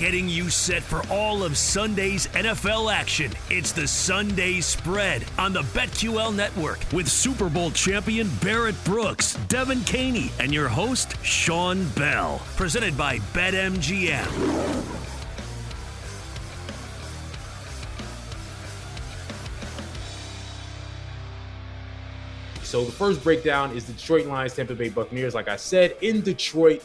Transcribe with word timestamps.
getting 0.00 0.30
you 0.30 0.48
set 0.48 0.82
for 0.82 1.02
all 1.12 1.44
of 1.44 1.58
Sunday's 1.58 2.26
NFL 2.28 2.90
action. 2.90 3.30
It's 3.50 3.70
the 3.70 3.86
Sunday 3.86 4.62
Spread 4.62 5.26
on 5.36 5.52
the 5.52 5.60
BetQL 5.60 6.34
network 6.34 6.78
with 6.90 7.06
Super 7.06 7.50
Bowl 7.50 7.70
champion 7.70 8.30
Barrett 8.42 8.82
Brooks, 8.82 9.36
Devan 9.48 9.86
Kaney, 9.86 10.30
and 10.40 10.54
your 10.54 10.68
host, 10.68 11.22
Sean 11.22 11.86
Bell. 11.90 12.40
Presented 12.56 12.96
by 12.96 13.18
BetMGM. 13.34 14.24
So 22.62 22.84
the 22.84 22.92
first 22.92 23.22
breakdown 23.22 23.76
is 23.76 23.84
the 23.84 23.92
Detroit 23.92 24.24
Lions, 24.26 24.54
Tampa 24.54 24.74
Bay 24.74 24.88
Buccaneers. 24.88 25.34
Like 25.34 25.48
I 25.48 25.56
said, 25.56 25.94
in 26.00 26.22
Detroit, 26.22 26.82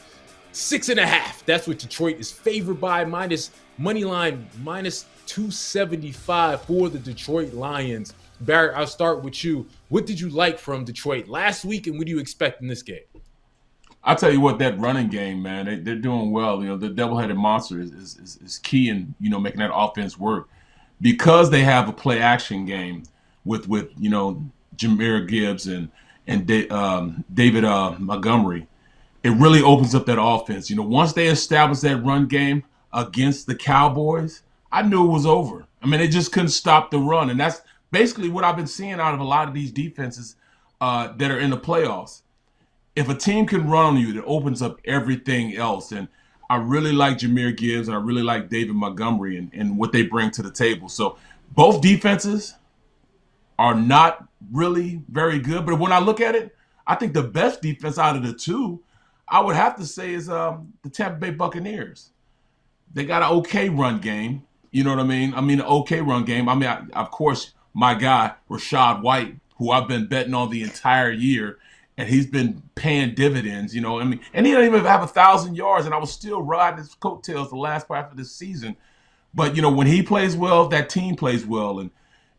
six 0.56 0.90
and 0.90 1.00
a 1.00 1.06
half. 1.06 1.46
That's 1.46 1.68
what 1.68 1.80
Detroit 1.80 2.20
is 2.20 2.32
favored 2.32 2.80
by. 2.80 3.06
Minus 3.06 3.52
money 3.78 4.04
line 4.04 4.48
minus 4.64 5.06
275 5.28 6.62
for 6.62 6.90
the 6.90 7.00
Detroit 7.00 7.54
Lions. 7.54 8.14
Barrett, 8.42 8.78
I'll 8.78 8.88
start 8.88 9.24
with 9.24 9.44
you. 9.44 9.66
What 9.90 10.06
did 10.06 10.20
you 10.20 10.30
like 10.30 10.60
from 10.60 10.84
Detroit 10.84 11.28
last 11.28 11.66
week, 11.66 11.88
and 11.88 11.98
what 11.98 12.06
do 12.06 12.12
you 12.12 12.20
expect 12.20 12.62
in 12.62 12.68
this 12.68 12.82
game? 12.82 13.04
I'll 14.04 14.16
tell 14.16 14.32
you 14.32 14.40
what, 14.40 14.60
that 14.60 14.78
running 14.80 15.08
game, 15.08 15.42
man, 15.42 15.84
they, 15.84 15.92
are 15.92 15.96
doing 15.96 16.32
well. 16.32 16.62
You 16.62 16.70
know, 16.70 16.78
the 16.78 16.90
double-headed 16.90 17.38
monster 17.38 17.80
is, 17.80 17.92
is, 17.92 18.38
is 18.44 18.60
key 18.60 18.90
in 18.90 19.16
you 19.20 19.30
know 19.30 19.40
making 19.40 19.60
that 19.60 19.74
offense 19.74 20.20
work 20.20 20.48
because 21.02 21.50
they 21.50 21.62
have 21.62 21.90
a 21.90 21.94
play 21.94 22.20
action 22.20 22.66
game 22.66 23.04
with 23.46 23.68
with 23.68 23.92
you 23.98 24.10
know 24.10 24.44
Jahmyr 24.78 25.28
Gibbs 25.28 25.68
and 25.68 25.90
and 26.28 26.72
um, 26.72 27.24
David 27.34 27.66
uh, 27.66 27.96
Montgomery, 27.98 28.68
it 29.26 29.32
really 29.32 29.64
opens 29.64 29.96
up 29.96 30.06
that 30.06 30.22
offense. 30.22 30.70
You 30.70 30.76
know, 30.76 30.84
once 30.84 31.14
they 31.14 31.26
establish 31.26 31.80
that 31.80 32.04
run 32.04 32.28
game 32.28 32.64
against 32.94 33.48
the 33.48 33.56
Cowboys, 33.56 34.44
I 34.72 34.84
knew 34.84 35.04
it 35.04 35.12
was 35.12 35.26
over. 35.26 35.66
I 35.82 35.88
mean, 35.88 36.00
they 36.00 36.08
just 36.08 36.32
couldn't 36.32 36.50
stop 36.50 36.92
the 36.92 37.00
run, 37.00 37.32
and 37.32 37.40
that's 37.40 37.62
basically 37.92 38.30
what 38.30 38.44
I've 38.44 38.56
been 38.56 38.68
seeing 38.68 38.94
out 38.94 39.16
of 39.16 39.20
a 39.20 39.24
lot 39.24 39.48
of 39.48 39.56
these 39.56 39.72
defenses 39.72 40.36
uh, 40.80 41.12
that 41.18 41.32
are 41.32 41.40
in 41.40 41.50
the 41.50 41.58
playoffs. 41.58 42.22
If 42.96 43.10
a 43.10 43.16
team 43.16 43.48
can 43.48 43.68
run 43.68 43.86
on 43.86 43.98
you, 43.98 44.16
it 44.16 44.24
opens 44.28 44.62
up 44.62 44.80
everything 44.86 45.56
else. 45.56 45.92
And 45.92 46.08
I 46.48 46.58
really 46.58 46.92
like 46.92 47.18
Jahmyr 47.18 47.58
Gibbs 47.58 47.88
and 47.88 47.98
I 47.98 48.00
really 48.00 48.22
like 48.22 48.50
David 48.50 48.76
Montgomery 48.76 49.38
and, 49.38 49.50
and 49.54 49.76
what 49.76 49.92
they 49.92 50.04
bring 50.04 50.30
to 50.32 50.44
the 50.44 50.52
table. 50.52 50.88
So 50.88 51.18
both 51.56 51.82
defenses 51.82 52.54
are 53.58 53.74
not 53.74 54.28
really 54.52 55.02
very 55.10 55.40
good. 55.40 55.66
But 55.66 55.80
when 55.80 55.92
I 55.92 56.00
look 56.00 56.22
at 56.22 56.36
it, 56.36 56.56
I 56.86 56.94
think 56.94 57.14
the 57.14 57.24
best 57.24 57.64
defense 57.64 57.98
out 57.98 58.16
of 58.16 58.24
the 58.24 58.34
two, 58.34 58.82
I 59.28 59.42
would 59.42 59.56
have 59.56 59.76
to 59.78 59.86
say, 59.86 60.14
is 60.14 60.30
um, 60.30 60.74
the 60.84 60.90
Tampa 60.90 61.18
Bay 61.20 61.32
Buccaneers. 61.32 62.12
They 62.94 63.06
got 63.06 63.24
an 63.24 63.38
okay 63.40 63.70
run 63.70 64.00
game. 64.00 64.44
You 64.72 64.84
know 64.84 64.92
what 64.92 65.00
I 65.00 65.04
mean? 65.04 65.34
I 65.34 65.42
mean, 65.42 65.60
an 65.60 65.66
okay 65.66 66.02
run 66.02 66.26
game. 66.26 66.48
I 66.48 66.56
mean, 66.56 66.70
I, 66.70 66.86
of 66.94 67.12
course, 67.12 67.54
my 67.74 67.94
guy 67.94 68.34
Rachaad 68.50 69.02
White, 69.02 69.36
who 69.58 69.72
I've 69.72 69.88
been 69.88 70.08
betting 70.08 70.34
on 70.34 70.50
the 70.50 70.64
entire 70.64 71.12
year, 71.12 71.58
and 71.98 72.10
he's 72.10 72.28
been 72.28 72.62
paying 72.76 73.16
dividends. 73.16 73.74
You 73.74 73.82
know, 73.82 74.00
I 74.00 74.04
mean, 74.04 74.20
and 74.34 74.46
he 74.46 74.52
didn't 74.52 74.68
even 74.68 74.86
have 74.86 75.02
a 75.02 75.08
thousand 75.08 75.56
yards, 75.56 75.86
and 75.86 75.96
I 75.96 75.98
was 75.98 76.12
still 76.12 76.42
riding 76.42 76.80
his 76.80 76.94
coattails 76.96 77.50
the 77.50 77.58
last 77.58 77.88
part 77.88 78.12
of 78.12 78.18
the 78.18 78.26
season. 78.26 78.76
But 79.34 79.56
you 79.56 79.62
know, 79.62 79.72
when 79.72 79.88
he 79.88 80.02
plays 80.02 80.36
well, 80.36 80.68
that 80.70 80.90
team 80.90 81.16
plays 81.16 81.46
well, 81.46 81.80
and 81.80 81.92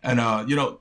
and 0.03 0.21
uh, 0.21 0.45
you 0.47 0.57
know, 0.57 0.81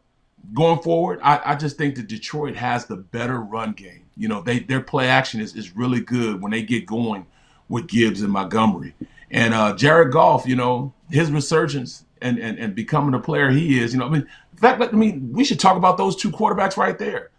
going 0.53 0.79
forward, 0.81 1.19
I, 1.21 1.41
I 1.45 1.55
just 1.55 1.77
think 1.77 1.95
that 1.95 2.07
Detroit 2.07 2.55
has 2.55 2.85
the 2.85 2.97
better 2.97 3.39
run 3.39 3.73
game. 3.73 4.04
You 4.17 4.27
know, 4.27 4.41
they 4.41 4.59
their 4.59 4.81
play 4.81 5.07
action 5.07 5.41
is, 5.41 5.55
is 5.55 5.75
really 5.75 5.99
good 5.99 6.41
when 6.41 6.51
they 6.51 6.61
get 6.61 6.85
going 6.85 7.25
with 7.69 7.87
Gibbs 7.87 8.21
and 8.21 8.31
Montgomery. 8.31 8.93
And 9.31 9.53
uh, 9.53 9.75
Jared 9.75 10.13
Goff, 10.13 10.45
you 10.47 10.55
know, 10.55 10.93
his 11.09 11.31
resurgence 11.31 12.05
and, 12.21 12.37
and, 12.37 12.57
and 12.57 12.75
becoming 12.75 13.11
the 13.11 13.19
player 13.19 13.49
he 13.49 13.79
is, 13.79 13.93
you 13.93 13.99
know, 13.99 14.05
I 14.05 14.09
mean, 14.09 14.27
in 14.53 14.57
fact, 14.57 14.81
I 14.81 14.91
mean, 14.91 15.31
we 15.33 15.43
should 15.43 15.59
talk 15.59 15.75
about 15.75 15.97
those 15.97 16.15
two 16.15 16.31
quarterbacks 16.31 16.77
right 16.77 16.97
there. 16.97 17.31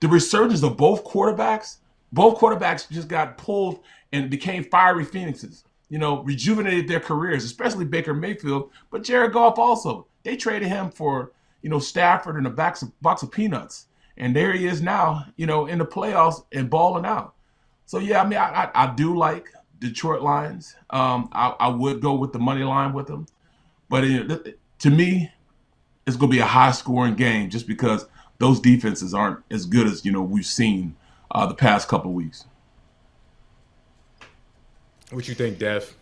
The 0.00 0.08
resurgence 0.08 0.62
of 0.62 0.76
both 0.76 1.04
quarterbacks, 1.04 1.76
both 2.12 2.38
quarterbacks 2.38 2.90
just 2.90 3.08
got 3.08 3.38
pulled 3.38 3.80
and 4.12 4.30
became 4.30 4.64
fiery 4.64 5.04
phoenixes, 5.04 5.64
you 5.88 5.98
know, 5.98 6.22
rejuvenated 6.22 6.88
their 6.88 7.00
careers, 7.00 7.44
especially 7.44 7.84
Baker 7.84 8.14
Mayfield, 8.14 8.70
but 8.90 9.04
Jared 9.04 9.32
Goff 9.32 9.58
also. 9.58 10.06
They 10.22 10.36
traded 10.36 10.68
him 10.68 10.90
for– 10.90 11.32
you 11.64 11.70
know, 11.70 11.78
Stafford 11.78 12.36
and 12.36 12.46
a 12.46 12.50
box 12.50 12.82
of, 12.82 13.00
box 13.00 13.22
of 13.22 13.32
peanuts. 13.32 13.86
And 14.16 14.34
there 14.34 14.52
he 14.52 14.66
is 14.66 14.80
now, 14.80 15.26
you 15.36 15.46
know, 15.46 15.66
in 15.66 15.78
the 15.78 15.84
playoffs 15.84 16.44
and 16.52 16.70
balling 16.70 17.04
out. 17.04 17.34
So, 17.86 17.98
yeah, 17.98 18.22
I 18.22 18.26
mean, 18.26 18.38
I, 18.38 18.70
I, 18.74 18.84
I 18.84 18.94
do 18.94 19.16
like 19.16 19.48
Detroit 19.78 20.22
Lions. 20.22 20.76
Um, 20.90 21.28
I, 21.32 21.54
I, 21.60 21.68
would 21.68 22.00
go 22.00 22.14
with 22.14 22.32
the 22.32 22.38
money 22.38 22.62
line 22.62 22.92
with 22.92 23.06
them. 23.06 23.26
But 23.90 24.02
to 24.02 24.90
me, 24.90 25.30
it's 26.06 26.16
going 26.16 26.30
to 26.30 26.36
be 26.36 26.40
a 26.40 26.46
high 26.46 26.70
scoring 26.70 27.14
game 27.14 27.50
just 27.50 27.66
because 27.66 28.06
those 28.38 28.60
defenses 28.60 29.14
aren't 29.14 29.40
as 29.50 29.66
good 29.66 29.86
as, 29.86 30.04
you 30.04 30.12
know, 30.12 30.22
we've 30.22 30.46
seen 30.46 30.96
uh, 31.30 31.46
the 31.46 31.54
past 31.54 31.88
couple 31.88 32.12
weeks. 32.12 32.44
What 35.10 35.28
you 35.28 35.34
think, 35.34 35.58
Dev? 35.58 35.94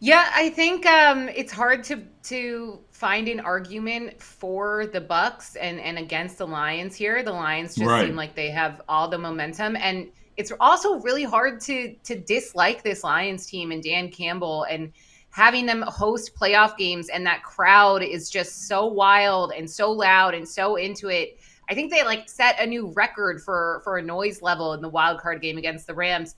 Yeah, 0.00 0.30
I 0.34 0.50
think 0.50 0.84
um, 0.86 1.28
it's 1.30 1.52
hard 1.52 1.82
to 1.84 2.02
to 2.24 2.78
find 2.90 3.28
an 3.28 3.40
argument 3.40 4.20
for 4.22 4.86
the 4.86 5.00
Bucs 5.00 5.56
and 5.58 5.80
and 5.80 5.98
against 5.98 6.38
the 6.38 6.46
Lions 6.46 6.94
here. 6.94 7.22
The 7.22 7.32
Lions 7.32 7.74
just 7.74 7.88
right. 7.88 8.06
seem 8.06 8.16
like 8.16 8.34
they 8.34 8.50
have 8.50 8.82
all 8.88 9.08
the 9.08 9.18
momentum, 9.18 9.74
and 9.76 10.08
it's 10.36 10.52
also 10.60 11.00
really 11.00 11.24
hard 11.24 11.60
to 11.62 11.94
to 12.04 12.18
dislike 12.18 12.82
this 12.82 13.04
Lions 13.04 13.46
team 13.46 13.72
and 13.72 13.82
Dan 13.82 14.10
Campbell 14.10 14.64
and 14.64 14.92
having 15.30 15.64
them 15.64 15.82
host 15.82 16.34
playoff 16.34 16.76
games, 16.76 17.08
and 17.08 17.24
that 17.26 17.42
crowd 17.42 18.02
is 18.02 18.28
just 18.28 18.68
so 18.68 18.86
wild 18.86 19.52
and 19.56 19.70
so 19.70 19.90
loud 19.90 20.34
and 20.34 20.46
so 20.46 20.76
into 20.76 21.08
it. 21.08 21.38
I 21.70 21.74
think 21.74 21.90
they 21.90 22.04
like 22.04 22.28
set 22.28 22.60
a 22.60 22.66
new 22.66 22.92
record 22.92 23.42
for 23.42 23.80
for 23.82 23.96
a 23.96 24.02
noise 24.02 24.42
level 24.42 24.74
in 24.74 24.82
the 24.82 24.88
wild 24.90 25.20
card 25.20 25.40
game 25.40 25.56
against 25.56 25.86
the 25.86 25.94
Rams. 25.94 26.34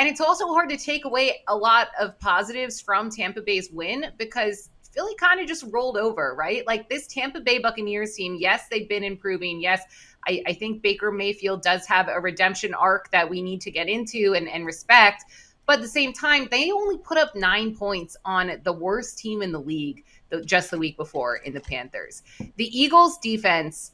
And 0.00 0.08
it's 0.08 0.22
also 0.22 0.46
hard 0.46 0.70
to 0.70 0.78
take 0.78 1.04
away 1.04 1.42
a 1.46 1.54
lot 1.54 1.88
of 2.00 2.18
positives 2.18 2.80
from 2.80 3.10
Tampa 3.10 3.42
Bay's 3.42 3.70
win 3.70 4.06
because 4.16 4.70
Philly 4.94 5.14
kind 5.16 5.42
of 5.42 5.46
just 5.46 5.62
rolled 5.68 5.98
over, 5.98 6.34
right? 6.34 6.66
Like 6.66 6.88
this 6.88 7.06
Tampa 7.06 7.42
Bay 7.42 7.58
Buccaneers 7.58 8.14
team, 8.14 8.38
yes, 8.40 8.66
they've 8.70 8.88
been 8.88 9.04
improving. 9.04 9.60
Yes, 9.60 9.82
I, 10.26 10.42
I 10.46 10.54
think 10.54 10.80
Baker 10.80 11.12
Mayfield 11.12 11.60
does 11.60 11.84
have 11.84 12.08
a 12.08 12.18
redemption 12.18 12.72
arc 12.72 13.10
that 13.10 13.28
we 13.28 13.42
need 13.42 13.60
to 13.60 13.70
get 13.70 13.90
into 13.90 14.32
and, 14.34 14.48
and 14.48 14.64
respect. 14.64 15.24
But 15.66 15.76
at 15.76 15.82
the 15.82 15.88
same 15.88 16.14
time, 16.14 16.48
they 16.50 16.70
only 16.70 16.96
put 16.96 17.18
up 17.18 17.36
nine 17.36 17.76
points 17.76 18.16
on 18.24 18.58
the 18.64 18.72
worst 18.72 19.18
team 19.18 19.42
in 19.42 19.52
the 19.52 19.60
league 19.60 20.06
just 20.46 20.70
the 20.70 20.78
week 20.78 20.96
before 20.96 21.36
in 21.36 21.52
the 21.52 21.60
Panthers. 21.60 22.22
The 22.56 22.74
Eagles' 22.74 23.18
defense 23.18 23.92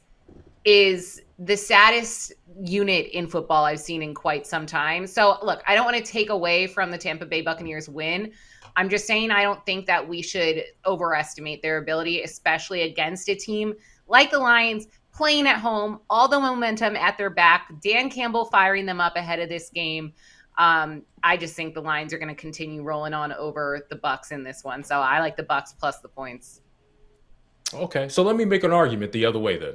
is 0.63 1.21
the 1.39 1.55
saddest 1.55 2.33
unit 2.59 3.07
in 3.11 3.27
football 3.27 3.63
I've 3.63 3.79
seen 3.79 4.01
in 4.01 4.13
quite 4.13 4.47
some 4.47 4.65
time. 4.65 5.05
So, 5.05 5.37
look, 5.43 5.61
I 5.67 5.75
don't 5.75 5.85
want 5.85 5.97
to 5.97 6.03
take 6.03 6.29
away 6.29 6.65
from 6.65 6.89
the 6.89 6.97
Tampa 6.97 7.25
Bay 7.25 7.41
Buccaneers 7.41 7.87
win. 7.87 8.31
I'm 8.75 8.89
just 8.89 9.05
saying 9.05 9.31
I 9.31 9.43
don't 9.43 9.63
think 9.65 9.85
that 9.85 10.07
we 10.07 10.21
should 10.21 10.63
overestimate 10.85 11.61
their 11.61 11.77
ability, 11.77 12.21
especially 12.21 12.83
against 12.83 13.29
a 13.29 13.35
team 13.35 13.73
like 14.07 14.31
the 14.31 14.39
Lions 14.39 14.87
playing 15.13 15.47
at 15.47 15.57
home, 15.57 15.99
all 16.09 16.27
the 16.27 16.39
momentum 16.39 16.95
at 16.95 17.17
their 17.17 17.29
back, 17.29 17.71
Dan 17.81 18.09
Campbell 18.09 18.45
firing 18.45 18.85
them 18.85 19.01
up 19.01 19.15
ahead 19.15 19.39
of 19.39 19.49
this 19.49 19.69
game. 19.69 20.13
Um, 20.57 21.03
I 21.23 21.37
just 21.37 21.55
think 21.55 21.73
the 21.73 21.81
Lions 21.81 22.13
are 22.13 22.17
going 22.17 22.33
to 22.33 22.39
continue 22.39 22.83
rolling 22.83 23.13
on 23.13 23.33
over 23.33 23.85
the 23.89 23.95
Bucs 23.95 24.31
in 24.31 24.43
this 24.43 24.63
one. 24.63 24.83
So 24.83 24.99
I 24.99 25.19
like 25.19 25.35
the 25.35 25.43
Bucs 25.43 25.77
plus 25.77 25.99
the 25.99 26.07
points. 26.07 26.61
Okay, 27.73 28.07
so 28.09 28.23
let 28.23 28.35
me 28.35 28.45
make 28.45 28.63
an 28.63 28.71
argument 28.71 29.11
the 29.11 29.25
other 29.25 29.39
way 29.39 29.57
then. 29.57 29.73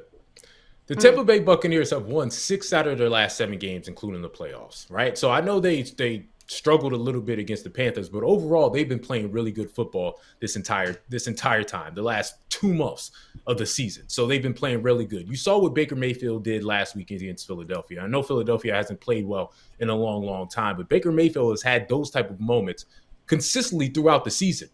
The 0.86 0.96
Tampa 0.96 1.22
mm. 1.22 1.26
Bay 1.26 1.38
Buccaneers 1.38 1.90
have 1.90 2.06
won 2.06 2.30
six 2.30 2.72
out 2.72 2.88
of 2.88 2.98
their 2.98 3.08
last 3.08 3.36
seven 3.36 3.58
games, 3.58 3.88
including 3.88 4.22
the 4.22 4.28
playoffs. 4.28 4.90
Right, 4.90 5.16
so 5.16 5.30
I 5.30 5.40
know 5.40 5.60
they 5.60 5.82
they 5.82 6.26
struggled 6.46 6.92
a 6.92 6.96
little 6.96 7.20
bit 7.20 7.38
against 7.38 7.64
the 7.64 7.70
Panthers, 7.70 8.08
but 8.08 8.22
overall 8.22 8.68
they've 8.68 8.88
been 8.88 8.98
playing 8.98 9.30
really 9.30 9.52
good 9.52 9.70
football 9.70 10.20
this 10.40 10.56
entire 10.56 10.96
this 11.08 11.26
entire 11.26 11.62
time, 11.62 11.94
the 11.94 12.02
last 12.02 12.34
two 12.48 12.74
months 12.74 13.12
of 13.46 13.58
the 13.58 13.66
season. 13.66 14.04
So 14.08 14.26
they've 14.26 14.42
been 14.42 14.54
playing 14.54 14.82
really 14.82 15.04
good. 15.04 15.28
You 15.28 15.36
saw 15.36 15.58
what 15.58 15.74
Baker 15.74 15.96
Mayfield 15.96 16.44
did 16.44 16.64
last 16.64 16.94
week 16.94 17.10
against 17.10 17.46
Philadelphia. 17.46 18.02
I 18.02 18.06
know 18.06 18.22
Philadelphia 18.22 18.74
hasn't 18.74 19.00
played 19.00 19.26
well 19.26 19.52
in 19.80 19.88
a 19.88 19.94
long, 19.94 20.24
long 20.24 20.48
time, 20.48 20.76
but 20.76 20.88
Baker 20.88 21.12
Mayfield 21.12 21.52
has 21.52 21.62
had 21.62 21.88
those 21.88 22.10
type 22.10 22.30
of 22.30 22.40
moments 22.40 22.86
consistently 23.26 23.88
throughout 23.88 24.24
the 24.24 24.30
season. 24.30 24.68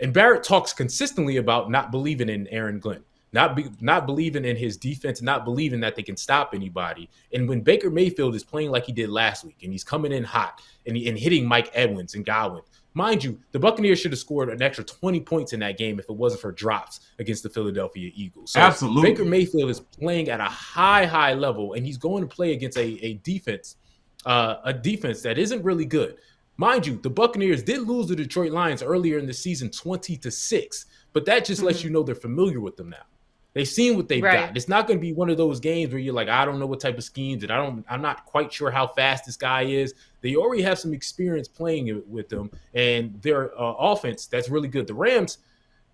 And 0.00 0.12
Barrett 0.12 0.42
talks 0.42 0.72
consistently 0.72 1.36
about 1.36 1.70
not 1.70 1.90
believing 1.90 2.28
in 2.28 2.48
Aaron 2.48 2.78
Glenn 2.78 3.04
not 3.34 3.56
be, 3.56 3.66
not 3.80 4.06
believing 4.06 4.44
in 4.44 4.56
his 4.56 4.76
defense, 4.76 5.20
not 5.20 5.44
believing 5.44 5.80
that 5.80 5.96
they 5.96 6.02
can 6.02 6.16
stop 6.16 6.50
anybody. 6.54 7.10
And 7.32 7.48
when 7.48 7.62
Baker 7.62 7.90
Mayfield 7.90 8.36
is 8.36 8.44
playing 8.44 8.70
like 8.70 8.86
he 8.86 8.92
did 8.92 9.10
last 9.10 9.44
week, 9.44 9.58
and 9.64 9.72
he's 9.72 9.82
coming 9.82 10.12
in 10.12 10.22
hot 10.22 10.62
and, 10.86 10.96
and 10.96 11.18
hitting 11.18 11.46
Mike 11.46 11.70
Evans 11.74 12.14
and 12.14 12.24
Godwin, 12.24 12.62
mind 12.94 13.24
you, 13.24 13.40
the 13.50 13.58
Buccaneers 13.58 13.98
should 13.98 14.12
have 14.12 14.20
scored 14.20 14.50
an 14.50 14.62
extra 14.62 14.84
20 14.84 15.20
points 15.20 15.52
in 15.52 15.58
that 15.60 15.76
game 15.76 15.98
if 15.98 16.08
it 16.08 16.14
wasn't 16.14 16.42
for 16.42 16.52
drops 16.52 17.00
against 17.18 17.42
the 17.42 17.50
Philadelphia 17.50 18.12
Eagles. 18.14 18.52
So 18.52 18.60
Absolutely. 18.60 19.10
Baker 19.10 19.24
Mayfield 19.24 19.68
is 19.68 19.80
playing 19.80 20.28
at 20.28 20.38
a 20.38 20.44
high, 20.44 21.04
high 21.04 21.34
level, 21.34 21.72
and 21.72 21.84
he's 21.84 21.98
going 21.98 22.22
to 22.22 22.32
play 22.32 22.52
against 22.52 22.78
a, 22.78 23.04
a 23.04 23.14
defense, 23.14 23.76
uh, 24.26 24.56
a 24.64 24.72
defense 24.72 25.22
that 25.22 25.38
isn't 25.38 25.62
really 25.64 25.86
good. 25.86 26.18
Mind 26.56 26.86
you, 26.86 27.00
the 27.02 27.10
Buccaneers 27.10 27.64
did 27.64 27.80
lose 27.80 28.06
the 28.06 28.14
Detroit 28.14 28.52
Lions 28.52 28.80
earlier 28.80 29.18
in 29.18 29.26
the 29.26 29.34
season 29.34 29.72
20 29.72 30.16
to 30.18 30.30
6, 30.30 30.86
but 31.12 31.24
that 31.24 31.44
just 31.44 31.58
mm-hmm. 31.58 31.66
lets 31.66 31.82
you 31.82 31.90
know 31.90 32.04
they're 32.04 32.14
familiar 32.14 32.60
with 32.60 32.76
them 32.76 32.90
now. 32.90 33.02
They've 33.54 33.66
seen 33.66 33.96
what 33.96 34.08
they've 34.08 34.22
right. 34.22 34.48
got. 34.48 34.56
It's 34.56 34.68
not 34.68 34.88
going 34.88 34.98
to 34.98 35.00
be 35.00 35.12
one 35.12 35.30
of 35.30 35.36
those 35.36 35.60
games 35.60 35.92
where 35.92 36.00
you're 36.00 36.12
like, 36.12 36.28
I 36.28 36.44
don't 36.44 36.58
know 36.58 36.66
what 36.66 36.80
type 36.80 36.98
of 36.98 37.04
schemes, 37.04 37.44
and 37.44 37.52
I 37.52 37.56
don't, 37.56 37.84
I'm 37.88 38.02
not 38.02 38.26
quite 38.26 38.52
sure 38.52 38.70
how 38.70 38.88
fast 38.88 39.26
this 39.26 39.36
guy 39.36 39.62
is. 39.62 39.94
They 40.22 40.34
already 40.34 40.62
have 40.62 40.78
some 40.78 40.92
experience 40.92 41.46
playing 41.46 42.02
with 42.08 42.28
them, 42.28 42.50
and 42.74 43.20
their 43.22 43.58
uh, 43.58 43.74
offense 43.74 44.26
that's 44.26 44.48
really 44.48 44.66
good. 44.66 44.88
The 44.88 44.94
Rams, 44.94 45.38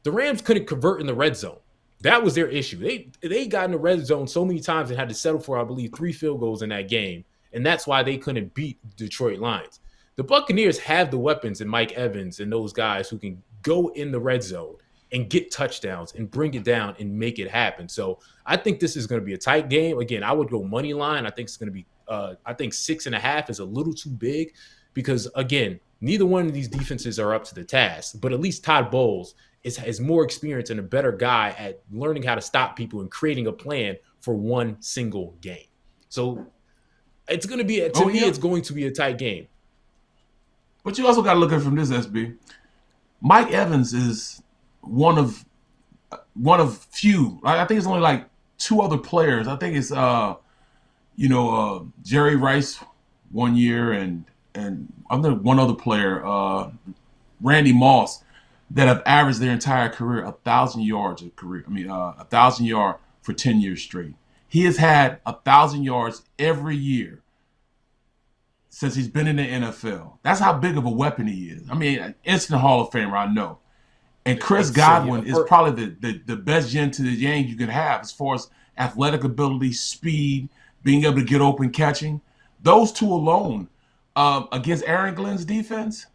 the 0.04 0.10
Rams 0.10 0.40
couldn't 0.40 0.66
convert 0.66 1.02
in 1.02 1.06
the 1.06 1.14
red 1.14 1.36
zone. 1.36 1.58
That 2.00 2.22
was 2.22 2.34
their 2.34 2.48
issue. 2.48 2.78
They 2.78 3.10
they 3.20 3.46
got 3.46 3.66
in 3.66 3.72
the 3.72 3.78
red 3.78 4.06
zone 4.06 4.26
so 4.26 4.42
many 4.42 4.60
times 4.60 4.88
and 4.88 4.98
had 4.98 5.10
to 5.10 5.14
settle 5.14 5.40
for, 5.40 5.58
I 5.58 5.64
believe, 5.64 5.92
three 5.94 6.14
field 6.14 6.40
goals 6.40 6.62
in 6.62 6.70
that 6.70 6.88
game, 6.88 7.26
and 7.52 7.64
that's 7.64 7.86
why 7.86 8.02
they 8.02 8.16
couldn't 8.16 8.54
beat 8.54 8.78
Detroit 8.96 9.38
Lions. 9.38 9.80
The 10.16 10.24
Buccaneers 10.24 10.78
have 10.78 11.10
the 11.10 11.18
weapons 11.18 11.60
and 11.60 11.70
Mike 11.70 11.92
Evans 11.92 12.40
and 12.40 12.50
those 12.50 12.72
guys 12.72 13.10
who 13.10 13.18
can 13.18 13.42
go 13.62 13.88
in 13.88 14.12
the 14.12 14.20
red 14.20 14.42
zone 14.42 14.76
and 15.12 15.28
get 15.28 15.50
touchdowns 15.50 16.14
and 16.14 16.30
bring 16.30 16.54
it 16.54 16.64
down 16.64 16.94
and 16.98 17.18
make 17.18 17.38
it 17.38 17.50
happen. 17.50 17.88
So 17.88 18.20
I 18.46 18.56
think 18.56 18.80
this 18.80 18.96
is 18.96 19.06
going 19.06 19.20
to 19.20 19.24
be 19.24 19.34
a 19.34 19.38
tight 19.38 19.68
game. 19.68 19.98
Again, 19.98 20.22
I 20.22 20.32
would 20.32 20.48
go 20.48 20.62
money 20.62 20.94
line. 20.94 21.26
I 21.26 21.30
think 21.30 21.46
it's 21.46 21.56
going 21.56 21.68
to 21.68 21.72
be. 21.72 21.86
Uh, 22.08 22.34
I 22.44 22.54
think 22.54 22.74
six 22.74 23.06
and 23.06 23.14
a 23.14 23.18
half 23.18 23.50
is 23.50 23.60
a 23.60 23.64
little 23.64 23.92
too 23.92 24.10
big 24.10 24.54
because 24.94 25.28
again, 25.34 25.78
neither 26.00 26.26
one 26.26 26.46
of 26.46 26.52
these 26.52 26.68
defenses 26.68 27.18
are 27.18 27.34
up 27.34 27.44
to 27.44 27.54
the 27.54 27.64
task. 27.64 28.16
But 28.20 28.32
at 28.32 28.40
least 28.40 28.64
Todd 28.64 28.90
Bowles 28.90 29.34
is 29.62 29.76
has 29.76 30.00
more 30.00 30.24
experience 30.24 30.70
and 30.70 30.80
a 30.80 30.82
better 30.82 31.12
guy 31.12 31.54
at 31.58 31.80
learning 31.90 32.22
how 32.22 32.34
to 32.34 32.40
stop 32.40 32.76
people 32.76 33.00
and 33.00 33.10
creating 33.10 33.46
a 33.46 33.52
plan 33.52 33.96
for 34.20 34.34
one 34.34 34.80
single 34.80 35.36
game. 35.40 35.66
So 36.08 36.46
it's 37.28 37.46
going 37.46 37.58
to 37.58 37.64
be 37.64 37.76
to 37.80 37.90
oh, 37.94 38.06
me, 38.06 38.20
yeah. 38.20 38.26
it's 38.26 38.38
going 38.38 38.62
to 38.62 38.72
be 38.72 38.86
a 38.86 38.90
tight 38.90 39.18
game. 39.18 39.46
But 40.82 40.98
you 40.98 41.06
also 41.06 41.22
got 41.22 41.34
to 41.34 41.40
look 41.40 41.52
at 41.52 41.60
it 41.60 41.64
from 41.64 41.76
this 41.76 41.90
SB. 41.90 42.36
Mike 43.20 43.50
Evans 43.52 43.92
is 43.92 44.42
one 44.80 45.18
of 45.18 45.44
one 46.34 46.60
of 46.60 46.78
few. 46.78 47.40
I 47.44 47.64
think 47.64 47.78
it's 47.78 47.86
only 47.86 48.00
like 48.00 48.26
two 48.58 48.80
other 48.80 48.98
players. 48.98 49.48
I 49.48 49.56
think 49.56 49.76
it's 49.76 49.92
uh, 49.92 50.34
you 51.16 51.28
know, 51.28 51.50
uh, 51.50 51.84
Jerry 52.02 52.36
Rice 52.36 52.82
one 53.30 53.56
year 53.56 53.92
and 53.92 54.24
and 54.54 54.92
other 55.10 55.34
one 55.34 55.58
other 55.58 55.74
player, 55.74 56.24
uh, 56.24 56.70
Randy 57.40 57.72
Moss, 57.72 58.24
that 58.70 58.88
have 58.88 59.02
averaged 59.06 59.40
their 59.40 59.52
entire 59.52 59.88
career 59.88 60.24
a 60.24 60.32
thousand 60.32 60.82
yards 60.82 61.22
a 61.22 61.30
career. 61.30 61.64
I 61.66 61.70
mean, 61.70 61.90
uh, 61.90 62.14
a 62.18 62.24
thousand 62.24 62.66
yard 62.66 62.96
for 63.22 63.32
ten 63.32 63.60
years 63.60 63.82
straight. 63.82 64.14
He 64.48 64.64
has 64.64 64.78
had 64.78 65.20
a 65.24 65.32
thousand 65.32 65.84
yards 65.84 66.22
every 66.38 66.76
year 66.76 67.22
since 68.68 68.94
he's 68.94 69.08
been 69.08 69.26
in 69.28 69.36
the 69.36 69.46
NFL. 69.46 70.18
That's 70.22 70.40
how 70.40 70.54
big 70.54 70.76
of 70.76 70.86
a 70.86 70.90
weapon 70.90 71.26
he 71.26 71.50
is. 71.50 71.68
I 71.70 71.74
mean, 71.74 72.14
instant 72.24 72.60
Hall 72.60 72.80
of 72.80 72.90
Famer, 72.90 73.12
I 73.12 73.26
know. 73.32 73.58
And 74.26 74.40
Chris 74.40 74.70
Godwin 74.70 75.26
is 75.26 75.38
probably 75.46 75.86
the, 75.86 75.96
the, 76.00 76.22
the 76.26 76.36
best 76.36 76.72
yin 76.72 76.90
to 76.92 77.02
the 77.02 77.10
yang 77.10 77.46
you 77.46 77.56
can 77.56 77.68
have 77.68 78.02
as 78.02 78.12
far 78.12 78.34
as 78.34 78.50
athletic 78.78 79.24
ability, 79.24 79.72
speed, 79.72 80.48
being 80.82 81.04
able 81.04 81.16
to 81.16 81.24
get 81.24 81.40
open 81.40 81.70
catching. 81.70 82.20
Those 82.62 82.92
two 82.92 83.10
alone 83.10 83.68
um, 84.16 84.48
against 84.52 84.84
Aaron 84.86 85.14
Glenn's 85.14 85.44
defense. 85.44 86.06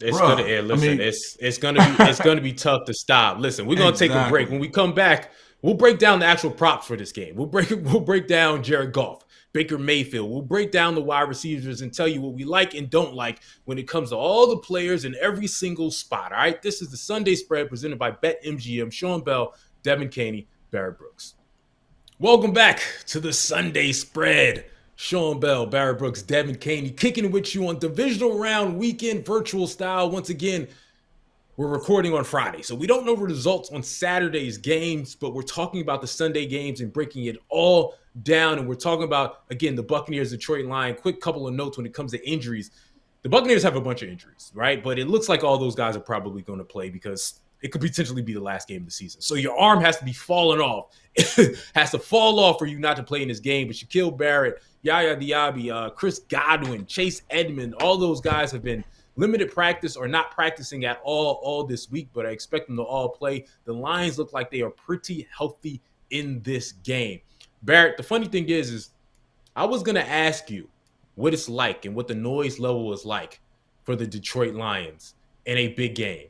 It's 0.00 0.16
bruh, 0.16 0.36
gonna 0.36 0.48
yeah, 0.48 0.60
listen, 0.60 0.88
I 0.88 0.92
mean, 0.92 1.00
it's 1.00 1.36
it's 1.40 1.58
gonna 1.58 1.80
be 1.80 2.04
it's 2.04 2.20
gonna 2.20 2.40
be 2.40 2.52
tough 2.52 2.84
to 2.86 2.94
stop. 2.94 3.38
Listen, 3.38 3.66
we're 3.66 3.76
gonna 3.76 3.90
exactly. 3.90 4.16
take 4.16 4.26
a 4.26 4.30
break. 4.30 4.48
When 4.48 4.60
we 4.60 4.68
come 4.68 4.94
back, 4.94 5.32
we'll 5.60 5.74
break 5.74 5.98
down 5.98 6.20
the 6.20 6.26
actual 6.26 6.50
props 6.50 6.86
for 6.86 6.96
this 6.96 7.10
game. 7.10 7.34
We'll 7.34 7.48
break 7.48 7.70
we'll 7.82 8.00
break 8.00 8.28
down 8.28 8.62
Jared 8.62 8.92
Goff. 8.92 9.24
Baker 9.52 9.78
Mayfield. 9.78 10.30
We'll 10.30 10.42
break 10.42 10.70
down 10.70 10.94
the 10.94 11.00
wide 11.00 11.28
receivers 11.28 11.80
and 11.80 11.92
tell 11.92 12.08
you 12.08 12.20
what 12.20 12.34
we 12.34 12.44
like 12.44 12.74
and 12.74 12.90
don't 12.90 13.14
like 13.14 13.40
when 13.64 13.78
it 13.78 13.88
comes 13.88 14.10
to 14.10 14.16
all 14.16 14.46
the 14.46 14.58
players 14.58 15.04
in 15.04 15.16
every 15.20 15.46
single 15.46 15.90
spot. 15.90 16.32
All 16.32 16.38
right. 16.38 16.60
This 16.60 16.82
is 16.82 16.90
the 16.90 16.96
Sunday 16.96 17.34
spread 17.34 17.68
presented 17.68 17.98
by 17.98 18.10
BetMGM. 18.10 18.92
Sean 18.92 19.22
Bell, 19.22 19.54
Devan 19.82 20.10
Kaney, 20.10 20.46
Barrett 20.70 20.98
Brooks. 20.98 21.34
Welcome 22.18 22.52
back 22.52 22.82
to 23.06 23.20
the 23.20 23.32
Sunday 23.32 23.92
spread. 23.92 24.66
Sean 24.96 25.38
Bell, 25.38 25.64
Barrett 25.64 25.98
Brooks, 25.98 26.22
Devan 26.22 26.58
Kaney 26.58 26.90
kicking 26.90 27.30
with 27.30 27.54
you 27.54 27.68
on 27.68 27.78
divisional 27.78 28.36
round 28.36 28.76
weekend 28.76 29.24
virtual 29.24 29.68
style. 29.68 30.10
Once 30.10 30.28
again, 30.28 30.66
we're 31.58 31.66
recording 31.66 32.14
on 32.14 32.22
Friday, 32.22 32.62
so 32.62 32.72
we 32.72 32.86
don't 32.86 33.04
know 33.04 33.16
the 33.16 33.24
results 33.24 33.70
on 33.72 33.82
Saturday's 33.82 34.56
games, 34.56 35.16
but 35.16 35.34
we're 35.34 35.42
talking 35.42 35.80
about 35.80 36.00
the 36.00 36.06
Sunday 36.06 36.46
games 36.46 36.80
and 36.80 36.92
breaking 36.92 37.24
it 37.24 37.36
all 37.48 37.96
down. 38.22 38.60
And 38.60 38.68
we're 38.68 38.76
talking 38.76 39.02
about, 39.02 39.40
again, 39.50 39.74
the 39.74 39.82
Buccaneers 39.82 40.30
Detroit 40.30 40.66
line. 40.66 40.94
Quick 40.94 41.20
couple 41.20 41.48
of 41.48 41.54
notes 41.54 41.76
when 41.76 41.84
it 41.84 41.92
comes 41.92 42.12
to 42.12 42.24
injuries. 42.24 42.70
The 43.22 43.28
Buccaneers 43.28 43.64
have 43.64 43.74
a 43.74 43.80
bunch 43.80 44.02
of 44.02 44.08
injuries, 44.08 44.52
right? 44.54 44.84
But 44.84 45.00
it 45.00 45.08
looks 45.08 45.28
like 45.28 45.42
all 45.42 45.58
those 45.58 45.74
guys 45.74 45.96
are 45.96 46.00
probably 46.00 46.42
going 46.42 46.60
to 46.60 46.64
play 46.64 46.90
because 46.90 47.40
it 47.60 47.72
could 47.72 47.80
potentially 47.80 48.22
be 48.22 48.34
the 48.34 48.40
last 48.40 48.68
game 48.68 48.82
of 48.82 48.86
the 48.86 48.92
season. 48.92 49.20
So 49.20 49.34
your 49.34 49.58
arm 49.58 49.80
has 49.80 49.98
to 49.98 50.04
be 50.04 50.12
falling 50.12 50.60
off. 50.60 50.94
has 51.74 51.90
to 51.90 51.98
fall 51.98 52.38
off 52.38 52.60
for 52.60 52.66
you 52.66 52.78
not 52.78 52.96
to 52.98 53.02
play 53.02 53.22
in 53.22 53.26
this 53.26 53.40
game. 53.40 53.66
But 53.66 53.74
Shaquille 53.74 54.16
Barrett, 54.16 54.62
Yaya 54.82 55.16
Diaby, 55.16 55.72
uh, 55.72 55.90
Chris 55.90 56.20
Godwin, 56.20 56.86
Chase 56.86 57.22
Edmond, 57.30 57.74
all 57.80 57.96
those 57.96 58.20
guys 58.20 58.52
have 58.52 58.62
been– 58.62 58.84
limited 59.18 59.50
practice 59.50 59.96
or 59.96 60.08
not 60.08 60.30
practicing 60.30 60.84
at 60.84 61.00
all 61.02 61.40
all 61.42 61.64
this 61.64 61.90
week, 61.90 62.08
but 62.14 62.24
I 62.24 62.30
expect 62.30 62.68
them 62.68 62.76
to 62.76 62.82
all 62.82 63.08
play. 63.08 63.44
The 63.64 63.72
Lions 63.72 64.16
look 64.16 64.32
like 64.32 64.50
they 64.50 64.62
are 64.62 64.70
pretty 64.70 65.28
healthy 65.36 65.82
in 66.10 66.40
this 66.42 66.72
game. 66.72 67.20
Barrett, 67.62 67.96
the 67.96 68.02
funny 68.02 68.28
thing 68.28 68.48
is, 68.48 68.70
is 68.70 68.90
I 69.56 69.66
was 69.66 69.82
gonna 69.82 70.00
ask 70.00 70.50
you 70.50 70.68
what 71.16 71.34
it's 71.34 71.48
like 71.48 71.84
and 71.84 71.94
what 71.94 72.06
the 72.06 72.14
noise 72.14 72.60
level 72.60 72.92
is 72.92 73.04
like 73.04 73.40
for 73.82 73.96
the 73.96 74.06
Detroit 74.06 74.54
Lions 74.54 75.16
in 75.46 75.58
a 75.58 75.68
big 75.68 75.96
game. 75.96 76.28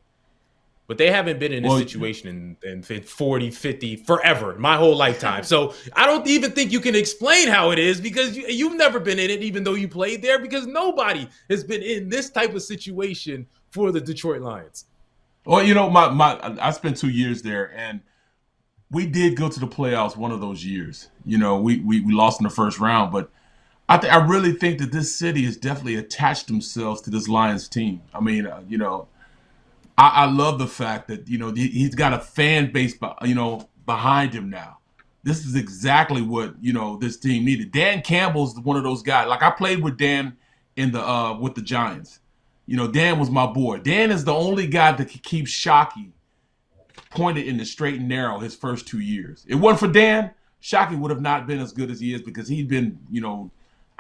But 0.88 0.96
they 0.96 1.11
haven't 1.11 1.38
been 1.38 1.52
in 1.52 1.62
this 1.62 1.70
well, 1.70 1.79
situation 1.79 2.56
in, 2.64 2.82
in 2.88 3.02
40, 3.02 3.50
50, 3.50 3.96
forever, 3.96 4.56
my 4.58 4.76
whole 4.76 4.96
lifetime. 4.96 5.44
So 5.44 5.75
I 5.93 6.06
don't 6.06 6.26
even 6.26 6.52
think 6.52 6.73
you 6.73 6.81
can 6.81 6.94
explain 6.94 7.46
how 7.46 7.70
it 7.73 7.79
is 7.79 8.00
because 8.00 8.35
you, 8.35 8.46
you've 8.49 8.76
never 8.76 8.99
been 8.99 9.19
in 9.19 9.29
it, 9.29 9.43
even 9.43 9.64
though 9.64 9.75
you 9.75 9.87
played 9.87 10.23
there, 10.23 10.38
because 10.38 10.67
nobody 10.67 11.29
has 11.50 11.62
been 11.62 11.82
in 11.82 12.08
this 12.08 12.31
type 12.31 12.55
of 12.55 12.62
situation 12.62 13.46
for 13.70 13.93
the 13.93 14.00
Detroit 14.00 14.40
Lions. 14.40 14.87
Well, 15.44 15.62
you 15.62 15.75
know, 15.75 15.90
my, 15.90 16.08
my 16.08 16.56
I 16.58 16.70
spent 16.70 16.96
two 16.96 17.11
years 17.11 17.43
there 17.43 17.70
and 17.76 18.00
we 18.90 19.06
did 19.06 19.37
go 19.37 19.50
to 19.50 19.61
the 19.61 19.67
playoffs 19.67 20.17
one 20.17 20.31
of 20.32 20.40
those 20.40 20.64
years. 20.64 21.08
You 21.26 21.37
know, 21.37 21.61
we, 21.61 21.81
we, 21.81 22.00
we 22.00 22.14
lost 22.14 22.40
in 22.40 22.44
the 22.44 22.50
first 22.50 22.81
round, 22.81 23.12
but 23.12 23.31
I 23.88 23.99
th- 23.99 24.12
I 24.12 24.25
really 24.25 24.52
think 24.52 24.79
that 24.79 24.93
this 24.93 25.14
city 25.14 25.44
has 25.44 25.56
definitely 25.56 25.96
attached 25.96 26.46
themselves 26.46 27.00
to 27.02 27.11
this 27.11 27.29
Lions 27.29 27.69
team. 27.69 28.02
I 28.14 28.20
mean, 28.20 28.46
uh, 28.46 28.62
you 28.69 28.79
know, 28.79 29.08
I, 29.99 30.09
I 30.09 30.25
love 30.26 30.59
the 30.59 30.67
fact 30.67 31.09
that 31.09 31.28
you 31.28 31.37
know 31.37 31.52
he, 31.52 31.83
has 31.83 31.95
got 31.95 32.12
a 32.12 32.21
fan 32.21 32.73
base, 32.73 32.97
you 33.23 33.35
know, 33.35 33.69
behind 33.85 34.33
him 34.33 34.49
now. 34.49 34.78
This 35.25 35.45
is 35.45 35.57
exactly 35.57 36.23
what 36.23 36.55
you 36.61 36.73
know 36.73 36.97
this 36.97 37.19
team 37.19 37.45
needed. 37.45 37.73
Dan 37.73 38.00
Campbell's 38.02 38.59
one 38.61 38.76
of 38.76 38.85
those 38.85 39.02
guys. 39.02 39.26
Like 39.28 39.43
I 39.43 39.50
played 39.50 39.83
with 39.83 39.99
Dan 39.99 40.37
in 40.76 40.93
the 40.93 41.07
uh, 41.07 41.37
with 41.38 41.57
the 41.57 41.62
Giants. 41.62 42.21
You 42.67 42.76
know, 42.76 42.87
Dan 42.87 43.19
was 43.19 43.31
my 43.31 43.47
boy. 43.47 43.78
Dan 43.78 44.11
is 44.11 44.25
the 44.25 44.35
only 44.35 44.67
guy 44.67 44.93
that 44.93 45.07
could 45.07 45.23
keep 45.23 45.47
Shockey 45.47 46.12
pointed 47.11 47.47
in 47.47 47.57
the 47.57 47.64
straight 47.64 47.99
and 47.99 48.09
narrow 48.09 48.38
his 48.38 48.55
first 48.55 48.87
two 48.87 49.00
years. 49.00 49.45
It 49.49 49.55
wasn't 49.57 49.81
for 49.81 49.93
Dan, 49.93 50.33
Shockey 50.62 50.99
would 50.99 51.11
have 51.11 51.23
not 51.23 51.47
been 51.47 51.61
as 51.61 51.73
good 51.73 51.90
as 51.90 51.99
he 51.99 52.12
is 52.12 52.21
because 52.21 52.47
he'd 52.47 52.69
been, 52.69 52.99
you 53.11 53.23
know, 53.23 53.50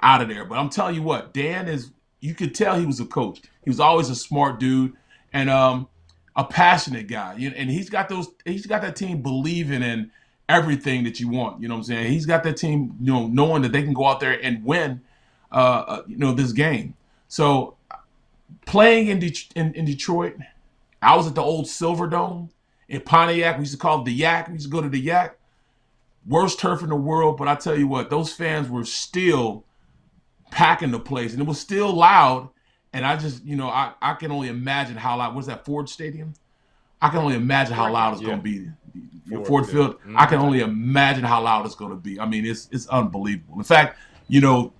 out 0.02 0.20
of 0.20 0.28
there. 0.28 0.44
But 0.44 0.58
I'm 0.58 0.68
telling 0.68 0.94
you 0.94 1.02
what, 1.02 1.32
Dan 1.32 1.66
is 1.66 1.92
you 2.20 2.34
could 2.34 2.54
tell 2.54 2.78
he 2.78 2.86
was 2.86 3.00
a 3.00 3.06
coach. 3.06 3.40
He 3.64 3.70
was 3.70 3.80
always 3.80 4.10
a 4.10 4.14
smart 4.14 4.60
dude 4.60 4.92
and 5.32 5.50
um, 5.50 5.88
a 6.36 6.44
passionate 6.44 7.08
guy. 7.08 7.34
You 7.36 7.52
And 7.56 7.70
he's 7.70 7.90
got 7.90 8.08
those. 8.08 8.28
He's 8.44 8.66
got 8.66 8.82
that 8.82 8.96
team 8.96 9.22
believing 9.22 9.82
in 9.82 10.10
everything 10.48 11.04
that 11.04 11.20
you 11.20 11.28
want. 11.28 11.60
You 11.60 11.68
know 11.68 11.74
what 11.74 11.80
I'm 11.80 11.84
saying? 11.84 12.12
He's 12.12 12.26
got 12.26 12.42
that 12.44 12.56
team, 12.56 12.96
you 13.00 13.12
know, 13.12 13.26
knowing 13.26 13.62
that 13.62 13.72
they 13.72 13.82
can 13.82 13.92
go 13.92 14.06
out 14.06 14.20
there 14.20 14.38
and 14.42 14.64
win, 14.64 15.02
uh, 15.52 15.84
uh 15.86 16.02
you 16.06 16.16
know, 16.16 16.32
this 16.32 16.52
game. 16.52 16.94
So 17.28 17.76
playing 18.66 19.08
in, 19.08 19.18
De- 19.18 19.48
in, 19.54 19.74
in 19.74 19.84
Detroit, 19.84 20.36
I 21.02 21.16
was 21.16 21.26
at 21.26 21.34
the 21.34 21.42
old 21.42 21.66
Silverdome 21.66 22.50
in 22.88 23.00
Pontiac. 23.02 23.56
We 23.56 23.62
used 23.62 23.72
to 23.72 23.78
call 23.78 24.00
it 24.00 24.04
the 24.04 24.12
Yak. 24.12 24.48
We 24.48 24.54
used 24.54 24.66
to 24.66 24.70
go 24.70 24.80
to 24.80 24.88
the 24.88 25.00
Yak. 25.00 25.36
Worst 26.26 26.58
turf 26.58 26.82
in 26.82 26.88
the 26.88 26.96
world, 26.96 27.36
but 27.38 27.48
I 27.48 27.54
tell 27.54 27.78
you 27.78 27.88
what, 27.88 28.10
those 28.10 28.32
fans 28.32 28.68
were 28.68 28.84
still 28.84 29.64
packing 30.50 30.90
the 30.90 31.00
place, 31.00 31.32
and 31.32 31.40
it 31.40 31.46
was 31.46 31.60
still 31.60 31.92
loud. 31.92 32.50
And 32.92 33.04
I 33.04 33.16
just, 33.16 33.44
you 33.44 33.56
know, 33.56 33.68
I, 33.68 33.92
I 34.00 34.14
can 34.14 34.32
only 34.32 34.48
imagine 34.48 34.96
how 34.96 35.18
loud. 35.18 35.34
What's 35.34 35.46
that 35.46 35.64
Ford 35.64 35.88
Stadium? 35.88 36.34
I 37.00 37.10
can 37.10 37.18
only 37.18 37.36
imagine 37.36 37.74
how 37.74 37.92
loud 37.92 38.14
it's 38.14 38.22
yeah. 38.22 38.28
going 38.28 38.38
to 38.38 38.42
be. 38.42 38.70
Ford, 39.28 39.46
Ford 39.46 39.66
Field. 39.66 39.72
Field. 39.72 40.00
Mm-hmm. 40.00 40.18
I 40.18 40.26
can 40.26 40.38
only 40.40 40.60
imagine 40.60 41.24
how 41.24 41.42
loud 41.42 41.66
it's 41.66 41.74
going 41.74 41.90
to 41.90 41.96
be. 41.96 42.18
I 42.18 42.26
mean, 42.26 42.46
it's 42.46 42.68
it's 42.72 42.86
unbelievable. 42.88 43.58
In 43.58 43.64
fact, 43.64 43.98
you 44.26 44.40
know, 44.40 44.72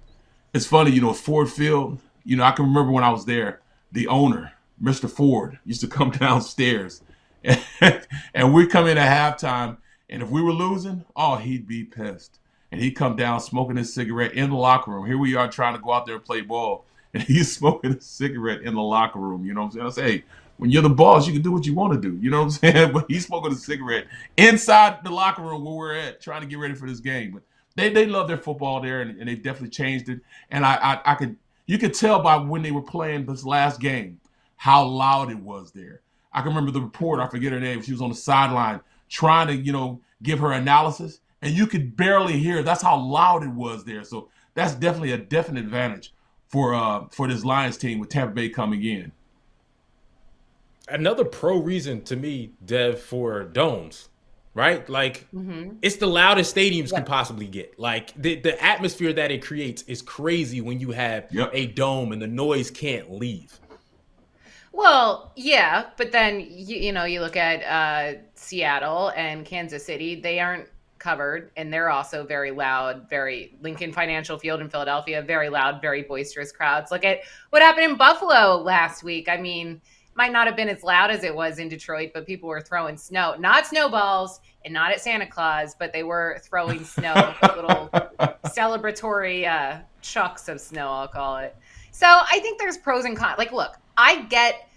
it's 0.55 0.67
funny. 0.67 0.91
You 0.91 1.01
know, 1.01 1.13
Ford 1.13 1.51
Field. 1.51 1.99
You 2.25 2.37
know, 2.37 2.45
I 2.45 2.53
can 2.53 2.67
remember 2.67 2.93
when 2.93 3.05
I 3.05 3.11
was 3.11 3.25
there. 3.25 3.61
The 3.93 4.07
owner, 4.09 4.53
Mr. 4.83 5.09
Ford, 5.09 5.59
used 5.65 5.81
to 5.83 5.87
come 5.99 6.11
downstairs, 6.11 7.03
and, 7.45 8.07
and 8.35 8.55
we 8.55 8.67
come 8.67 8.87
in 8.87 8.99
at 8.99 9.39
halftime, 9.39 9.79
and 10.09 10.23
if 10.23 10.31
we 10.31 10.43
were 10.43 10.53
losing, 10.53 11.05
oh, 11.15 11.37
he'd 11.37 11.67
be 11.67 11.85
pissed, 11.85 12.41
and 12.73 12.81
he'd 12.81 12.93
come 12.93 13.17
down 13.17 13.41
smoking 13.41 13.77
his 13.77 13.93
cigarette 13.93 14.33
in 14.33 14.51
the 14.51 14.57
locker 14.57 14.91
room. 14.91 15.07
Here 15.07 15.19
we 15.19 15.37
are 15.37 15.49
trying 15.49 15.75
to 15.75 15.81
go 15.81 15.93
out 15.93 16.07
there 16.07 16.17
and 16.17 16.25
play 16.25 16.41
ball 16.41 16.85
and 17.15 17.23
he's 17.25 17.55
smoking 17.55 17.93
a 17.93 18.01
cigarette 18.01 18.63
in 18.63 18.75
the 18.75 18.83
locker 18.83 19.19
room. 19.19 19.45
You 19.45 19.55
know 19.55 19.63
what 19.63 19.67
I'm 19.67 19.73
saying? 19.73 19.87
I 19.87 19.91
say, 19.91 20.19
hey, 20.19 20.25
when 20.59 20.71
you're 20.71 20.83
the 20.83 20.91
boss, 20.91 21.27
you 21.27 21.33
can 21.33 21.43
do 21.43 21.53
what 21.53 21.67
you 21.67 21.75
want 21.75 21.93
to 21.95 22.01
do. 22.01 22.17
You 22.21 22.31
know 22.31 22.39
what 22.39 22.45
I'm 22.45 22.51
saying? 22.73 22.93
But 22.93 23.07
he's 23.09 23.27
smoking 23.27 23.53
a 23.53 23.57
cigarette 23.57 24.07
inside 24.37 25.05
the 25.05 25.11
locker 25.11 25.43
room 25.43 25.65
where 25.65 25.75
we're 25.75 25.95
at, 25.95 26.21
trying 26.21 26.43
to 26.43 26.47
get 26.47 26.59
ready 26.59 26.75
for 26.75 26.89
this 26.89 27.01
game. 27.01 27.33
But 27.33 27.43
they, 27.77 27.91
they 27.91 28.07
love 28.07 28.29
their 28.29 28.39
football 28.39 28.81
there, 28.81 29.03
and, 29.03 29.19
and 29.19 29.29
they 29.29 29.37
definitely 29.37 29.71
changed 29.71 30.09
it. 30.09 30.21
And 30.51 30.65
I, 30.67 30.75
I 30.75 31.13
I 31.13 31.15
could 31.15 31.37
you 31.67 31.79
could 31.79 31.95
tell 31.95 32.21
by 32.21 32.37
when 32.37 32.63
they 32.63 32.73
were 32.73 32.83
playing 32.83 33.27
this 33.27 33.45
last 33.45 33.79
game 33.79 34.21
how 34.57 34.85
loud 34.85 35.31
it 35.31 35.39
was 35.39 35.71
there. 35.71 36.01
I 36.33 36.41
can 36.41 36.49
remember 36.49 36.73
the 36.73 36.81
reporter, 36.81 37.23
I 37.23 37.29
forget 37.29 37.53
her 37.53 37.61
name, 37.61 37.83
she 37.83 37.93
was 37.93 38.03
on 38.03 38.09
the 38.09 38.15
sideline 38.15 38.81
trying 39.09 39.47
to, 39.47 39.55
you 39.55 39.73
know, 39.73 40.01
give 40.23 40.39
her 40.41 40.53
analysis, 40.53 41.21
and 41.41 41.55
you 41.55 41.67
could 41.67 41.97
barely 41.97 42.39
hear. 42.39 42.63
That's 42.63 42.83
how 42.83 42.99
loud 42.99 43.43
it 43.45 43.51
was 43.51 43.85
there. 43.85 44.05
So 44.05 44.29
that's 44.55 44.75
definitely 44.75 45.13
a 45.13 45.19
definite 45.19 45.65
advantage 45.65 46.13
for 46.49 46.75
uh 46.75 47.07
for 47.11 47.29
this 47.29 47.45
Lions 47.45 47.77
team 47.77 47.99
with 47.99 48.09
Tampa 48.09 48.35
Bay 48.35 48.49
coming 48.49 48.83
in. 48.83 49.13
Another 50.89 51.25
pro 51.25 51.59
reason 51.59 52.03
to 52.05 52.17
me, 52.17 52.53
Dev, 52.65 52.99
for 52.99 53.45
domes, 53.45 54.09
right? 54.55 54.89
Like 54.89 55.27
mm-hmm. 55.35 55.77
it's 55.83 55.97
the 55.97 56.07
loudest 56.07 56.55
stadiums 56.55 56.93
can 56.93 57.05
possibly 57.05 57.47
get. 57.47 57.79
Like 57.79 58.15
the, 58.15 58.37
the 58.37 58.63
atmosphere 58.63 59.13
that 59.13 59.31
it 59.31 59.45
creates 59.45 59.83
is 59.83 60.01
crazy 60.01 60.63
when 60.63 60.81
you 60.81 60.91
have 60.93 61.27
yep. 61.31 61.51
a 61.53 61.67
dome 61.67 62.13
and 62.13 62.23
the 62.23 62.27
noise 62.27 62.71
can't 62.71 63.13
leave. 63.13 63.61
Well, 64.73 65.33
yeah, 65.37 65.87
but 65.97 66.13
then 66.13 66.41
you, 66.41 66.77
you 66.77 66.93
know 66.93 67.05
you 67.05 67.21
look 67.21 67.37
at 67.37 67.65
uh, 67.65 68.21
Seattle 68.35 69.13
and 69.17 69.45
Kansas 69.45 69.85
City; 69.85 70.21
they 70.21 70.41
aren't 70.41 70.69
covered, 70.99 71.51
and 71.57 71.73
they're 71.73 71.91
also 71.91 72.25
very 72.25 72.51
loud. 72.51 73.09
Very 73.09 73.57
Lincoln 73.63 73.93
Financial 73.93 74.39
Field 74.39 74.61
in 74.61 74.69
Philadelphia, 74.69 75.23
very 75.23 75.49
loud, 75.49 75.81
very 75.81 76.03
boisterous 76.03 76.53
crowds. 76.53 76.91
Look 76.91 77.05
at 77.05 77.21
what 77.51 77.63
happened 77.63 77.91
in 77.91 77.97
Buffalo 77.97 78.57
last 78.63 79.03
week. 79.03 79.29
I 79.29 79.37
mean, 79.37 79.81
might 80.15 80.33
not 80.33 80.47
have 80.47 80.57
been 80.57 80.69
as 80.69 80.83
loud 80.83 81.11
as 81.11 81.23
it 81.23 81.35
was 81.35 81.59
in 81.61 81.69
Detroit, 81.69 82.11
but 82.13 82.27
people 82.27 82.49
were 82.49 82.61
throwing 82.61 82.97
snow, 82.97 83.37
not 83.39 83.67
snowballs, 83.67 84.41
and 84.65 84.75
not 84.75 84.91
at 84.91 85.01
Santa 85.01 85.27
Claus, 85.27 85.77
but 85.79 85.93
they 85.93 86.03
were 86.03 86.41
throwing 86.43 86.85
snow, 86.85 87.35
little 87.57 87.89
celebratory 88.47 89.47
uh, 89.47 89.81
chucks 90.03 90.49
of 90.49 90.61
snow, 90.61 90.89
I'll 90.89 91.09
call 91.09 91.39
it. 91.39 91.57
So 91.93 92.07
I 92.07 92.41
think 92.41 92.59
there's 92.59 92.77
pros 92.77 93.05
and 93.05 93.17
cons. 93.17 93.39
Like, 93.39 93.53
look, 93.53 93.77
I 93.97 94.23
get 94.23 94.69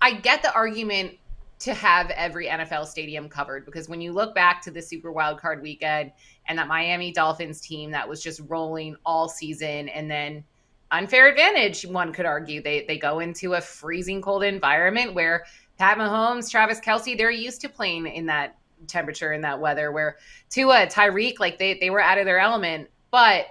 I 0.00 0.14
get 0.14 0.42
the 0.42 0.52
argument 0.54 1.12
to 1.58 1.72
have 1.72 2.10
every 2.10 2.46
NFL 2.46 2.86
stadium 2.86 3.28
covered 3.28 3.64
because 3.64 3.88
when 3.88 4.00
you 4.00 4.12
look 4.12 4.34
back 4.34 4.60
to 4.62 4.70
the 4.70 4.82
Super 4.82 5.10
Wild 5.10 5.40
Card 5.40 5.62
weekend 5.62 6.12
and 6.46 6.58
that 6.58 6.68
Miami 6.68 7.12
Dolphins 7.12 7.60
team 7.60 7.90
that 7.92 8.08
was 8.08 8.22
just 8.22 8.42
rolling 8.48 8.96
all 9.06 9.28
season 9.28 9.88
and 9.88 10.10
then 10.10 10.44
unfair 10.90 11.28
advantage, 11.28 11.86
one 11.86 12.12
could 12.12 12.26
argue 12.26 12.62
they 12.62 12.84
they 12.86 12.98
go 12.98 13.20
into 13.20 13.54
a 13.54 13.60
freezing 13.60 14.20
cold 14.20 14.42
environment 14.42 15.14
where 15.14 15.44
Pat 15.78 15.98
Mahomes, 15.98 16.50
Travis 16.50 16.80
Kelce, 16.80 17.16
they're 17.16 17.30
used 17.30 17.60
to 17.62 17.68
playing 17.68 18.06
in 18.06 18.26
that 18.26 18.56
temperature 18.86 19.32
and 19.32 19.42
that 19.44 19.58
weather 19.58 19.92
where 19.92 20.16
Tua, 20.50 20.86
Tyreek, 20.86 21.40
like 21.40 21.58
they 21.58 21.74
they 21.74 21.88
were 21.88 22.00
out 22.00 22.18
of 22.18 22.26
their 22.26 22.38
element. 22.38 22.90
But 23.10 23.46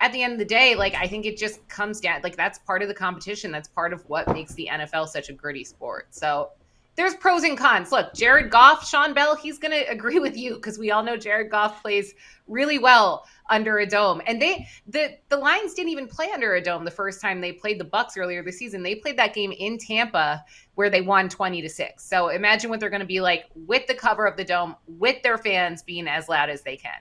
at 0.00 0.12
the 0.12 0.22
end 0.22 0.32
of 0.32 0.38
the 0.38 0.44
day, 0.44 0.76
like 0.76 0.94
I 0.94 1.08
think 1.08 1.26
it 1.26 1.36
just 1.36 1.66
comes 1.68 1.98
down 2.00 2.20
like 2.22 2.36
that's 2.36 2.60
part 2.60 2.82
of 2.82 2.88
the 2.88 2.94
competition. 2.94 3.50
That's 3.50 3.68
part 3.68 3.92
of 3.92 4.08
what 4.08 4.28
makes 4.32 4.54
the 4.54 4.68
NFL 4.70 5.08
such 5.08 5.28
a 5.28 5.32
gritty 5.32 5.64
sport. 5.64 6.06
So 6.10 6.50
there's 6.98 7.14
pros 7.14 7.44
and 7.44 7.56
cons. 7.56 7.92
Look, 7.92 8.12
Jared 8.12 8.50
Goff, 8.50 8.86
Sean 8.86 9.14
Bell, 9.14 9.36
he's 9.36 9.56
going 9.58 9.70
to 9.84 9.88
agree 9.88 10.18
with 10.18 10.36
you 10.36 10.54
because 10.54 10.78
we 10.78 10.90
all 10.90 11.02
know 11.02 11.16
Jared 11.16 11.50
Goff 11.50 11.80
plays 11.80 12.12
really 12.48 12.78
well 12.78 13.24
under 13.48 13.78
a 13.78 13.86
dome. 13.86 14.20
And 14.26 14.42
they 14.42 14.66
the 14.88 15.16
the 15.28 15.36
Lions 15.36 15.74
didn't 15.74 15.90
even 15.90 16.08
play 16.08 16.30
under 16.32 16.54
a 16.54 16.60
dome 16.60 16.84
the 16.84 16.90
first 16.90 17.20
time 17.20 17.40
they 17.40 17.52
played 17.52 17.78
the 17.78 17.84
Bucs 17.84 18.18
earlier 18.18 18.42
this 18.42 18.58
season. 18.58 18.82
They 18.82 18.96
played 18.96 19.16
that 19.16 19.32
game 19.32 19.52
in 19.52 19.78
Tampa 19.78 20.44
where 20.74 20.90
they 20.90 21.00
won 21.00 21.28
20 21.28 21.62
to 21.62 21.68
6. 21.68 22.04
So 22.04 22.28
imagine 22.28 22.68
what 22.68 22.80
they're 22.80 22.90
going 22.90 23.00
to 23.00 23.06
be 23.06 23.20
like 23.20 23.44
with 23.54 23.86
the 23.86 23.94
cover 23.94 24.26
of 24.26 24.36
the 24.36 24.44
dome 24.44 24.74
with 24.86 25.22
their 25.22 25.38
fans 25.38 25.82
being 25.82 26.08
as 26.08 26.28
loud 26.28 26.50
as 26.50 26.62
they 26.62 26.76
can. 26.76 26.98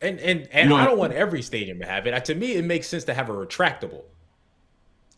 And 0.00 0.20
and 0.20 0.48
and 0.52 0.70
you 0.70 0.76
know, 0.76 0.80
I 0.80 0.84
don't 0.84 0.98
want 0.98 1.12
every 1.12 1.42
stadium 1.42 1.80
to 1.80 1.86
have 1.86 2.06
it. 2.06 2.24
To 2.26 2.34
me, 2.34 2.52
it 2.52 2.64
makes 2.64 2.86
sense 2.86 3.04
to 3.04 3.14
have 3.14 3.30
a 3.30 3.32
retractable. 3.32 4.04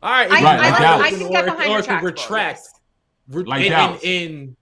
All 0.01 0.11
right, 0.13 0.31
I, 0.31 0.43
right, 0.43 0.81
I, 0.81 0.97
I, 0.97 1.01
I 1.01 1.11
can 1.11 1.31
get 1.31 1.45
behind 1.45 1.89
or, 1.89 1.93
or 1.93 2.01
retract. 2.01 2.61
Like 3.29 3.65
in, 3.65 3.71
Dallas. 3.71 4.03
in 4.03 4.57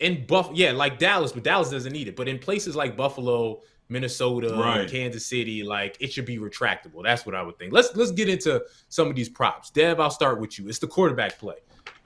in, 0.00 0.16
in 0.16 0.26
Buff, 0.26 0.50
yeah, 0.54 0.72
like 0.72 0.98
Dallas, 0.98 1.32
but 1.32 1.42
Dallas 1.42 1.70
doesn't 1.70 1.92
need 1.92 2.08
it. 2.08 2.16
But 2.16 2.28
in 2.28 2.38
places 2.38 2.76
like 2.76 2.96
Buffalo, 2.96 3.62
Minnesota, 3.88 4.54
right. 4.54 4.88
Kansas 4.88 5.26
City, 5.26 5.62
like 5.62 5.96
it 6.00 6.12
should 6.12 6.24
be 6.24 6.38
retractable. 6.38 7.02
That's 7.02 7.26
what 7.26 7.34
I 7.34 7.42
would 7.42 7.58
think. 7.58 7.72
Let's 7.72 7.94
let's 7.94 8.10
get 8.10 8.28
into 8.28 8.62
some 8.88 9.08
of 9.08 9.14
these 9.14 9.28
props. 9.28 9.70
Dev, 9.70 10.00
I'll 10.00 10.10
start 10.10 10.40
with 10.40 10.58
you. 10.58 10.68
It's 10.68 10.78
the 10.78 10.86
quarterback 10.86 11.38
play. 11.38 11.56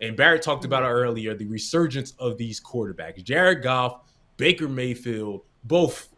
And 0.02 0.16
Barrett 0.16 0.42
talked 0.42 0.64
about 0.64 0.82
it 0.82 0.88
earlier, 0.88 1.35
the 1.35 1.46
resurgence 1.46 2.12
of 2.18 2.37
these 2.37 2.61
quarterbacks. 2.61 3.23
Jared 3.23 3.62
Goff, 3.62 4.02
Baker 4.37 4.68
Mayfield, 4.68 5.42
both 5.64 6.12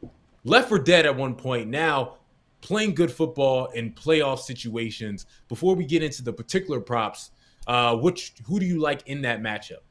left 0.44 0.68
for 0.68 0.78
dead 0.78 1.06
at 1.06 1.14
one 1.14 1.34
point. 1.34 1.68
Now 1.68 2.14
playing 2.60 2.94
good 2.94 3.10
football 3.12 3.66
in 3.66 3.92
playoff 3.92 4.40
situations. 4.40 5.26
Before 5.48 5.74
we 5.74 5.84
get 5.84 6.02
into 6.02 6.22
the 6.22 6.32
particular 6.32 6.80
props, 6.80 7.30
uh, 7.66 7.96
which 7.96 8.34
who 8.46 8.58
do 8.58 8.66
you 8.66 8.80
like 8.80 9.06
in 9.06 9.22
that 9.22 9.40
matchup? 9.40 9.82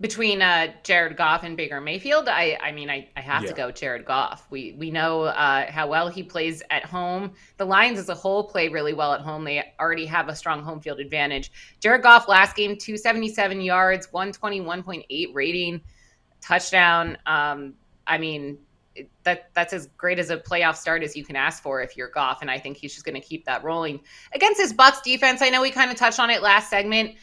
Between 0.00 0.42
uh, 0.42 0.72
Jared 0.82 1.16
Goff 1.16 1.44
and 1.44 1.56
Baker 1.56 1.80
Mayfield, 1.80 2.28
I, 2.28 2.58
I 2.60 2.72
mean, 2.72 2.90
I, 2.90 3.08
I 3.16 3.20
have 3.20 3.44
yeah. 3.44 3.50
to 3.50 3.54
go 3.54 3.70
Jared 3.70 4.04
Goff. 4.04 4.46
We 4.50 4.74
we 4.76 4.90
know 4.90 5.22
uh, 5.22 5.70
how 5.70 5.86
well 5.86 6.08
he 6.08 6.24
plays 6.24 6.64
at 6.70 6.84
home. 6.84 7.32
The 7.58 7.64
Lions 7.64 8.00
as 8.00 8.08
a 8.08 8.14
whole 8.14 8.42
play 8.42 8.68
really 8.68 8.92
well 8.92 9.12
at 9.12 9.20
home. 9.20 9.44
They 9.44 9.72
already 9.78 10.06
have 10.06 10.28
a 10.28 10.34
strong 10.34 10.64
home 10.64 10.80
field 10.80 10.98
advantage. 10.98 11.52
Jared 11.78 12.02
Goff 12.02 12.26
last 12.26 12.56
game, 12.56 12.76
277 12.76 13.60
yards, 13.60 14.08
121.8 14.08 15.32
rating, 15.32 15.80
touchdown. 16.40 17.16
Um, 17.26 17.74
I 18.06 18.18
mean, 18.18 18.58
that 19.24 19.50
that's 19.54 19.72
as 19.72 19.88
great 19.96 20.18
as 20.18 20.30
a 20.30 20.36
playoff 20.36 20.76
start 20.76 21.02
as 21.02 21.16
you 21.16 21.24
can 21.24 21.36
ask 21.36 21.62
for 21.62 21.80
if 21.80 21.96
you're 21.96 22.10
Goff, 22.10 22.42
and 22.42 22.50
I 22.50 22.58
think 22.58 22.76
he's 22.76 22.92
just 22.92 23.04
going 23.04 23.20
to 23.20 23.26
keep 23.26 23.44
that 23.44 23.64
rolling 23.64 24.00
against 24.32 24.60
his 24.60 24.72
Bucs 24.72 25.02
defense. 25.02 25.42
I 25.42 25.50
know 25.50 25.62
we 25.62 25.70
kind 25.70 25.90
of 25.90 25.96
touched 25.96 26.20
on 26.20 26.30
it 26.30 26.42
last 26.42 26.70
segment. 26.70 27.16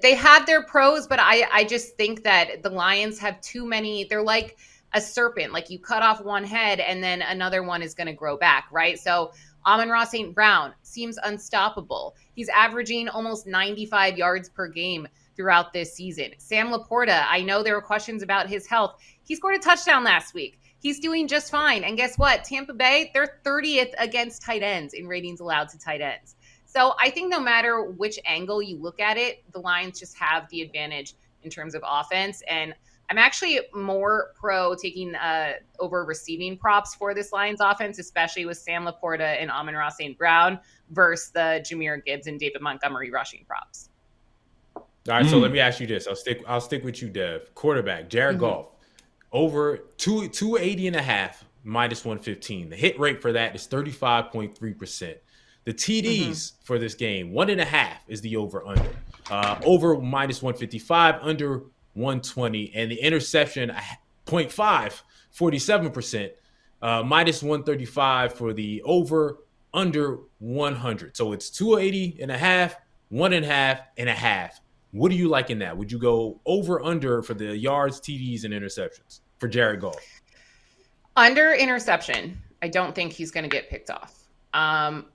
They 0.00 0.14
have 0.14 0.46
their 0.46 0.62
pros, 0.62 1.06
but 1.06 1.18
I 1.20 1.46
I 1.52 1.64
just 1.64 1.96
think 1.96 2.22
that 2.24 2.62
the 2.62 2.70
Lions 2.70 3.18
have 3.18 3.40
too 3.40 3.66
many. 3.66 4.04
They're 4.04 4.22
like 4.22 4.56
a 4.94 5.00
serpent, 5.00 5.52
like 5.52 5.70
you 5.70 5.78
cut 5.78 6.02
off 6.02 6.22
one 6.22 6.44
head 6.44 6.80
and 6.80 7.02
then 7.02 7.22
another 7.22 7.62
one 7.62 7.82
is 7.82 7.94
going 7.94 8.06
to 8.06 8.12
grow 8.12 8.36
back, 8.36 8.66
right? 8.70 8.98
So 8.98 9.32
Amon-Ra 9.66 10.04
St. 10.04 10.34
Brown 10.34 10.74
seems 10.82 11.18
unstoppable. 11.22 12.14
He's 12.34 12.48
averaging 12.48 13.08
almost 13.08 13.46
95 13.46 14.18
yards 14.18 14.48
per 14.48 14.68
game 14.68 15.08
throughout 15.36 15.72
this 15.72 15.94
season. 15.94 16.32
Sam 16.38 16.68
LaPorta, 16.68 17.24
I 17.28 17.42
know 17.42 17.62
there 17.62 17.74
were 17.74 17.82
questions 17.82 18.22
about 18.22 18.48
his 18.48 18.66
health. 18.66 18.96
He 19.24 19.34
scored 19.34 19.56
a 19.56 19.58
touchdown 19.58 20.04
last 20.04 20.34
week. 20.34 20.58
He's 20.80 20.98
doing 20.98 21.28
just 21.28 21.50
fine. 21.50 21.84
And 21.84 21.96
guess 21.96 22.18
what? 22.18 22.44
Tampa 22.44 22.74
Bay, 22.74 23.10
they're 23.14 23.38
30th 23.44 23.92
against 23.98 24.42
tight 24.42 24.62
ends 24.62 24.94
in 24.94 25.06
ratings 25.06 25.40
allowed 25.40 25.68
to 25.70 25.78
tight 25.78 26.00
ends. 26.00 26.34
So 26.72 26.94
I 26.98 27.10
think 27.10 27.30
no 27.30 27.38
matter 27.38 27.82
which 27.82 28.18
angle 28.24 28.62
you 28.62 28.78
look 28.78 28.98
at 28.98 29.18
it, 29.18 29.44
the 29.52 29.58
Lions 29.58 30.00
just 30.00 30.16
have 30.16 30.48
the 30.48 30.62
advantage 30.62 31.14
in 31.42 31.50
terms 31.50 31.74
of 31.74 31.82
offense. 31.86 32.42
And 32.48 32.74
I'm 33.10 33.18
actually 33.18 33.60
more 33.74 34.32
pro 34.34 34.74
taking 34.74 35.14
uh, 35.14 35.54
over 35.80 36.06
receiving 36.06 36.56
props 36.56 36.94
for 36.94 37.12
this 37.12 37.30
Lions 37.30 37.60
offense, 37.60 37.98
especially 37.98 38.46
with 38.46 38.56
Sam 38.56 38.86
LaPorta 38.86 39.38
and 39.38 39.50
Amon-Ra 39.50 39.90
St. 39.90 40.16
Brown 40.16 40.58
versus 40.88 41.30
the 41.30 41.62
Jahmyr 41.62 42.02
Gibbs 42.02 42.26
and 42.26 42.40
David 42.40 42.62
Montgomery 42.62 43.10
rushing 43.10 43.44
props. 43.44 43.90
All 44.74 44.84
right, 45.08 45.26
mm. 45.26 45.30
so 45.30 45.36
let 45.36 45.52
me 45.52 45.60
ask 45.60 45.78
you 45.78 45.86
this. 45.86 46.06
I'll 46.06 46.16
stick 46.16 46.42
I'll 46.48 46.60
stick 46.60 46.84
with 46.84 47.02
you, 47.02 47.10
Dev. 47.10 47.54
Quarterback, 47.54 48.08
Jared 48.08 48.36
mm-hmm. 48.36 48.46
Goff 48.46 48.66
over 49.30 49.78
two 49.98 50.28
280 50.28 50.86
and 50.86 50.96
a 50.96 51.02
half 51.02 51.44
minus 51.64 52.02
115. 52.02 52.70
The 52.70 52.76
hit 52.76 52.98
rate 52.98 53.20
for 53.20 53.32
that 53.32 53.54
is 53.54 53.68
35.3%. 53.68 55.16
The 55.64 55.74
TDs 55.74 56.28
mm-hmm. 56.28 56.64
for 56.64 56.78
this 56.78 56.94
game, 56.94 57.32
one 57.32 57.50
and 57.50 57.60
a 57.60 57.64
half 57.64 58.02
is 58.08 58.20
the 58.20 58.36
over 58.36 58.66
under. 58.66 58.90
Uh, 59.30 59.58
over 59.64 59.98
minus 59.98 60.42
155, 60.42 61.16
under 61.22 61.62
120, 61.94 62.72
and 62.74 62.90
the 62.90 63.00
interception 63.00 63.72
0.5, 64.26 65.02
47%, 65.34 66.30
uh, 66.82 67.02
minus 67.04 67.42
135 67.42 68.34
for 68.34 68.52
the 68.52 68.82
over 68.82 69.38
under 69.72 70.18
100. 70.40 71.16
So 71.16 71.32
it's 71.32 71.50
280 71.50 72.20
and 72.20 72.30
a 72.30 72.38
half, 72.38 72.76
one 73.10 73.32
and 73.32 73.44
a 73.44 73.48
half, 73.48 73.80
and 73.96 74.08
a 74.08 74.14
half. 74.14 74.60
What 74.90 75.10
do 75.10 75.16
you 75.16 75.28
like 75.28 75.50
in 75.50 75.58
that? 75.60 75.76
Would 75.76 75.90
you 75.90 75.98
go 75.98 76.40
over 76.44 76.82
under 76.84 77.22
for 77.22 77.34
the 77.34 77.56
yards, 77.56 78.00
TDs, 78.00 78.44
and 78.44 78.52
interceptions 78.52 79.20
for 79.38 79.48
Jared 79.48 79.80
Goff? 79.80 79.96
Under 81.16 81.52
interception, 81.54 82.38
I 82.62 82.68
don't 82.68 82.94
think 82.94 83.12
he's 83.12 83.30
going 83.30 83.44
to 83.44 83.50
get 83.50 83.70
picked 83.70 83.90
off. 83.90 84.28
Um, 84.52 85.06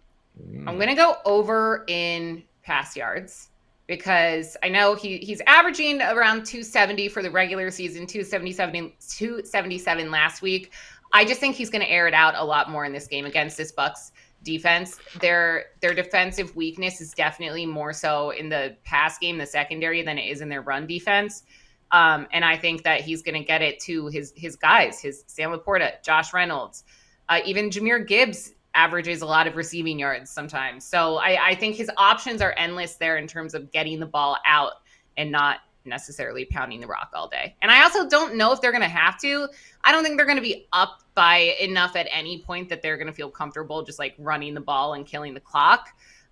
mm. 0.41 0.67
I'm 0.67 0.75
going 0.75 0.89
to 0.89 0.96
go 0.96 1.15
over 1.25 1.84
in 1.88 2.44
pass 2.63 2.96
yards 2.96 3.50
because 3.88 4.58
I 4.62 4.70
know 4.70 4.96
he 4.96 5.17
he's 5.17 5.41
averaging 5.48 6.01
around 6.01 6.46
270 6.46 7.08
for 7.10 7.24
the 7.24 7.32
regular 7.32 7.72
season, 7.72 8.06
277 8.06 8.91
277 9.10 10.12
last 10.12 10.41
week. 10.41 10.74
I 11.13 11.24
just 11.24 11.39
think 11.39 11.56
he's 11.56 11.70
going 11.70 11.84
to 11.84 11.89
air 11.89 12.08
it 12.08 12.13
out 12.13 12.36
a 12.36 12.44
lot 12.44 12.70
more 12.70 12.86
in 12.86 12.91
this 12.91 13.08
game 13.08 13.25
against 13.25 13.58
this 13.58 13.72
Bucs 13.72 14.12
defense. 14.44 15.00
Their 15.20 15.67
their 15.82 15.94
defensive 15.94 16.56
weakness 16.56 17.01
is 17.01 17.13
definitely 17.13 17.65
more 17.65 17.94
so 17.94 18.32
in 18.32 18.50
the 18.50 18.75
pass 18.84 19.17
game, 19.17 19.38
the 19.38 19.46
secondary, 19.46 20.01
than 20.03 20.17
it 20.17 20.29
is 20.29 20.41
in 20.41 20.50
their 20.50 20.62
run 20.62 20.86
defense. 20.86 21.44
Um, 21.91 22.27
and 22.34 22.44
I 22.44 22.58
think 22.58 22.84
that 22.84 23.01
he's 23.01 23.22
going 23.22 23.39
to 23.39 23.46
get 23.46 23.62
it 23.62 23.79
to 23.82 24.08
his 24.08 24.34
his 24.36 24.58
guys, 24.58 25.00
his 25.00 25.24
Sam 25.27 25.51
LaPorta, 25.51 26.03
Josh 26.03 26.34
Reynolds, 26.34 26.84
uh, 27.29 27.39
even 27.46 27.70
Jahmyr 27.70 28.06
Gibbs 28.06 28.53
averages 28.77 29.22
a 29.22 29.25
lot 29.25 29.48
of 29.48 29.55
receiving 29.55 30.00
yards 30.00 30.29
sometimes. 30.29 30.86
So 30.86 31.17
I, 31.17 31.50
I 31.50 31.55
think 31.55 31.75
his 31.75 31.89
options 31.98 32.41
are 32.41 32.53
endless 32.57 32.96
there 32.96 33.17
in 33.17 33.27
terms 33.27 33.53
of 33.55 33.72
getting 33.72 34.00
the 34.00 34.05
ball 34.05 34.38
out 34.46 34.74
and 35.17 35.31
not 35.31 35.57
necessarily 35.84 36.46
pounding 36.46 36.79
the 36.79 36.88
rock 36.88 37.10
all 37.13 37.27
day. 37.27 37.55
And 37.62 37.72
I 37.72 37.81
also 37.84 38.07
don't 38.07 38.36
know 38.36 38.51
if 38.51 38.62
they're 38.62 38.72
going 38.72 38.84
to 38.84 38.88
have 38.88 39.19
to. 39.22 39.50
I 39.84 39.91
don't 39.91 40.03
think 40.03 40.17
they're 40.17 40.27
going 40.27 40.38
to 40.38 40.43
be 40.43 40.67
up 40.74 41.01
by 41.15 41.55
enough 41.60 41.96
at 41.96 42.07
any 42.12 42.43
point 42.43 42.69
that 42.69 42.81
they're 42.84 42.98
going 42.98 43.07
to 43.07 43.13
feel 43.13 43.31
comfortable 43.31 43.84
just 43.84 43.98
like 43.98 44.13
running 44.19 44.53
the 44.53 44.62
ball 44.62 44.93
and 44.93 45.05
killing 45.05 45.34
the 45.34 45.39
clock. 45.39 45.89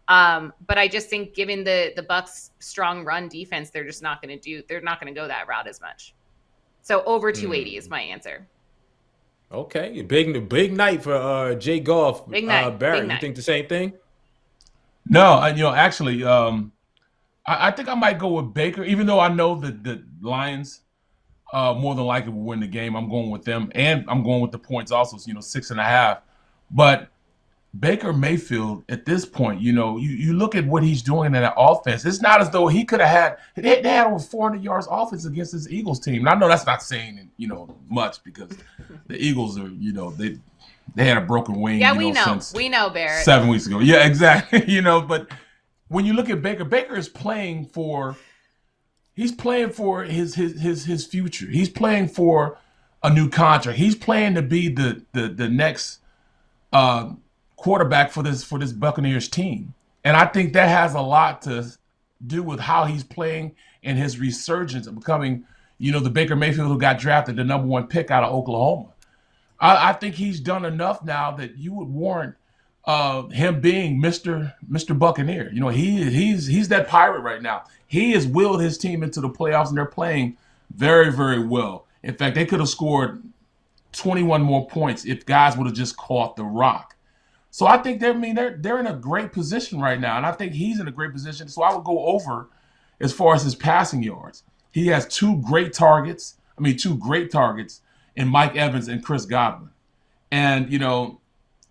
Um, 0.07 0.53
but 0.67 0.77
I 0.77 0.87
just 0.87 1.09
think 1.09 1.33
given 1.33 1.63
the 1.63 1.93
the 1.95 2.03
Bucs 2.03 2.51
strong 2.59 3.03
run 3.03 3.27
defense, 3.27 3.71
they're 3.71 3.85
just 3.85 4.03
not 4.03 4.21
going 4.21 4.37
to 4.37 4.39
do 4.39 4.61
they're 4.67 4.81
not 4.81 5.01
going 5.01 5.11
to 5.11 5.19
go 5.19 5.27
that 5.27 5.47
route 5.47 5.67
as 5.67 5.81
much. 5.81 6.13
So 6.83 7.03
over 7.05 7.31
280 7.31 7.71
mm. 7.71 7.77
is 7.79 7.89
my 7.89 8.01
answer. 8.01 8.47
Okay, 9.51 10.01
big 10.01 10.49
big 10.49 10.73
night 10.73 11.03
for 11.03 11.13
uh 11.15 11.55
Jay 11.55 11.79
Goff. 11.79 12.29
Big 12.29 12.45
night. 12.45 12.63
Uh, 12.63 12.71
Barrett, 12.71 13.01
big 13.01 13.07
night. 13.07 13.13
you 13.15 13.19
think 13.21 13.35
the 13.35 13.41
same 13.41 13.67
thing? 13.67 13.93
No, 15.07 15.39
and 15.41 15.57
you 15.57 15.63
know 15.63 15.73
actually 15.73 16.23
um 16.23 16.71
I, 17.45 17.67
I, 17.67 17.71
think 17.71 17.87
I 17.87 17.95
might 17.95 18.17
go 18.17 18.29
with 18.29 18.53
Baker, 18.53 18.83
even 18.83 19.05
though 19.05 19.19
I 19.19 19.29
know 19.29 19.55
that 19.59 19.83
the 19.83 20.03
Lions 20.21 20.81
uh, 21.53 21.73
more 21.73 21.95
than 21.95 22.05
likely 22.05 22.31
will 22.33 22.43
win 22.43 22.59
the 22.59 22.67
game. 22.67 22.95
I'm 22.95 23.09
going 23.09 23.29
with 23.29 23.43
them, 23.43 23.71
and 23.75 24.03
I'm 24.07 24.23
going 24.23 24.41
with 24.41 24.51
the 24.51 24.59
points 24.59 24.91
also. 24.91 25.17
So, 25.17 25.27
you 25.27 25.33
know, 25.33 25.41
six 25.41 25.71
and 25.71 25.79
a 25.79 25.83
half. 25.83 26.21
But 26.71 27.09
Baker 27.79 28.13
Mayfield 28.13 28.83
at 28.89 29.05
this 29.05 29.25
point, 29.25 29.59
you 29.59 29.73
know, 29.73 29.97
you, 29.97 30.09
you 30.09 30.33
look 30.33 30.55
at 30.55 30.65
what 30.65 30.83
he's 30.83 31.01
doing 31.01 31.27
in 31.27 31.31
that 31.33 31.53
offense. 31.57 32.05
It's 32.05 32.21
not 32.21 32.39
as 32.39 32.49
though 32.49 32.67
he 32.67 32.85
could 32.85 33.01
have 33.01 33.09
had 33.09 33.37
they, 33.55 33.81
they 33.81 33.89
had 33.89 34.07
over 34.07 34.19
400 34.19 34.63
yards 34.63 34.87
offense 34.89 35.25
against 35.25 35.51
this 35.51 35.67
Eagles 35.69 35.99
team. 35.99 36.19
And 36.19 36.29
I 36.29 36.35
know 36.35 36.47
that's 36.47 36.65
not 36.65 36.83
saying 36.83 37.29
you 37.37 37.47
know 37.47 37.75
much 37.89 38.23
because 38.23 38.51
the 39.07 39.17
Eagles 39.17 39.57
are 39.59 39.67
you 39.67 39.93
know 39.93 40.11
they 40.11 40.37
they 40.95 41.05
had 41.05 41.17
a 41.17 41.21
broken 41.21 41.59
wing. 41.59 41.79
Yeah, 41.79 41.97
we 41.97 42.11
know, 42.11 42.35
know. 42.35 42.41
we 42.53 42.69
know, 42.69 42.89
Barrett. 42.89 43.25
Seven 43.25 43.49
weeks 43.49 43.67
ago. 43.67 43.79
Yeah, 43.79 44.05
exactly. 44.05 44.63
you 44.67 44.81
know, 44.81 45.01
but 45.01 45.29
when 45.87 46.05
you 46.05 46.13
look 46.13 46.29
at 46.29 46.41
Baker, 46.41 46.63
Baker 46.63 46.95
is 46.95 47.09
playing 47.09 47.65
for 47.65 48.15
he's 49.15 49.31
playing 49.31 49.71
for 49.71 50.03
his 50.03 50.35
his 50.35 50.61
his 50.61 50.85
his 50.85 51.05
future. 51.05 51.47
He's 51.47 51.69
playing 51.69 52.09
for 52.09 52.57
a 53.03 53.09
new 53.09 53.29
contract. 53.29 53.79
He's 53.79 53.95
playing 53.95 54.35
to 54.35 54.41
be 54.41 54.69
the 54.69 55.03
the 55.13 55.27
the 55.27 55.49
next 55.49 55.99
uh, 56.71 57.13
quarterback 57.55 58.11
for 58.11 58.23
this 58.23 58.43
for 58.43 58.59
this 58.59 58.71
Buccaneers 58.71 59.27
team. 59.27 59.73
And 60.03 60.15
I 60.15 60.25
think 60.25 60.53
that 60.53 60.69
has 60.69 60.93
a 60.93 61.01
lot 61.01 61.41
to 61.43 61.65
do 62.25 62.43
with 62.43 62.59
how 62.59 62.85
he's 62.85 63.03
playing 63.03 63.55
and 63.83 63.97
his 63.97 64.19
resurgence 64.19 64.87
of 64.87 64.95
becoming, 64.95 65.45
you 65.77 65.91
know, 65.91 65.99
the 65.99 66.09
Baker 66.09 66.35
Mayfield 66.35 66.67
who 66.67 66.77
got 66.77 66.99
drafted 66.99 67.35
the 67.35 67.43
number 67.43 67.67
one 67.67 67.87
pick 67.87 68.11
out 68.11 68.23
of 68.23 68.33
Oklahoma. 68.33 68.89
I, 69.59 69.89
I 69.89 69.93
think 69.93 70.15
he's 70.15 70.39
done 70.39 70.65
enough 70.65 71.03
now 71.03 71.31
that 71.31 71.57
you 71.57 71.73
would 71.73 71.87
warrant 71.87 72.35
uh, 72.85 73.23
him 73.29 73.61
being 73.61 74.01
Mr. 74.01 74.53
Mr. 74.69 74.97
Buccaneer. 74.97 75.51
You 75.51 75.59
know, 75.59 75.69
he 75.69 76.09
he's 76.09 76.47
he's 76.47 76.67
that 76.69 76.87
pirate 76.87 77.21
right 77.21 77.41
now. 77.41 77.63
He 77.87 78.11
has 78.11 78.27
willed 78.27 78.61
his 78.61 78.77
team 78.77 79.03
into 79.03 79.21
the 79.21 79.29
playoffs, 79.29 79.69
and 79.69 79.77
they're 79.77 79.85
playing 79.85 80.37
very 80.75 81.11
very 81.11 81.39
well. 81.39 81.85
In 82.03 82.15
fact, 82.15 82.35
they 82.35 82.45
could 82.45 82.59
have 82.59 82.69
scored 82.69 83.23
21 83.93 84.41
more 84.41 84.67
points 84.67 85.05
if 85.05 85.25
guys 85.25 85.57
would 85.57 85.65
have 85.65 85.75
just 85.75 85.97
caught 85.97 86.35
the 86.35 86.43
rock. 86.43 86.94
So 87.55 87.67
I 87.67 87.77
think 87.77 88.01
they're 88.01 88.13
I 88.13 88.17
mean 88.17 88.35
they're 88.35 88.57
they're 88.59 88.81
in 88.81 88.87
a 88.87 88.97
great 88.97 89.31
position 89.31 89.79
right 89.79 89.97
now, 89.97 90.17
and 90.17 90.25
I 90.25 90.33
think 90.33 90.51
he's 90.51 90.81
in 90.81 90.89
a 90.89 90.91
great 90.91 91.13
position. 91.13 91.47
So 91.47 91.63
I 91.63 91.73
would 91.73 91.85
go 91.85 92.05
over 92.07 92.49
as 92.99 93.13
far 93.13 93.33
as 93.33 93.43
his 93.43 93.55
passing 93.55 94.03
yards. 94.03 94.43
He 94.73 94.87
has 94.87 95.07
two 95.07 95.37
great 95.37 95.71
targets. 95.71 96.35
I 96.57 96.61
mean, 96.61 96.75
two 96.75 96.97
great 96.97 97.31
targets 97.31 97.79
in 98.17 98.27
Mike 98.27 98.57
Evans 98.57 98.89
and 98.89 99.01
Chris 99.01 99.25
Godwin. 99.25 99.69
And 100.31 100.69
you 100.69 100.79
know, 100.79 101.21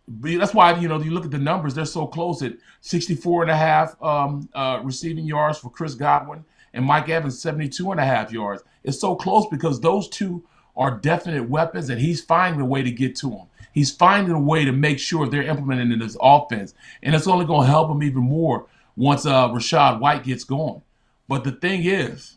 that's 0.09 0.55
why 0.55 0.75
you 0.79 0.88
know 0.88 0.99
you 1.03 1.11
look 1.11 1.27
at 1.27 1.31
the 1.31 1.37
numbers; 1.37 1.75
they're 1.75 1.85
so 1.85 2.07
close 2.07 2.40
at 2.40 2.55
64 2.81 3.42
and 3.42 3.51
a 3.51 3.57
half 3.57 4.03
um, 4.03 4.49
uh, 4.55 4.81
receiving 4.83 5.27
yards 5.27 5.59
for 5.59 5.68
Chris 5.68 5.94
Godwin 5.94 6.47
and 6.73 6.87
Mike 6.87 7.11
Evans 7.11 7.38
72 7.42 7.90
and 7.90 8.01
a 8.01 8.07
half 8.07 8.33
yards. 8.33 8.62
It's 8.85 8.99
so 8.99 9.14
close 9.14 9.44
because 9.51 9.81
those 9.81 10.09
two 10.09 10.44
are 10.79 10.97
definite 10.97 11.51
weapons, 11.51 11.90
and 11.90 12.01
he's 12.01 12.23
finding 12.23 12.62
a 12.62 12.64
way 12.64 12.83
to 12.83 12.90
get 12.90 13.16
to 13.16 13.29
them. 13.29 13.47
He's 13.74 13.90
finding 13.90 14.34
a 14.34 14.40
way 14.40 14.64
to 14.64 14.72
make 14.72 14.98
sure 14.98 15.28
they're 15.28 15.42
implemented 15.42 15.92
in 15.92 16.00
his 16.00 16.16
offense, 16.20 16.72
and 17.02 17.14
it's 17.14 17.26
only 17.26 17.44
going 17.44 17.66
to 17.66 17.70
help 17.70 17.90
him 17.90 18.02
even 18.02 18.22
more 18.22 18.66
once 18.96 19.26
uh, 19.26 19.48
Rachaad 19.48 20.00
White 20.00 20.24
gets 20.24 20.44
going. 20.44 20.80
But 21.28 21.44
the 21.44 21.52
thing 21.52 21.84
is, 21.84 22.37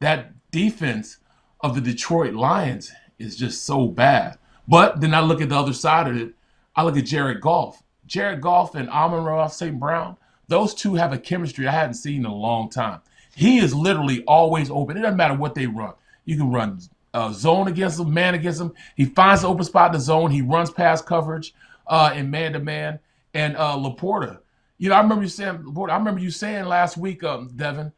that 0.00 0.32
defense 0.50 1.16
of 1.60 1.74
the 1.74 1.80
Detroit 1.80 2.34
Lions 2.34 2.92
is 3.18 3.36
just 3.36 3.64
so 3.64 3.88
bad. 3.88 4.38
But 4.68 5.00
then 5.00 5.14
I 5.14 5.20
look 5.20 5.40
at 5.40 5.48
the 5.48 5.58
other 5.58 5.72
side 5.72 6.06
of 6.06 6.16
it 6.16 6.34
I 6.78 6.84
look 6.84 6.96
at 6.96 7.06
Jared 7.06 7.40
Goff. 7.40 7.82
Jared 8.06 8.40
Goff 8.40 8.76
and 8.76 8.88
Amon-Ra 8.88 9.48
St. 9.48 9.80
Brown, 9.80 10.16
those 10.46 10.72
two 10.72 10.94
have 10.94 11.12
a 11.12 11.18
chemistry 11.18 11.66
I 11.66 11.72
hadn't 11.72 11.94
seen 11.94 12.20
in 12.20 12.30
a 12.30 12.34
long 12.34 12.70
time. 12.70 13.00
He 13.34 13.58
is 13.58 13.74
literally 13.74 14.22
always 14.28 14.70
open. 14.70 14.96
It 14.96 15.00
doesn't 15.00 15.16
matter 15.16 15.34
what 15.34 15.56
they 15.56 15.66
run. 15.66 15.94
You 16.24 16.36
can 16.36 16.52
run 16.52 16.80
uh, 17.14 17.32
zone 17.32 17.68
against 17.68 17.98
him, 17.98 18.12
man 18.12 18.34
against 18.34 18.60
him. 18.60 18.72
He 18.96 19.06
finds 19.06 19.42
the 19.42 19.48
open 19.48 19.64
spot 19.64 19.90
in 19.90 19.92
the 19.94 20.00
zone. 20.00 20.30
He 20.30 20.42
runs 20.42 20.70
past 20.70 21.06
coverage 21.06 21.54
uh, 21.86 22.12
in 22.14 22.30
man 22.30 22.52
to 22.52 22.58
man. 22.58 22.98
And 23.34 23.56
uh, 23.56 23.76
LaPorta, 23.76 24.38
you 24.78 24.88
know, 24.88 24.94
I 24.94 25.00
remember 25.00 25.22
you 25.22 25.28
saying, 25.28 25.58
LaPorta, 25.58 25.90
I 25.90 25.98
remember 25.98 26.20
you 26.20 26.30
saying 26.30 26.64
last 26.64 26.96
week, 26.96 27.24
um, 27.24 27.50
Devan, 27.50 27.92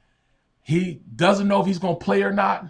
he 0.62 1.01
doesn't 1.16 1.49
know 1.49 1.61
if 1.61 1.66
he's 1.66 1.79
going 1.79 1.99
to 1.99 2.05
play 2.05 2.23
or 2.23 2.33
not. 2.33 2.66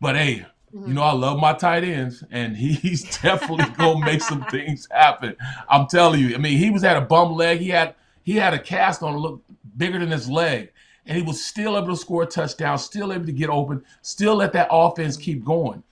But 0.00 0.16
hey, 0.16 0.46
Mm-hmm. 0.74 0.88
You 0.88 0.94
know, 0.94 1.02
I 1.02 1.12
love 1.12 1.38
my 1.38 1.54
tight 1.54 1.84
ends, 1.84 2.22
and 2.30 2.56
he's 2.56 3.02
definitely 3.20 3.72
gonna 3.76 4.04
make 4.04 4.20
some 4.20 4.44
things 4.50 4.86
happen. 4.90 5.36
I'm 5.68 5.86
telling 5.86 6.20
you. 6.20 6.34
I 6.34 6.38
mean, 6.38 6.58
he 6.58 6.70
was 6.70 6.84
at 6.84 6.96
a 6.96 7.00
bum 7.00 7.32
leg. 7.32 7.58
He 7.60 7.70
had 7.70 7.94
he 8.22 8.34
had 8.36 8.54
a 8.54 8.58
cast 8.58 9.02
on 9.02 9.16
look 9.16 9.42
bigger 9.76 9.98
than 9.98 10.10
his 10.10 10.28
leg, 10.28 10.72
and 11.08 11.16
he 11.16 11.22
was 11.22 11.44
still 11.44 11.76
able 11.76 11.88
to 11.88 11.96
score 11.96 12.22
a 12.22 12.26
touchdown, 12.26 12.78
still 12.78 13.12
able 13.12 13.26
to 13.26 13.32
get 13.32 13.48
open, 13.48 13.82
still 14.02 14.36
let 14.36 14.52
that 14.52 14.68
offense 14.70 15.16
keep 15.16 15.44
going. 15.44 15.82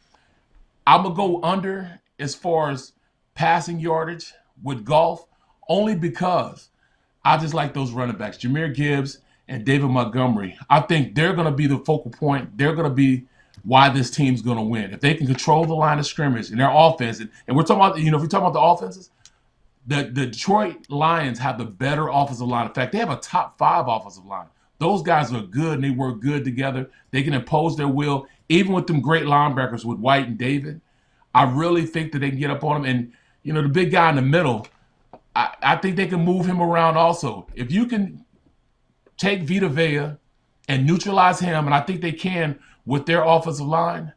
I'm 0.87 1.03
gonna 1.03 1.15
go 1.15 1.43
under 1.43 2.01
as 2.21 2.35
far 2.35 2.71
as 2.71 2.93
passing 3.35 3.81
yardage 3.81 4.33
with 4.63 4.85
Goff 4.85 5.27
only 5.69 5.97
because 5.97 6.69
I 7.25 7.39
just 7.39 7.55
like 7.55 7.75
those 7.75 7.91
running 7.91 8.17
backs, 8.17 8.37
Jahmyr 8.39 8.73
Gibbs 8.73 9.19
and 9.49 9.65
David 9.65 9.89
Montgomery. 9.89 10.57
I 10.71 10.81
think 10.81 11.15
they're 11.15 11.33
gonna 11.33 11.51
be 11.51 11.67
the 11.67 11.79
focal 11.79 12.11
point. 12.11 12.57
They're 12.57 12.75
gonna 12.75 12.91
be 12.91 13.25
why 13.67 13.89
this 13.89 14.11
team's 14.11 14.43
going 14.43 14.59
to 14.59 14.63
win. 14.63 14.93
If 14.93 15.01
they 15.01 15.15
can 15.15 15.27
control 15.27 15.65
the 15.65 15.75
line 15.75 15.99
of 15.99 16.07
scrimmage 16.07 16.51
and 16.51 16.61
their 16.61 16.71
offense, 16.73 17.19
and, 17.19 17.29
and 17.49 17.57
we're 17.57 17.65
talking 17.65 17.85
about, 17.85 17.99
you 17.99 18.13
know, 18.13 18.17
if 18.17 18.23
we're 18.23 18.29
talking 18.29 18.47
about 18.47 18.53
the 18.53 18.61
offenses, 18.61 19.11
the, 19.89 20.05
the 20.05 20.27
Detroit 20.27 20.89
Lions 20.89 21.41
have 21.41 21.59
the 21.59 21.65
better 21.65 22.09
offensive 22.09 22.47
line. 22.47 22.69
In 22.69 22.75
fact, 22.75 22.93
they 22.93 22.99
have 22.99 23.11
a 23.11 23.17
top 23.17 23.59
five 23.59 23.89
offensive 23.89 24.25
line. 24.25 24.47
Those 24.79 25.03
guys 25.03 25.33
are 25.33 25.43
good 25.43 25.75
and 25.75 25.85
they 25.85 25.91
work 25.91 26.21
good 26.21 26.45
together. 26.45 26.91
They 27.11 27.23
can 27.23 27.35
impose 27.35 27.77
their 27.77 27.89
will, 27.89 28.27
even 28.49 28.73
with 28.73 28.87
them 28.87 29.01
great 29.01 29.25
linebackers 29.25 29.85
with 29.85 29.99
White 29.99 30.27
and 30.27 30.39
David. 30.39 30.81
I 31.35 31.45
really 31.45 31.87
think 31.87 32.13
that 32.13 32.21
they 32.21 32.31
can 32.31 32.39
get 32.39 32.51
up 32.51 32.65
on 32.65 32.83
them. 32.83 32.91
And, 32.91 33.13
you 33.43 33.53
know, 33.53 33.63
the 33.63 33.69
big 33.69 33.91
guy 33.91 34.11
in 34.11 34.17
the 34.17 34.23
middle, 34.23 34.67
I, 35.35 35.55
I 35.63 35.77
think 35.77 35.97
they 35.97 36.07
can 36.07 36.25
move 36.25 36.47
him 36.47 36.61
around 36.61 36.97
also. 36.97 37.47
If 37.55 37.71
you 37.71 37.87
can 37.87 38.25
take 39.17 39.43
Vita 39.43 39.69
Vea 39.69 40.17
and 40.69 40.87
neutralize 40.87 41.41
him, 41.41 41.67
and 41.67 41.75
I 41.75 41.81
think 41.81 42.01
they 42.01 42.13
can 42.13 42.59
with 42.85 43.07
their 43.07 43.23
offensive 43.23 43.67
line, 43.67 44.13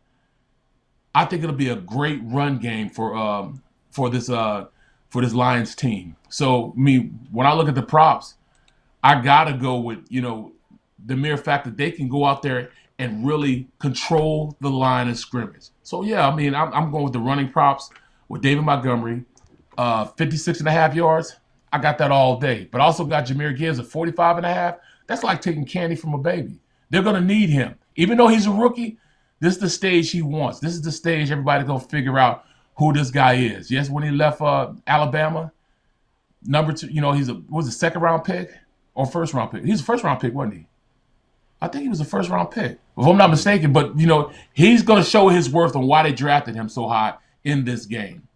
I 1.15 1.25
think 1.25 1.43
it'll 1.43 1.55
be 1.55 1.69
a 1.69 1.75
great 1.75 2.21
run 2.23 2.59
game 2.59 2.89
for 2.89 3.15
um, 3.15 3.63
for 3.91 4.09
this 4.09 4.29
uh, 4.29 4.67
for 5.09 5.21
this 5.21 5.33
Lions 5.33 5.75
team. 5.75 6.15
So, 6.29 6.73
I 6.77 6.79
mean, 6.79 7.27
when 7.31 7.47
I 7.47 7.53
look 7.53 7.67
at 7.67 7.75
the 7.75 7.81
props, 7.81 8.35
I 9.03 9.21
gotta 9.21 9.53
go 9.53 9.79
with 9.79 10.05
you 10.09 10.21
know 10.21 10.53
the 11.05 11.15
mere 11.15 11.37
fact 11.37 11.65
that 11.65 11.77
they 11.77 11.91
can 11.91 12.09
go 12.09 12.25
out 12.25 12.41
there 12.41 12.71
and 12.97 13.25
really 13.25 13.67
control 13.79 14.57
the 14.59 14.69
line 14.69 15.07
of 15.07 15.17
scrimmage. 15.17 15.69
So 15.83 16.03
yeah, 16.03 16.27
I 16.27 16.35
mean, 16.35 16.53
I'm, 16.53 16.71
I'm 16.73 16.91
going 16.91 17.05
with 17.05 17.13
the 17.13 17.19
running 17.19 17.49
props 17.49 17.89
with 18.27 18.41
David 18.41 18.63
Montgomery, 18.63 19.23
uh, 19.77 20.05
56 20.05 20.59
and 20.59 20.67
a 20.67 20.71
half 20.71 20.93
yards. 20.93 21.37
I 21.71 21.79
got 21.79 21.97
that 21.99 22.11
all 22.11 22.39
day. 22.39 22.67
But 22.69 22.81
also 22.81 23.05
got 23.05 23.25
Jahmyr 23.25 23.55
Gibbs 23.57 23.79
at 23.79 23.85
45 23.85 24.37
and 24.37 24.45
a 24.45 24.53
half. 24.53 24.77
That's 25.07 25.23
like 25.23 25.41
taking 25.41 25.65
candy 25.65 25.95
from 25.95 26.13
a 26.13 26.17
baby. 26.17 26.59
They're 26.89 27.01
to 27.01 27.21
need 27.21 27.49
him. 27.49 27.75
Even 27.95 28.17
though 28.17 28.27
he's 28.27 28.47
a 28.47 28.51
rookie, 28.51 28.97
this 29.39 29.55
is 29.55 29.59
the 29.59 29.69
stage 29.69 30.11
he 30.11 30.21
wants. 30.21 30.59
This 30.59 30.73
is 30.73 30.81
the 30.81 30.91
stage 30.91 31.31
everybody 31.31 31.63
gonna 31.63 31.79
figure 31.79 32.19
out 32.19 32.45
who 32.77 32.91
this 32.91 33.11
guy 33.11 33.35
is. 33.35 33.71
Yes, 33.71 33.89
when 33.89 34.03
he 34.03 34.11
left 34.11 34.41
uh, 34.41 34.73
Alabama, 34.87 35.51
number 36.43 36.73
two, 36.73 36.87
you 36.87 37.01
know, 37.01 37.13
he's 37.13 37.29
a 37.29 37.41
was 37.49 37.67
a 37.67 37.71
second 37.71 38.01
round 38.01 38.23
pick 38.23 38.51
or 38.99 39.05
first 39.05 39.33
round 39.33 39.49
pick. 39.49 39.63
He's 39.63 39.79
a 39.79 39.83
first 39.83 40.03
round 40.03 40.19
pick, 40.19 40.33
wasn't 40.33 40.55
he? 40.55 40.65
I 41.61 41.69
think 41.69 41.83
he 41.83 41.89
was 41.89 42.01
a 42.01 42.05
first 42.05 42.29
round 42.29 42.51
pick, 42.51 42.79
if 42.97 43.05
I'm 43.05 43.15
not 43.15 43.29
mistaken. 43.29 43.71
But 43.71 43.97
you 43.97 44.05
know, 44.05 44.33
he's 44.51 44.83
gonna 44.83 45.05
show 45.05 45.29
his 45.29 45.49
worth 45.49 45.73
on 45.77 45.87
why 45.87 46.03
they 46.03 46.11
drafted 46.11 46.53
him 46.53 46.67
so 46.67 46.85
high 46.85 47.13
in 47.45 47.63
this 47.63 47.85
game. 47.85 48.27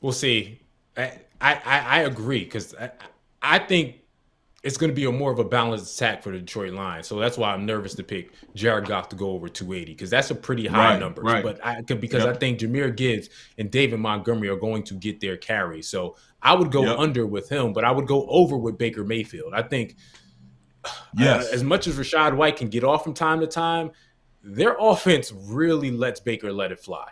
We'll 0.00 0.12
see. 0.12 0.62
I 0.96 1.12
I, 1.40 1.60
I 1.64 1.98
agree 2.00 2.42
because 2.42 2.74
I, 2.74 2.90
I 3.40 3.60
think 3.60 4.00
it's 4.64 4.76
going 4.76 4.90
to 4.90 4.94
be 4.94 5.04
a 5.04 5.12
more 5.12 5.30
of 5.30 5.38
a 5.38 5.44
balanced 5.44 5.94
attack 5.94 6.22
for 6.22 6.32
the 6.32 6.38
Detroit 6.38 6.72
Lions. 6.72 7.06
So 7.06 7.18
that's 7.18 7.38
why 7.38 7.52
I'm 7.52 7.64
nervous 7.64 7.94
to 7.94 8.02
pick 8.02 8.32
Jared 8.54 8.86
Goff 8.86 9.08
to 9.10 9.16
go 9.16 9.30
over 9.30 9.48
280 9.48 9.92
because 9.92 10.10
that's 10.10 10.30
a 10.30 10.34
pretty 10.34 10.66
high 10.66 10.94
right, 10.94 11.00
number. 11.00 11.22
Right. 11.22 11.44
But 11.44 11.64
I 11.64 11.80
because 11.82 12.24
yep. 12.24 12.34
I 12.34 12.38
think 12.38 12.58
Jahmyr 12.58 12.94
Gibbs 12.96 13.28
and 13.56 13.70
David 13.70 14.00
Montgomery 14.00 14.48
are 14.48 14.56
going 14.56 14.82
to 14.84 14.94
get 14.94 15.20
their 15.20 15.36
carry. 15.36 15.82
So 15.82 16.16
I 16.42 16.54
would 16.54 16.72
go 16.72 16.84
yep. 16.84 16.98
under 16.98 17.24
with 17.26 17.48
him, 17.48 17.72
but 17.72 17.84
I 17.84 17.92
would 17.92 18.08
go 18.08 18.26
over 18.28 18.56
with 18.56 18.78
Baker 18.78 19.04
Mayfield. 19.04 19.54
I 19.54 19.62
think 19.62 19.94
yes. 21.16 21.46
Uh, 21.46 21.54
as 21.54 21.62
much 21.62 21.86
as 21.86 21.96
Rachaad 21.96 22.34
White 22.34 22.56
can 22.56 22.68
get 22.68 22.82
off 22.82 23.04
from 23.04 23.14
time 23.14 23.40
to 23.40 23.46
time, 23.46 23.92
their 24.42 24.76
offense 24.80 25.32
really 25.32 25.92
lets 25.92 26.18
Baker 26.18 26.52
let 26.52 26.72
it 26.72 26.80
fly 26.80 27.08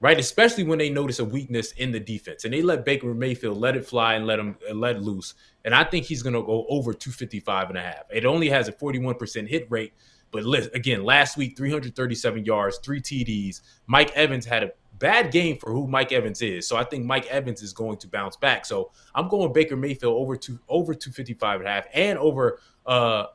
right? 0.00 0.18
Especially 0.18 0.64
when 0.64 0.78
they 0.78 0.90
notice 0.90 1.18
a 1.18 1.24
weakness 1.24 1.72
in 1.72 1.90
the 1.90 2.00
defense 2.00 2.44
and 2.44 2.52
they 2.52 2.62
let 2.62 2.84
Baker 2.84 3.14
Mayfield 3.14 3.58
let 3.58 3.76
it 3.76 3.86
fly 3.86 4.14
and 4.14 4.26
let 4.26 4.38
him 4.38 4.56
let 4.72 5.02
loose. 5.02 5.34
And 5.66 5.74
I 5.74 5.84
think 5.84 6.06
he's 6.06 6.22
going 6.22 6.32
to 6.32 6.42
go 6.42 6.64
over 6.68 6.94
255 6.94 7.68
and 7.68 7.76
a 7.76 7.82
half. 7.82 8.04
It 8.10 8.24
only 8.24 8.48
has 8.48 8.68
a 8.68 8.72
41% 8.72 9.48
hit 9.48 9.66
rate, 9.68 9.92
but 10.30 10.44
again, 10.74 11.04
last 11.04 11.36
week 11.36 11.56
337 11.56 12.44
yards, 12.44 12.78
3 12.78 13.00
TDs. 13.00 13.60
Mike 13.86 14.12
Evans 14.12 14.46
had 14.46 14.62
a 14.62 14.70
bad 14.98 15.32
game 15.32 15.58
for 15.58 15.72
who 15.72 15.86
Mike 15.86 16.12
Evans 16.12 16.40
is. 16.40 16.66
So 16.66 16.76
I 16.76 16.84
think 16.84 17.04
Mike 17.04 17.26
Evans 17.26 17.62
is 17.62 17.72
going 17.72 17.98
to 17.98 18.08
bounce 18.08 18.36
back. 18.36 18.64
So 18.64 18.92
I'm 19.14 19.28
going 19.28 19.52
Baker 19.52 19.76
Mayfield 19.76 20.14
over 20.14 20.36
to 20.36 20.58
over 20.68 20.94
255 20.94 21.60
and 21.60 21.68
a 21.68 21.72
half 21.72 21.86
and 21.92 22.18
over 22.18 22.60
uh 22.86 23.26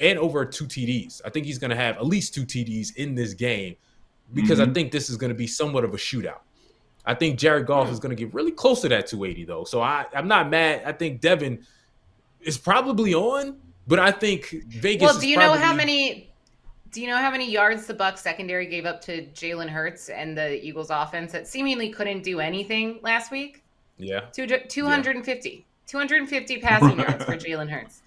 and 0.00 0.18
over 0.18 0.44
two 0.44 0.64
TDs. 0.64 1.20
I 1.24 1.30
think 1.30 1.46
he's 1.46 1.58
going 1.58 1.70
to 1.70 1.76
have 1.76 1.96
at 1.96 2.06
least 2.06 2.34
two 2.34 2.44
TDs 2.44 2.96
in 2.96 3.14
this 3.14 3.34
game 3.34 3.76
because 4.32 4.58
mm-hmm. 4.58 4.70
I 4.70 4.74
think 4.74 4.92
this 4.92 5.08
is 5.08 5.16
going 5.16 5.30
to 5.30 5.36
be 5.36 5.46
somewhat 5.46 5.84
of 5.84 5.94
a 5.94 5.96
shootout. 5.96 6.40
I 7.04 7.14
think 7.14 7.38
Jared 7.38 7.66
Goff 7.66 7.86
yeah. 7.86 7.92
is 7.92 8.00
going 8.00 8.14
to 8.14 8.22
get 8.22 8.34
really 8.34 8.52
close 8.52 8.82
to 8.82 8.88
that 8.90 9.06
280 9.06 9.44
though. 9.44 9.64
So 9.64 9.80
I, 9.80 10.06
I'm 10.14 10.28
not 10.28 10.50
mad. 10.50 10.82
I 10.84 10.92
think 10.92 11.20
Devan 11.20 11.64
is 12.40 12.58
probably 12.58 13.14
on, 13.14 13.56
but 13.86 13.98
I 13.98 14.10
think 14.10 14.50
Vegas. 14.68 15.02
Well, 15.02 15.20
do 15.20 15.28
you 15.28 15.36
probably... 15.36 15.58
know 15.58 15.64
how 15.64 15.74
many? 15.74 16.30
Do 16.90 17.02
you 17.02 17.08
know 17.08 17.18
how 17.18 17.30
many 17.30 17.50
yards 17.50 17.86
the 17.86 17.94
Bucs 17.94 18.18
secondary 18.18 18.66
gave 18.66 18.86
up 18.86 19.02
to 19.02 19.26
Jalen 19.26 19.68
Hurts 19.68 20.08
and 20.08 20.36
the 20.36 20.64
Eagles 20.64 20.88
offense 20.90 21.32
that 21.32 21.46
seemingly 21.46 21.90
couldn't 21.90 22.22
do 22.22 22.40
anything 22.40 22.98
last 23.02 23.30
week? 23.30 23.62
Yeah, 23.98 24.20
Two, 24.32 24.46
250, 24.46 25.50
yeah. 25.50 25.56
250 25.86 26.58
passing 26.60 26.98
yards 26.98 27.24
for 27.24 27.36
Jalen 27.36 27.68
Hurts 27.68 28.00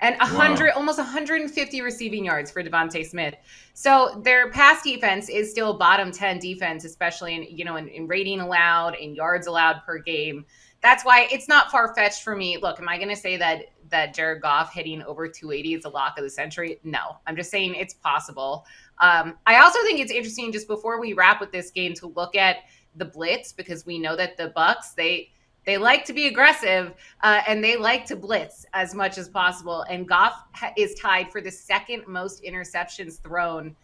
and 0.00 0.16
100 0.18 0.66
wow. 0.66 0.72
almost 0.76 0.98
150 0.98 1.80
receiving 1.80 2.24
yards 2.24 2.50
for 2.50 2.62
DeVonta 2.62 3.04
Smith. 3.06 3.34
So 3.74 4.20
their 4.22 4.50
pass 4.50 4.82
defense 4.82 5.28
is 5.28 5.50
still 5.50 5.74
bottom 5.74 6.10
10 6.10 6.38
defense, 6.38 6.84
especially 6.84 7.34
in 7.34 7.46
you 7.56 7.64
know 7.64 7.76
in, 7.76 7.88
in 7.88 8.06
rating 8.06 8.40
allowed 8.40 8.94
in 8.96 9.14
yards 9.14 9.46
allowed 9.46 9.82
per 9.86 9.98
game. 9.98 10.44
That's 10.82 11.04
why 11.04 11.28
it's 11.30 11.48
not 11.48 11.70
far 11.70 11.94
fetched 11.94 12.22
for 12.22 12.36
me. 12.36 12.58
Look, 12.58 12.78
am 12.78 12.88
I 12.88 12.98
going 12.98 13.08
to 13.08 13.16
say 13.16 13.36
that 13.38 13.62
that 13.88 14.14
Jared 14.14 14.42
Goff 14.42 14.72
hitting 14.72 15.02
over 15.02 15.28
280 15.28 15.74
is 15.74 15.84
a 15.84 15.88
lock 15.88 16.18
of 16.18 16.24
the 16.24 16.30
century? 16.30 16.78
No, 16.84 17.16
I'm 17.26 17.36
just 17.36 17.50
saying 17.50 17.74
it's 17.74 17.94
possible. 17.94 18.66
Um, 18.98 19.34
I 19.46 19.60
also 19.60 19.78
think 19.82 20.00
it's 20.00 20.12
interesting 20.12 20.52
just 20.52 20.68
before 20.68 21.00
we 21.00 21.14
wrap 21.14 21.40
with 21.40 21.52
this 21.52 21.70
game 21.70 21.94
to 21.94 22.08
look 22.08 22.36
at 22.36 22.58
the 22.96 23.04
blitz 23.04 23.52
because 23.52 23.86
we 23.86 23.98
know 23.98 24.14
that 24.16 24.36
the 24.36 24.52
Bucs 24.56 24.94
they 24.94 25.30
they 25.66 25.78
like 25.78 26.04
to 26.06 26.12
be 26.12 26.26
aggressive 26.26 26.94
uh, 27.22 27.40
and 27.46 27.62
they 27.62 27.76
like 27.76 28.04
to 28.06 28.16
blitz 28.16 28.66
as 28.74 28.94
much 28.94 29.18
as 29.18 29.28
possible. 29.28 29.82
And 29.82 30.06
Goff 30.06 30.44
ha- 30.52 30.72
is 30.76 30.94
tied 30.94 31.30
for 31.32 31.40
the 31.40 31.50
second 31.50 32.06
most 32.06 32.42
interceptions 32.42 33.20
thrown 33.20 33.74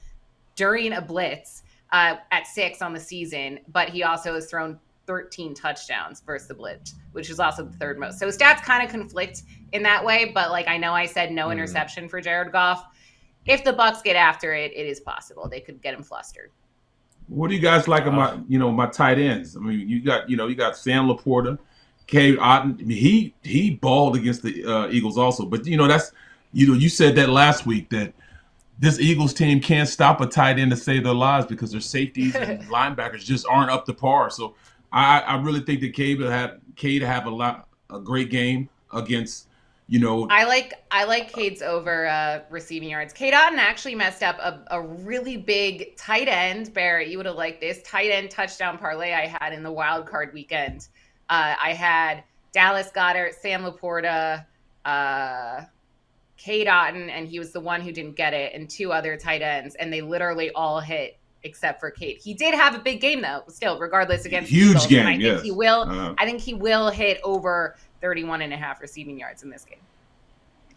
during 0.56 0.92
a 0.92 1.00
blitz 1.00 1.62
uh, 1.92 2.16
at 2.30 2.46
six 2.46 2.82
on 2.82 2.92
the 2.92 3.00
season, 3.00 3.60
but 3.68 3.88
he 3.88 4.02
also 4.02 4.34
has 4.34 4.48
thrown 4.48 4.78
13 5.06 5.54
touchdowns 5.54 6.20
versus 6.20 6.46
the 6.46 6.54
blitz, 6.54 6.94
which 7.12 7.30
is 7.30 7.40
also 7.40 7.64
the 7.64 7.76
third 7.78 7.98
most. 7.98 8.18
So 8.18 8.28
stats 8.28 8.62
kind 8.62 8.84
of 8.84 8.90
conflict 8.90 9.42
in 9.72 9.82
that 9.82 10.04
way. 10.04 10.30
But 10.32 10.50
like 10.50 10.68
I 10.68 10.76
know 10.76 10.92
I 10.92 11.06
said 11.06 11.32
no 11.32 11.48
mm. 11.48 11.52
interception 11.52 12.08
for 12.08 12.20
Jared 12.20 12.52
Goff. 12.52 12.84
If 13.46 13.64
the 13.64 13.72
Bucs 13.72 14.04
get 14.04 14.16
after 14.16 14.52
it, 14.52 14.72
it 14.72 14.86
is 14.86 15.00
possible 15.00 15.48
they 15.48 15.60
could 15.60 15.82
get 15.82 15.94
him 15.94 16.02
flustered. 16.02 16.52
What 17.26 17.48
do 17.48 17.56
you 17.56 17.60
guys 17.60 17.88
like 17.88 18.06
about 18.06 18.48
you 18.48 18.58
know 18.58 18.70
my 18.70 18.86
tight 18.86 19.18
ends? 19.18 19.56
I 19.56 19.60
mean, 19.60 19.88
you 19.88 20.00
got 20.00 20.28
you 20.28 20.36
know 20.36 20.46
you 20.46 20.54
got 20.54 20.76
Sam 20.76 21.06
LaPorta, 21.06 21.58
Cade 22.10 22.38
Otton, 22.38 22.90
he 22.90 23.32
he 23.42 23.70
balled 23.70 24.16
against 24.16 24.42
the 24.42 24.64
uh, 24.64 24.88
Eagles 24.88 25.16
also. 25.16 25.46
But 25.46 25.64
you 25.64 25.76
know 25.76 25.86
that's 25.86 26.10
you 26.52 26.66
know 26.66 26.74
you 26.74 26.88
said 26.88 27.14
that 27.16 27.28
last 27.28 27.66
week 27.66 27.88
that 27.90 28.12
this 28.80 28.98
Eagles 28.98 29.32
team 29.32 29.60
can't 29.60 29.88
stop 29.88 30.20
a 30.20 30.26
tight 30.26 30.58
end 30.58 30.72
to 30.72 30.76
save 30.76 31.04
their 31.04 31.14
lives 31.14 31.46
because 31.46 31.70
their 31.70 31.80
safeties 31.80 32.34
and 32.34 32.62
linebackers 32.68 33.24
just 33.24 33.46
aren't 33.46 33.70
up 33.70 33.86
to 33.86 33.94
par. 33.94 34.28
So 34.30 34.56
I, 34.92 35.20
I 35.20 35.40
really 35.40 35.60
think 35.60 35.80
that 35.82 35.94
Cade 35.94 36.18
will 36.18 36.30
have 36.30 36.58
Cade 36.74 37.02
have 37.02 37.26
a 37.26 37.30
lot 37.30 37.68
a 37.90 38.00
great 38.00 38.30
game 38.30 38.68
against 38.92 39.46
you 39.86 40.00
know. 40.00 40.26
I 40.30 40.44
like 40.44 40.74
I 40.90 41.04
like 41.04 41.32
Cade's 41.32 41.62
over 41.62 42.08
uh, 42.08 42.40
receiving 42.50 42.90
yards. 42.90 43.12
Cade 43.12 43.34
Otton 43.34 43.58
actually 43.58 43.94
messed 43.94 44.24
up 44.24 44.36
a, 44.40 44.64
a 44.72 44.82
really 44.82 45.36
big 45.36 45.96
tight 45.96 46.26
end. 46.26 46.74
Barrett, 46.74 47.06
you 47.06 47.18
would 47.18 47.26
have 47.26 47.36
liked 47.36 47.60
this 47.60 47.80
tight 47.82 48.10
end 48.10 48.32
touchdown 48.32 48.78
parlay 48.78 49.12
I 49.12 49.26
had 49.26 49.52
in 49.52 49.62
the 49.62 49.70
wild 49.70 50.06
card 50.06 50.34
weekend. 50.34 50.88
Uh, 51.30 51.54
I 51.62 51.72
had 51.72 52.24
Dallas 52.52 52.90
Goedert, 52.94 53.34
Sam 53.34 53.62
LaPorta, 53.62 54.44
uh, 54.84 55.62
Cade 56.36 56.66
Otton, 56.66 57.08
and 57.08 57.28
he 57.28 57.38
was 57.38 57.52
the 57.52 57.60
one 57.60 57.80
who 57.80 57.92
didn't 57.92 58.16
get 58.16 58.34
it, 58.34 58.52
and 58.54 58.68
two 58.68 58.92
other 58.92 59.16
tight 59.16 59.40
ends, 59.40 59.76
and 59.76 59.92
they 59.92 60.02
literally 60.02 60.50
all 60.50 60.80
hit 60.80 61.16
except 61.44 61.80
for 61.80 61.90
Cade. 61.90 62.18
He 62.22 62.34
did 62.34 62.54
have 62.54 62.74
a 62.74 62.78
big 62.78 63.00
game 63.00 63.22
though, 63.22 63.44
still, 63.48 63.78
regardless 63.78 64.24
against 64.24 64.50
huge 64.50 64.70
Eagles, 64.70 64.86
game. 64.88 65.06
I 65.06 65.14
yes. 65.14 65.34
think 65.34 65.44
he 65.44 65.50
will. 65.52 65.82
Uh-huh. 65.82 66.14
I 66.18 66.26
think 66.26 66.40
he 66.40 66.54
will 66.54 66.90
hit 66.90 67.20
over 67.22 67.76
31 68.00 68.42
and 68.42 68.52
a 68.52 68.56
half 68.56 68.80
receiving 68.80 69.18
yards 69.18 69.42
in 69.42 69.50
this 69.50 69.64
game. 69.64 69.78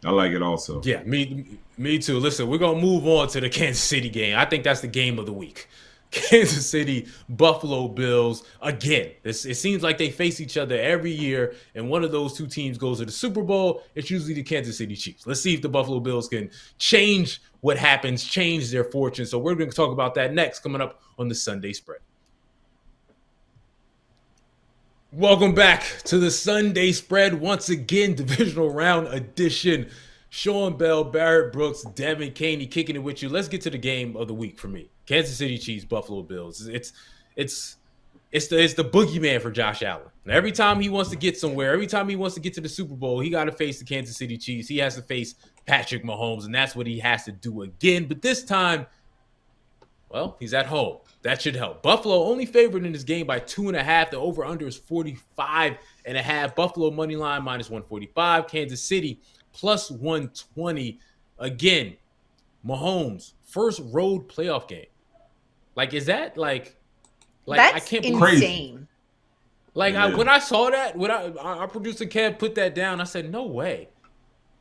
I 0.05 0.11
like 0.11 0.33
it 0.33 0.41
also. 0.41 0.81
Yeah, 0.83 1.01
me 1.03 1.57
me 1.77 1.97
too. 1.97 2.19
Listen, 2.19 2.49
we're 2.49 2.57
gonna 2.57 2.79
move 2.79 3.07
on 3.07 3.29
to 3.29 3.39
the 3.39 3.49
Kansas 3.49 3.81
City 3.81 4.09
game. 4.09 4.37
I 4.37 4.45
think 4.45 4.63
that's 4.63 4.81
the 4.81 4.87
game 4.87 5.17
of 5.17 5.25
the 5.25 5.33
week. 5.33 5.67
Kansas 6.13 6.69
City, 6.69 7.07
Buffalo 7.27 7.87
Bills 7.87 8.43
again. 8.61 9.11
It's, 9.23 9.45
it 9.45 9.55
seems 9.55 9.81
like 9.81 9.97
they 9.97 10.11
face 10.11 10.39
each 10.39 10.57
other 10.57 10.77
every 10.79 11.11
year, 11.11 11.55
and 11.73 11.89
one 11.89 12.03
of 12.03 12.11
those 12.11 12.33
two 12.33 12.45
teams 12.45 12.77
goes 12.77 12.99
to 12.99 13.05
the 13.05 13.11
Super 13.11 13.41
Bowl. 13.41 13.83
It's 13.95 14.11
usually 14.11 14.35
the 14.35 14.43
Kansas 14.43 14.77
City 14.77 14.95
Chiefs. 14.95 15.25
Let's 15.25 15.41
see 15.41 15.55
if 15.55 15.61
the 15.61 15.69
Buffalo 15.69 15.99
Bills 15.99 16.27
can 16.27 16.51
change 16.77 17.41
what 17.61 17.77
happens, 17.77 18.23
change 18.23 18.69
their 18.69 18.83
fortune. 18.83 19.25
So 19.25 19.39
we're 19.39 19.55
going 19.55 19.69
to 19.69 19.75
talk 19.75 19.91
about 19.91 20.13
that 20.15 20.33
next, 20.33 20.59
coming 20.59 20.81
up 20.81 21.01
on 21.17 21.27
the 21.27 21.35
Sunday 21.35 21.73
spread. 21.73 21.99
Welcome 25.11 25.53
back 25.53 25.83
to 26.05 26.19
the 26.19 26.31
Sunday 26.31 26.91
spread. 26.91 27.33
Once 27.33 27.69
again, 27.69 28.13
divisional 28.15 28.69
round 28.69 29.07
edition. 29.07 29.89
Sean 30.29 30.77
Bell, 30.77 31.03
Barrett 31.03 31.53
Brooks, 31.53 31.83
Devan 31.83 32.33
Kaney 32.33 32.65
kicking 32.65 32.95
it 32.95 33.03
with 33.03 33.21
you. 33.21 33.29
Let's 33.29 33.47
get 33.47 33.61
to 33.61 33.69
the 33.69 33.77
game 33.77 34.15
of 34.15 34.27
the 34.27 34.33
week 34.33 34.59
for 34.59 34.67
me. 34.67 34.89
Kansas 35.05 35.37
City 35.37 35.57
Chiefs, 35.57 35.85
Buffalo 35.85 36.23
Bills. 36.23 36.67
It's 36.67 36.93
it's 37.35 37.77
it's 38.31 38.47
the 38.47 38.61
it's 38.61 38.73
the 38.73 38.83
boogeyman 38.83 39.41
for 39.41 39.51
Josh 39.51 39.83
Allen. 39.83 40.07
And 40.25 40.33
every 40.33 40.51
time 40.51 40.79
he 40.79 40.89
wants 40.89 41.09
to 41.11 41.15
get 41.15 41.37
somewhere, 41.37 41.73
every 41.73 41.87
time 41.87 42.09
he 42.09 42.15
wants 42.15 42.35
to 42.35 42.41
get 42.41 42.53
to 42.55 42.61
the 42.61 42.69
Super 42.69 42.95
Bowl, 42.95 43.19
he 43.19 43.29
got 43.29 43.45
to 43.45 43.51
face 43.51 43.79
the 43.79 43.85
Kansas 43.85 44.17
City 44.17 44.37
Chiefs. 44.37 44.67
He 44.67 44.77
has 44.77 44.95
to 44.95 45.01
face 45.01 45.35
Patrick 45.65 46.03
Mahomes, 46.03 46.45
and 46.45 46.55
that's 46.55 46.75
what 46.75 46.87
he 46.87 46.99
has 46.99 47.25
to 47.25 47.31
do 47.31 47.63
again. 47.63 48.05
But 48.05 48.21
this 48.21 48.43
time, 48.43 48.85
well, 50.09 50.37
he's 50.39 50.53
at 50.53 50.65
home. 50.65 50.99
That 51.23 51.41
should 51.41 51.55
help. 51.55 51.83
Buffalo 51.83 52.23
only 52.23 52.45
favored 52.45 52.85
in 52.85 52.91
this 52.91 53.03
game 53.03 53.27
by 53.27 53.39
two 53.39 53.67
and 53.67 53.77
a 53.77 53.83
half. 53.83 54.11
The 54.11 54.17
over 54.17 54.45
under 54.45 54.67
is 54.67 54.77
45 54.77 55.77
and 56.05 56.17
a 56.17 56.21
half. 56.21 56.55
Buffalo 56.55 56.91
money 56.91 57.15
line 57.15 57.43
minus 57.43 57.69
145. 57.69 58.47
Kansas 58.47 58.81
City 58.81 59.21
plus 59.51 59.91
120. 59.91 60.99
Again, 61.39 61.97
Mahomes, 62.65 63.33
first 63.43 63.81
road 63.91 64.27
playoff 64.27 64.67
game. 64.67 64.85
Like, 65.75 65.93
is 65.93 66.05
that 66.05 66.37
like, 66.37 66.75
like 67.45 67.57
That's 67.57 67.85
I 67.85 67.87
can't 67.87 68.03
believe 68.03 68.33
insane. 68.33 68.87
Like 69.73 69.93
yeah. 69.93 70.05
I, 70.05 70.15
when 70.15 70.29
I 70.29 70.39
saw 70.39 70.69
that, 70.69 70.95
when 70.95 71.09
I 71.09 71.31
our 71.31 71.67
producer 71.67 72.05
Kev 72.05 72.37
put 72.37 72.55
that 72.55 72.75
down, 72.75 73.01
I 73.01 73.05
said, 73.05 73.31
"No 73.31 73.45
way, 73.47 73.89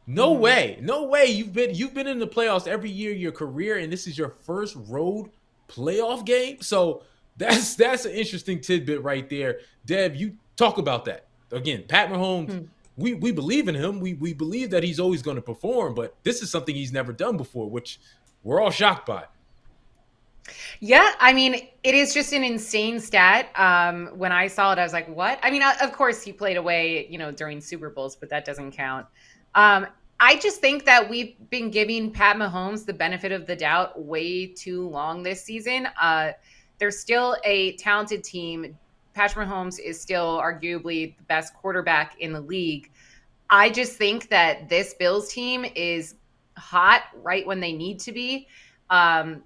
no 0.07 0.35
mm. 0.35 0.39
way, 0.41 0.79
no 0.81 1.05
way." 1.05 1.27
You've 1.27 1.53
been 1.53 1.75
you've 1.75 1.93
been 1.93 2.07
in 2.07 2.19
the 2.19 2.27
playoffs 2.27 2.67
every 2.67 2.91
year 2.91 3.13
your 3.13 3.33
career, 3.33 3.77
and 3.77 3.93
this 3.93 4.07
is 4.07 4.17
your 4.17 4.31
first 4.31 4.75
road 4.89 5.31
playoff 5.69 6.25
game. 6.25 6.63
So 6.63 7.03
that's 7.37 7.75
that's 7.77 8.07
an 8.07 8.13
interesting 8.13 8.61
tidbit 8.61 9.03
right 9.03 9.29
there. 9.29 9.61
Deb. 9.85 10.17
you 10.17 10.37
talk 10.57 10.79
about 10.79 11.05
that 11.05 11.27
again. 11.51 11.85
Pat 11.87 12.09
Mahomes. 12.09 12.51
Mm 12.51 12.69
we 12.97 13.15
we 13.15 13.33
believe 13.33 13.69
in 13.69 13.75
him. 13.75 14.01
We 14.01 14.15
we 14.15 14.33
believe 14.33 14.71
that 14.71 14.83
he's 14.83 15.01
always 15.01 15.23
going 15.23 15.37
to 15.37 15.43
perform, 15.43 15.95
but 15.95 16.15
this 16.25 16.43
is 16.43 16.51
something 16.51 16.75
he's 16.75 16.93
never 16.93 17.13
done 17.13 17.37
before, 17.37 17.69
which 17.71 18.01
we're 18.43 18.61
all 18.61 18.71
shocked 18.71 19.07
by. 19.07 19.25
Yeah, 20.81 21.13
I 21.21 21.33
mean, 21.33 21.55
it 21.83 21.95
is 21.95 22.13
just 22.13 22.33
an 22.33 22.43
insane 22.43 22.99
stat. 22.99 23.49
Um, 23.55 24.09
when 24.19 24.33
I 24.33 24.49
saw 24.49 24.73
it, 24.73 24.79
I 24.79 24.83
was 24.83 24.93
like, 24.93 25.09
"What?" 25.09 25.39
I 25.43 25.51
mean, 25.51 25.63
of 25.63 25.93
course, 25.93 26.23
he 26.23 26.33
played 26.33 26.57
away, 26.57 27.07
you 27.09 27.19
know, 27.19 27.31
during 27.31 27.61
Super 27.61 27.91
Bowls, 27.91 28.17
but 28.17 28.29
that 28.31 28.45
doesn't 28.45 28.73
count. 28.73 29.07
Um, 29.55 29.87
I 30.19 30.37
just 30.37 30.61
think 30.61 30.85
that 30.85 31.09
we've 31.09 31.35
been 31.51 31.71
giving 31.71 32.11
Pat 32.11 32.37
Mahomes 32.37 32.85
the 32.85 32.93
benefit 32.93 33.33
of 33.33 33.47
the 33.47 33.57
doubt 33.57 34.01
way 34.01 34.47
too 34.47 34.89
long 34.89 35.23
this 35.23 35.43
season. 35.43 35.89
Uh, 36.01 36.33
they're 36.79 36.91
still 36.91 37.37
a 37.45 37.77
talented 37.77 38.25
team 38.25 38.77
Patrick 39.15 39.49
Mahomes 39.49 39.79
is 39.79 40.01
still 40.01 40.39
arguably 40.39 41.17
the 41.17 41.23
best 41.25 41.55
quarterback 41.55 42.19
in 42.21 42.33
the 42.33 42.41
league. 42.41 42.91
I 43.51 43.71
just 43.71 43.97
think 43.97 44.29
that 44.31 44.69
this 44.69 44.95
Bills 44.95 45.33
team 45.33 45.67
is 45.77 46.15
hot 46.57 47.03
right 47.23 47.47
when 47.47 47.61
they 47.61 47.73
need 47.73 48.01
to 48.01 48.13
be. 48.13 48.49
Um, 48.89 49.43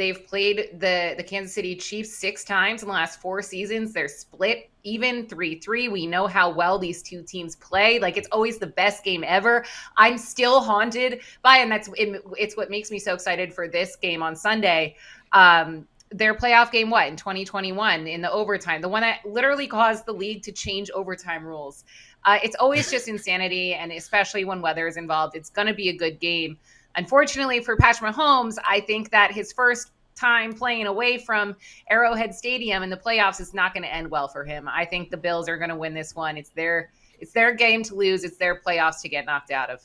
they've 0.00 0.26
played 0.26 0.70
the 0.78 1.14
the 1.16 1.22
Kansas 1.22 1.54
City 1.54 1.76
Chiefs 1.76 2.14
six 2.14 2.42
times 2.42 2.82
in 2.82 2.88
the 2.88 2.94
last 2.94 3.20
four 3.20 3.42
seasons. 3.42 3.92
They're 3.92 4.08
split 4.08 4.70
even 4.82 5.26
three 5.28 5.60
three. 5.60 5.88
We 5.88 6.06
know 6.06 6.26
how 6.26 6.50
well 6.50 6.78
these 6.78 7.02
two 7.02 7.22
teams 7.22 7.54
play. 7.56 7.98
Like 7.98 8.16
it's 8.16 8.28
always 8.32 8.58
the 8.58 8.66
best 8.66 9.04
game 9.04 9.22
ever. 9.26 9.64
I'm 9.98 10.16
still 10.16 10.60
haunted 10.62 11.20
by, 11.42 11.58
and 11.58 11.70
that's 11.70 11.88
it, 11.96 12.22
it's 12.38 12.56
what 12.56 12.70
makes 12.70 12.90
me 12.90 12.98
so 12.98 13.12
excited 13.12 13.52
for 13.52 13.68
this 13.68 13.94
game 13.96 14.22
on 14.22 14.34
Sunday. 14.34 14.96
Um, 15.32 15.86
their 16.12 16.34
playoff 16.34 16.72
game, 16.72 16.90
what 16.90 17.06
in 17.06 17.14
2021 17.14 18.06
in 18.06 18.22
the 18.22 18.32
overtime, 18.32 18.80
the 18.80 18.88
one 18.88 19.02
that 19.02 19.18
literally 19.24 19.68
caused 19.68 20.06
the 20.06 20.12
league 20.12 20.42
to 20.42 20.50
change 20.50 20.90
overtime 20.90 21.44
rules. 21.44 21.84
Uh, 22.24 22.38
it's 22.42 22.56
always 22.56 22.90
just 22.90 23.06
insanity, 23.14 23.74
and 23.74 23.92
especially 23.92 24.44
when 24.44 24.62
weather 24.62 24.86
is 24.88 24.96
involved, 24.96 25.36
it's 25.36 25.50
going 25.50 25.68
to 25.68 25.74
be 25.74 25.90
a 25.90 25.96
good 25.96 26.18
game. 26.18 26.58
Unfortunately 26.96 27.62
for 27.62 27.76
Patrick 27.76 28.14
Mahomes, 28.14 28.56
I 28.68 28.80
think 28.80 29.10
that 29.10 29.32
his 29.32 29.52
first 29.52 29.92
time 30.20 30.52
playing 30.52 30.86
away 30.86 31.18
from 31.18 31.56
Arrowhead 31.88 32.34
Stadium 32.34 32.82
in 32.82 32.90
the 32.90 32.96
playoffs 32.96 33.40
is 33.40 33.54
not 33.54 33.72
going 33.72 33.82
to 33.82 33.92
end 33.92 34.10
well 34.10 34.28
for 34.28 34.44
him. 34.44 34.68
I 34.68 34.84
think 34.84 35.10
the 35.10 35.16
Bills 35.16 35.48
are 35.48 35.56
going 35.56 35.70
to 35.70 35.76
win 35.76 35.94
this 35.94 36.14
one. 36.14 36.36
It's 36.36 36.50
their 36.50 36.90
it's 37.18 37.32
their 37.32 37.54
game 37.54 37.82
to 37.84 37.94
lose. 37.94 38.24
It's 38.24 38.36
their 38.36 38.60
playoffs 38.60 39.02
to 39.02 39.08
get 39.08 39.26
knocked 39.26 39.50
out 39.50 39.70
of. 39.70 39.82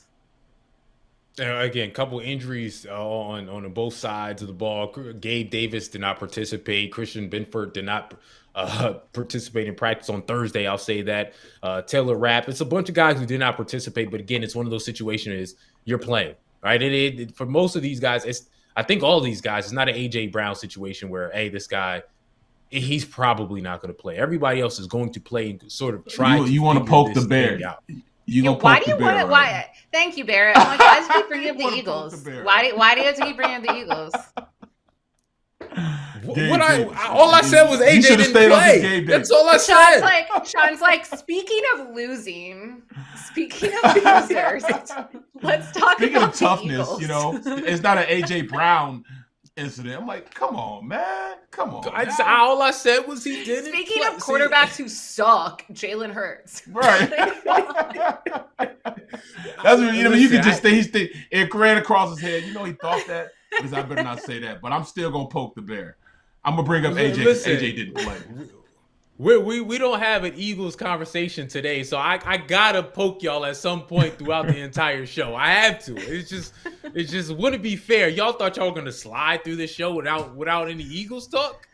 Uh, 1.38 1.58
again, 1.58 1.90
couple 1.90 2.18
injuries 2.18 2.86
uh, 2.88 2.94
on 2.94 3.48
on 3.48 3.70
both 3.72 3.94
sides 3.94 4.42
of 4.42 4.48
the 4.48 4.54
ball. 4.54 4.94
Gabe 5.20 5.50
Davis 5.50 5.88
did 5.88 6.00
not 6.00 6.18
participate. 6.18 6.92
Christian 6.92 7.28
Benford 7.28 7.74
did 7.74 7.84
not 7.84 8.14
uh, 8.54 8.94
participate 9.12 9.68
in 9.68 9.74
practice 9.74 10.08
on 10.08 10.22
Thursday. 10.22 10.66
I'll 10.66 10.78
say 10.78 11.02
that. 11.02 11.34
Uh, 11.62 11.82
Taylor 11.82 12.16
Rapp. 12.16 12.48
It's 12.48 12.62
a 12.62 12.66
bunch 12.66 12.88
of 12.88 12.94
guys 12.94 13.18
who 13.18 13.26
did 13.26 13.40
not 13.40 13.56
participate. 13.56 14.10
But 14.10 14.20
again, 14.20 14.42
it's 14.42 14.56
one 14.56 14.66
of 14.66 14.70
those 14.70 14.84
situations 14.84 15.56
you're 15.84 15.98
playing 15.98 16.36
right. 16.62 16.80
It, 16.80 17.20
it, 17.20 17.36
for 17.36 17.46
most 17.46 17.76
of 17.76 17.82
these 17.82 18.00
guys, 18.00 18.24
it's 18.24 18.48
I 18.76 18.82
think 18.82 19.02
all 19.02 19.20
these 19.20 19.40
guys. 19.40 19.64
It's 19.64 19.72
not 19.72 19.88
an 19.88 19.94
AJ 19.94 20.32
Brown 20.32 20.54
situation 20.54 21.08
where 21.08 21.30
hey, 21.32 21.48
this 21.48 21.66
guy 21.66 22.02
he's 22.70 23.04
probably 23.04 23.60
not 23.60 23.80
going 23.80 23.94
to 23.94 24.00
play. 24.00 24.16
Everybody 24.16 24.60
else 24.60 24.78
is 24.78 24.86
going 24.86 25.12
to 25.12 25.20
play. 25.20 25.50
And 25.50 25.70
sort 25.70 25.94
of 25.94 26.06
try. 26.06 26.36
You, 26.36 26.46
you 26.46 26.62
want 26.62 26.78
to 26.78 26.84
poke 26.84 27.14
the 27.14 27.26
bear. 27.26 27.60
Out. 27.66 27.82
You 28.28 28.42
gonna 28.42 28.58
why 28.58 28.80
do 28.80 28.90
you 28.90 28.98
want 28.98 29.20
to? 29.20 29.26
Why? 29.26 29.70
Thank 29.92 30.16
you, 30.16 30.24
Barrett. 30.24 30.56
I'm 30.56 30.66
like, 30.66 30.80
why 30.80 30.98
does 30.98 31.06
he 31.06 31.12
keep 31.14 31.28
bringing 31.28 31.50
up 31.50 31.56
the 31.58 31.76
Eagles? 31.76 32.26
Why 32.42 32.68
do 32.68 32.76
Why 32.76 32.94
do 32.94 33.00
you 33.00 33.06
have 33.06 33.16
to 33.16 33.24
keep 33.24 33.36
bringing 33.36 33.56
up 33.56 33.62
the 33.62 33.76
Eagles? 33.76 34.12
What 36.26 36.60
I 36.60 36.84
all 37.08 37.34
I 37.34 37.42
said 37.42 37.68
was 37.68 37.80
AJ 37.80 38.02
didn't 38.02 38.32
play. 38.32 39.00
That's 39.04 39.30
all 39.30 39.48
I 39.48 39.56
said. 39.56 39.74
Sean's 39.74 40.02
like 40.02 40.46
Sean's 40.46 40.80
like 40.80 41.06
speaking 41.06 41.62
of 41.74 41.94
losing. 41.94 42.82
Speaking 43.26 43.72
of 43.84 43.94
losers, 44.04 44.64
let's 45.42 45.72
talk 45.72 45.98
speaking 45.98 46.16
about 46.16 46.30
of 46.30 46.38
toughness. 46.38 47.00
You 47.00 47.08
know, 47.08 47.40
it's 47.44 47.82
not 47.82 47.98
an 47.98 48.04
AJ 48.04 48.48
Brown 48.48 49.04
incident. 49.56 49.96
I'm 50.00 50.06
like, 50.06 50.32
come 50.34 50.56
on, 50.56 50.86
man, 50.86 51.36
come 51.50 51.74
on. 51.74 51.88
I 51.92 52.04
just, 52.04 52.20
all 52.20 52.62
I 52.62 52.70
said 52.70 53.00
was 53.06 53.24
he 53.24 53.44
didn't. 53.44 53.72
Speaking 53.72 54.02
play. 54.02 54.14
of 54.14 54.22
quarterbacks 54.22 54.72
See, 54.72 54.82
who 54.84 54.88
suck, 54.88 55.64
Jalen 55.72 56.12
Hurts. 56.12 56.62
Right. 56.68 57.10
That's 59.62 59.80
what, 59.80 59.94
you 59.94 60.04
know. 60.04 60.12
You 60.12 60.28
could 60.28 60.42
just 60.42 60.62
say 60.62 60.74
he's 60.74 60.88
it 60.92 61.54
ran 61.54 61.78
across 61.78 62.10
his 62.10 62.20
head. 62.20 62.44
You 62.44 62.52
know, 62.54 62.64
he 62.64 62.72
thought 62.72 63.06
that 63.06 63.28
because 63.50 63.72
I 63.72 63.82
better 63.82 64.02
not 64.02 64.20
say 64.20 64.38
that. 64.40 64.60
But 64.60 64.72
I'm 64.72 64.84
still 64.84 65.10
gonna 65.10 65.28
poke 65.28 65.54
the 65.54 65.62
bear. 65.62 65.96
I'm 66.46 66.54
gonna 66.54 66.62
bring 66.62 66.86
up 66.86 66.94
AJ. 66.94 67.24
Listen, 67.24 67.56
AJ 67.56 67.76
didn't 67.76 67.94
play. 67.94 68.16
We, 69.18 69.36
we 69.38 69.60
we 69.62 69.78
don't 69.78 69.98
have 69.98 70.22
an 70.22 70.34
Eagles 70.36 70.76
conversation 70.76 71.48
today, 71.48 71.82
so 71.82 71.96
I, 71.96 72.20
I 72.24 72.36
gotta 72.36 72.84
poke 72.84 73.22
y'all 73.22 73.44
at 73.44 73.56
some 73.56 73.82
point 73.82 74.16
throughout 74.16 74.46
the 74.46 74.58
entire 74.60 75.06
show. 75.06 75.34
I 75.34 75.48
have 75.48 75.84
to. 75.86 75.96
It's 75.96 76.30
just 76.30 76.52
it 76.94 77.04
just 77.04 77.34
wouldn't 77.34 77.64
be 77.64 77.74
fair. 77.74 78.08
Y'all 78.08 78.32
thought 78.32 78.56
y'all 78.56 78.68
were 78.68 78.76
gonna 78.76 78.92
slide 78.92 79.42
through 79.42 79.56
this 79.56 79.72
show 79.72 79.92
without 79.92 80.36
without 80.36 80.68
any 80.68 80.84
Eagles 80.84 81.26
talk. 81.26 81.66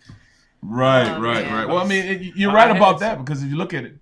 Right, 0.62 1.08
oh, 1.08 1.20
right, 1.20 1.44
man. 1.44 1.52
right. 1.52 1.68
Well, 1.68 1.78
I 1.78 1.87
mean, 1.87 2.32
you're 2.35 2.52
right 2.52 2.74
about 2.74 3.00
that 3.00 3.18
because 3.18 3.42
if 3.42 3.50
you 3.50 3.56
look 3.56 3.74
at 3.74 3.85
it, 3.85 3.96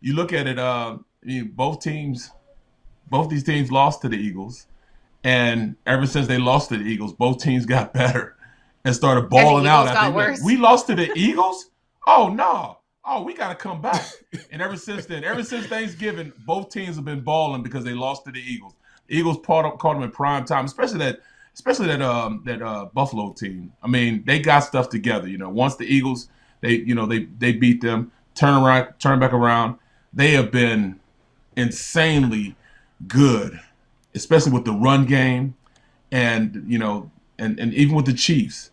you 0.00 0.14
look 0.14 0.32
at 0.32 0.46
it. 0.46 0.58
Uh, 0.58 0.98
you 1.22 1.44
both 1.44 1.80
teams, 1.80 2.30
both 3.10 3.28
these 3.28 3.44
teams 3.44 3.70
lost 3.70 4.00
to 4.02 4.08
the 4.08 4.16
Eagles, 4.16 4.68
and 5.22 5.76
ever 5.84 6.06
since 6.06 6.28
they 6.28 6.38
lost 6.38 6.70
to 6.70 6.78
the 6.78 6.84
Eagles, 6.84 7.12
both 7.12 7.42
teams 7.42 7.66
got 7.66 7.92
better 7.92 8.36
and 8.84 8.94
started 8.94 9.28
balling 9.30 9.66
and 9.66 9.68
out. 9.68 10.14
Like, 10.14 10.40
we 10.42 10.56
lost 10.56 10.86
to 10.88 10.94
the 10.94 11.10
Eagles. 11.14 11.70
Oh 12.06 12.28
no 12.28 12.78
oh, 13.04 13.22
we 13.22 13.34
got 13.34 13.48
to 13.48 13.54
come 13.54 13.80
back. 13.80 14.04
and 14.50 14.62
ever 14.62 14.76
since 14.76 15.06
then, 15.06 15.24
ever 15.24 15.42
since 15.42 15.66
Thanksgiving, 15.66 16.32
both 16.46 16.70
teams 16.70 16.96
have 16.96 17.04
been 17.04 17.20
balling 17.20 17.62
because 17.62 17.84
they 17.84 17.92
lost 17.92 18.24
to 18.24 18.32
the 18.32 18.40
Eagles. 18.40 18.74
The 19.08 19.16
Eagles 19.16 19.38
caught, 19.44 19.64
up, 19.64 19.78
caught 19.78 19.94
them 19.94 20.02
in 20.02 20.10
prime 20.10 20.44
time, 20.44 20.64
especially 20.64 20.98
that, 20.98 21.20
especially 21.52 21.86
that 21.88 22.02
um 22.02 22.42
that 22.46 22.62
uh, 22.62 22.86
Buffalo 22.86 23.32
team. 23.32 23.72
I 23.82 23.88
mean, 23.88 24.24
they 24.24 24.38
got 24.40 24.60
stuff 24.60 24.88
together. 24.88 25.28
You 25.28 25.38
know, 25.38 25.50
once 25.50 25.76
the 25.76 25.84
Eagles, 25.84 26.28
they 26.60 26.76
you 26.76 26.94
know 26.94 27.06
they 27.06 27.24
they 27.38 27.52
beat 27.52 27.80
them, 27.80 28.10
turn 28.34 28.62
around, 28.62 28.94
turn 28.98 29.20
back 29.20 29.32
around. 29.32 29.78
They 30.12 30.32
have 30.32 30.50
been 30.50 31.00
insanely 31.56 32.56
good, 33.06 33.60
especially 34.14 34.52
with 34.52 34.64
the 34.64 34.72
run 34.72 35.04
game, 35.04 35.54
and 36.10 36.64
you 36.66 36.78
know, 36.78 37.10
and 37.38 37.60
and 37.60 37.74
even 37.74 37.94
with 37.94 38.06
the 38.06 38.14
Chiefs. 38.14 38.70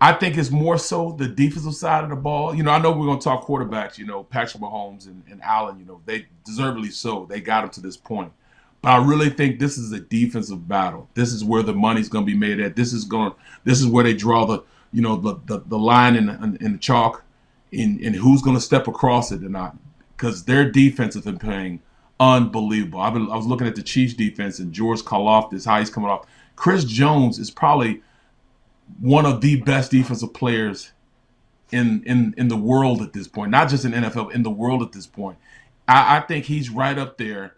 I 0.00 0.12
think 0.12 0.38
it's 0.38 0.50
more 0.50 0.78
so 0.78 1.12
the 1.12 1.26
defensive 1.26 1.74
side 1.74 2.04
of 2.04 2.10
the 2.10 2.16
ball. 2.16 2.54
You 2.54 2.62
know, 2.62 2.70
I 2.70 2.78
know 2.78 2.92
we're 2.92 3.06
going 3.06 3.18
to 3.18 3.24
talk 3.24 3.44
quarterbacks. 3.46 3.98
You 3.98 4.06
know, 4.06 4.22
Patrick 4.22 4.62
Mahomes 4.62 5.06
and, 5.06 5.24
and 5.28 5.42
Allen. 5.42 5.78
You 5.80 5.86
know, 5.86 6.00
they 6.06 6.26
deservedly 6.44 6.90
so. 6.90 7.26
They 7.26 7.40
got 7.40 7.64
him 7.64 7.70
to 7.70 7.80
this 7.80 7.96
point. 7.96 8.32
But 8.80 8.90
I 8.90 9.04
really 9.04 9.28
think 9.28 9.58
this 9.58 9.76
is 9.76 9.90
a 9.90 9.98
defensive 9.98 10.68
battle. 10.68 11.08
This 11.14 11.32
is 11.32 11.44
where 11.44 11.64
the 11.64 11.72
money's 11.72 12.08
going 12.08 12.24
to 12.24 12.30
be 12.30 12.38
made 12.38 12.60
at. 12.60 12.76
This 12.76 12.92
is 12.92 13.04
going. 13.04 13.32
This 13.64 13.80
is 13.80 13.88
where 13.88 14.04
they 14.04 14.14
draw 14.14 14.44
the 14.44 14.62
you 14.92 15.02
know 15.02 15.16
the 15.16 15.40
the, 15.46 15.64
the 15.66 15.78
line 15.78 16.14
in, 16.14 16.28
in, 16.28 16.56
in 16.60 16.72
the 16.72 16.78
chalk, 16.78 17.24
in 17.72 17.98
in 17.98 18.14
who's 18.14 18.40
going 18.40 18.56
to 18.56 18.62
step 18.62 18.86
across 18.86 19.32
it 19.32 19.42
or 19.42 19.48
not. 19.48 19.76
Because 20.16 20.44
their 20.44 20.70
defense 20.70 21.14
has 21.14 21.24
been 21.24 21.38
playing 21.38 21.80
unbelievable. 22.20 23.00
I've 23.00 23.14
been, 23.14 23.30
I 23.30 23.36
was 23.36 23.46
looking 23.46 23.66
at 23.66 23.76
the 23.76 23.82
Chiefs 23.82 24.14
defense 24.14 24.58
and 24.58 24.72
George 24.72 25.00
Karlaftis, 25.02 25.64
how 25.64 25.78
he's 25.78 25.90
coming 25.90 26.10
off. 26.10 26.26
Chris 26.56 26.84
Jones 26.84 27.38
is 27.38 27.50
probably 27.50 28.02
one 29.00 29.26
of 29.26 29.40
the 29.40 29.56
best 29.62 29.90
defensive 29.90 30.32
players 30.34 30.92
in 31.70 32.02
in 32.04 32.34
in 32.36 32.48
the 32.48 32.56
world 32.56 33.02
at 33.02 33.12
this 33.12 33.28
point, 33.28 33.50
not 33.50 33.68
just 33.68 33.84
in 33.84 33.92
NFL, 33.92 34.32
in 34.32 34.42
the 34.42 34.50
world 34.50 34.82
at 34.82 34.92
this 34.92 35.06
point. 35.06 35.38
I, 35.86 36.18
I 36.18 36.20
think 36.20 36.44
he's 36.44 36.70
right 36.70 36.98
up 36.98 37.18
there, 37.18 37.56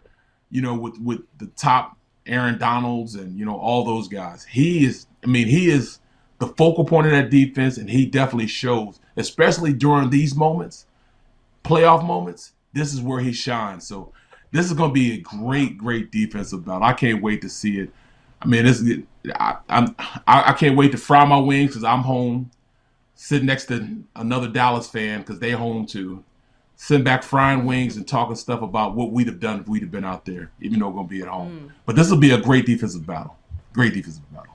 you 0.49 0.61
know, 0.61 0.75
with 0.75 0.99
with 0.99 1.21
the 1.37 1.47
top 1.47 1.97
Aaron 2.25 2.57
Donalds 2.57 3.15
and 3.15 3.37
you 3.37 3.45
know 3.45 3.57
all 3.57 3.83
those 3.83 4.07
guys. 4.07 4.43
He 4.45 4.85
is, 4.85 5.07
I 5.23 5.27
mean, 5.27 5.47
he 5.47 5.69
is 5.69 5.99
the 6.39 6.47
focal 6.47 6.85
point 6.85 7.07
of 7.07 7.13
that 7.13 7.29
defense, 7.29 7.77
and 7.77 7.89
he 7.89 8.05
definitely 8.05 8.47
shows, 8.47 8.99
especially 9.17 9.73
during 9.73 10.09
these 10.09 10.35
moments, 10.35 10.85
playoff 11.63 12.05
moments. 12.05 12.53
This 12.73 12.93
is 12.93 13.01
where 13.01 13.19
he 13.19 13.33
shines. 13.33 13.85
So 13.85 14.13
this 14.51 14.65
is 14.65 14.73
going 14.73 14.89
to 14.89 14.93
be 14.93 15.13
a 15.13 15.17
great, 15.17 15.77
great 15.77 16.11
defensive 16.11 16.65
battle. 16.65 16.83
I 16.83 16.93
can't 16.93 17.21
wait 17.21 17.41
to 17.41 17.49
see 17.49 17.79
it. 17.79 17.91
I 18.41 18.47
mean, 18.47 18.65
it's 18.65 18.81
I, 19.35 19.57
I'm 19.69 19.95
I, 20.27 20.43
I 20.47 20.53
can't 20.53 20.75
wait 20.75 20.91
to 20.93 20.97
fry 20.97 21.23
my 21.25 21.39
wings 21.39 21.71
because 21.71 21.83
I'm 21.83 22.01
home, 22.01 22.51
sitting 23.15 23.45
next 23.45 23.65
to 23.65 24.03
another 24.15 24.47
Dallas 24.47 24.87
fan 24.87 25.19
because 25.19 25.39
they 25.39 25.51
home 25.51 25.85
too, 25.85 26.23
sitting 26.75 27.03
back 27.03 27.23
frying 27.23 27.65
wings 27.65 27.97
and 27.97 28.07
talking 28.07 28.35
stuff 28.35 28.61
about 28.61 28.95
what 28.95 29.11
we'd 29.11 29.27
have 29.27 29.39
done 29.39 29.59
if 29.59 29.67
we'd 29.67 29.83
have 29.83 29.91
been 29.91 30.05
out 30.05 30.25
there, 30.25 30.51
even 30.61 30.79
though 30.79 30.89
we're 30.89 30.95
gonna 30.95 31.07
be 31.07 31.21
at 31.21 31.27
home. 31.27 31.69
Mm. 31.69 31.71
But 31.85 31.95
this 31.95 32.09
will 32.09 32.17
be 32.17 32.31
a 32.31 32.41
great 32.41 32.65
defensive 32.65 33.05
battle. 33.05 33.37
Great 33.73 33.93
defensive 33.93 34.23
battle 34.33 34.51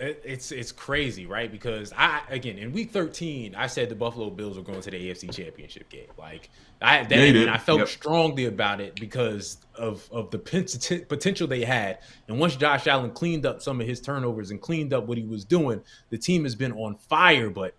it's 0.00 0.50
it's 0.50 0.72
crazy, 0.72 1.26
right? 1.26 1.50
Because 1.50 1.92
I 1.96 2.22
again 2.30 2.56
in 2.58 2.72
week 2.72 2.90
13, 2.90 3.54
I 3.54 3.66
said 3.66 3.90
the 3.90 3.94
Buffalo 3.94 4.30
Bills 4.30 4.56
were 4.56 4.62
going 4.62 4.80
to 4.80 4.90
the 4.90 5.10
AFC 5.10 5.32
Championship 5.32 5.88
game. 5.90 6.08
Like 6.18 6.48
I 6.80 7.04
that, 7.04 7.10
yeah, 7.10 7.42
and 7.42 7.50
I 7.50 7.58
felt 7.58 7.80
yep. 7.80 7.88
strongly 7.88 8.46
about 8.46 8.80
it 8.80 8.94
because 8.98 9.58
of 9.74 10.08
of 10.10 10.30
the 10.30 10.38
potential 10.38 11.46
they 11.46 11.64
had. 11.64 11.98
And 12.28 12.38
once 12.38 12.56
Josh 12.56 12.86
Allen 12.86 13.10
cleaned 13.10 13.44
up 13.44 13.60
some 13.60 13.80
of 13.80 13.86
his 13.86 14.00
turnovers 14.00 14.50
and 14.50 14.60
cleaned 14.60 14.94
up 14.94 15.06
what 15.06 15.18
he 15.18 15.24
was 15.24 15.44
doing, 15.44 15.82
the 16.08 16.18
team 16.18 16.44
has 16.44 16.54
been 16.54 16.72
on 16.72 16.96
fire. 16.96 17.50
But 17.50 17.74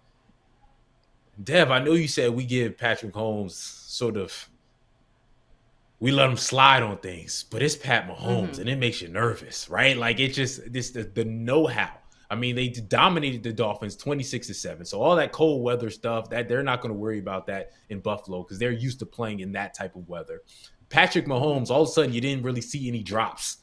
Dev, 1.44 1.72
I 1.72 1.80
know 1.80 1.94
you 1.94 2.08
said 2.08 2.32
we 2.32 2.46
give 2.46 2.78
Patrick 2.78 3.16
Holmes 3.16 3.56
sort 3.56 4.16
of 4.16 4.48
we 6.00 6.12
let 6.12 6.30
him 6.30 6.38
slide 6.38 6.84
on 6.84 6.98
things, 6.98 7.46
but 7.50 7.62
it's 7.64 7.76
Pat 7.76 8.08
Mahomes, 8.08 8.52
mm-hmm. 8.52 8.62
and 8.62 8.70
it 8.70 8.78
makes 8.78 9.02
you 9.02 9.08
nervous, 9.08 9.70
right? 9.70 9.98
Like 9.98 10.20
it 10.20 10.30
just 10.30 10.72
this 10.72 10.92
the, 10.92 11.04
the 11.04 11.26
know-how 11.26 11.92
I 12.32 12.36
mean, 12.36 12.56
they 12.56 12.70
dominated 12.70 13.44
the 13.44 13.52
Dolphins 13.52 13.98
26 13.98 14.48
to 14.48 14.54
7. 14.54 14.86
So 14.86 15.02
all 15.02 15.18
that 15.18 15.34
cold 15.34 15.62
weather 15.64 15.90
stuff, 15.90 16.30
that 16.30 16.48
they're 16.48 16.64
not 16.64 16.82
going 16.82 16.94
to 16.94 16.98
worry 16.98 17.20
about 17.20 17.46
that 17.48 17.72
in 17.90 18.00
Buffalo 18.00 18.42
because 18.42 18.58
they're 18.58 18.72
used 18.72 19.00
to 19.00 19.06
playing 19.06 19.42
in 19.42 19.52
that 19.52 19.74
type 19.74 19.98
of 19.98 20.08
weather. 20.08 20.42
Patrick 20.88 21.26
Mahomes, 21.26 21.70
all 21.70 21.82
of 21.82 21.90
a 21.90 21.92
sudden 21.92 22.14
you 22.14 22.22
didn't 22.22 22.44
really 22.44 22.62
see 22.62 22.88
any 22.88 23.04
drops 23.04 23.58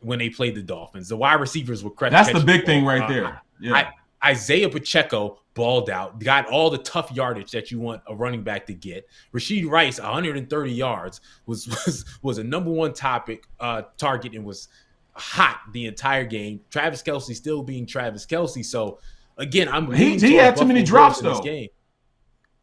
when 0.00 0.18
they 0.18 0.28
played 0.28 0.54
the 0.54 0.62
Dolphins. 0.62 1.08
The 1.08 1.16
wide 1.16 1.40
receivers 1.40 1.82
were 1.82 1.90
credit. 1.90 2.12
That's 2.12 2.38
the 2.38 2.44
big 2.44 2.66
thing 2.66 2.84
right 2.84 3.08
there. 3.08 3.40
Yeah. 3.58 3.74
I, 3.74 4.30
Isaiah 4.30 4.68
Pacheco 4.68 5.40
balled 5.54 5.88
out, 5.88 6.18
got 6.18 6.46
all 6.46 6.68
the 6.68 6.78
tough 6.78 7.12
yardage 7.12 7.50
that 7.52 7.70
you 7.70 7.80
want 7.80 8.02
a 8.08 8.14
running 8.14 8.42
back 8.42 8.66
to 8.66 8.74
get. 8.74 9.06
Rashee 9.32 9.68
Rice, 9.68 10.00
130 10.00 10.72
yards, 10.72 11.20
was 11.46 11.66
was 11.86 12.04
was 12.22 12.38
a 12.38 12.44
number 12.44 12.70
one 12.70 12.92
topic 12.92 13.46
uh, 13.60 13.82
target 13.96 14.34
and 14.34 14.44
was 14.44 14.68
hot 15.14 15.60
the 15.72 15.86
entire 15.86 16.24
game. 16.24 16.60
Travis 16.70 17.02
Kelce 17.02 17.34
still 17.34 17.62
being 17.62 17.86
Travis 17.86 18.26
Kelce. 18.26 18.64
So 18.64 18.98
again, 19.38 19.68
I'm 19.68 19.92
he, 19.92 20.18
he 20.18 20.34
had 20.34 20.56
too 20.56 20.66
many 20.66 20.82
drops 20.82 21.20
though. 21.20 21.40
Game. 21.40 21.68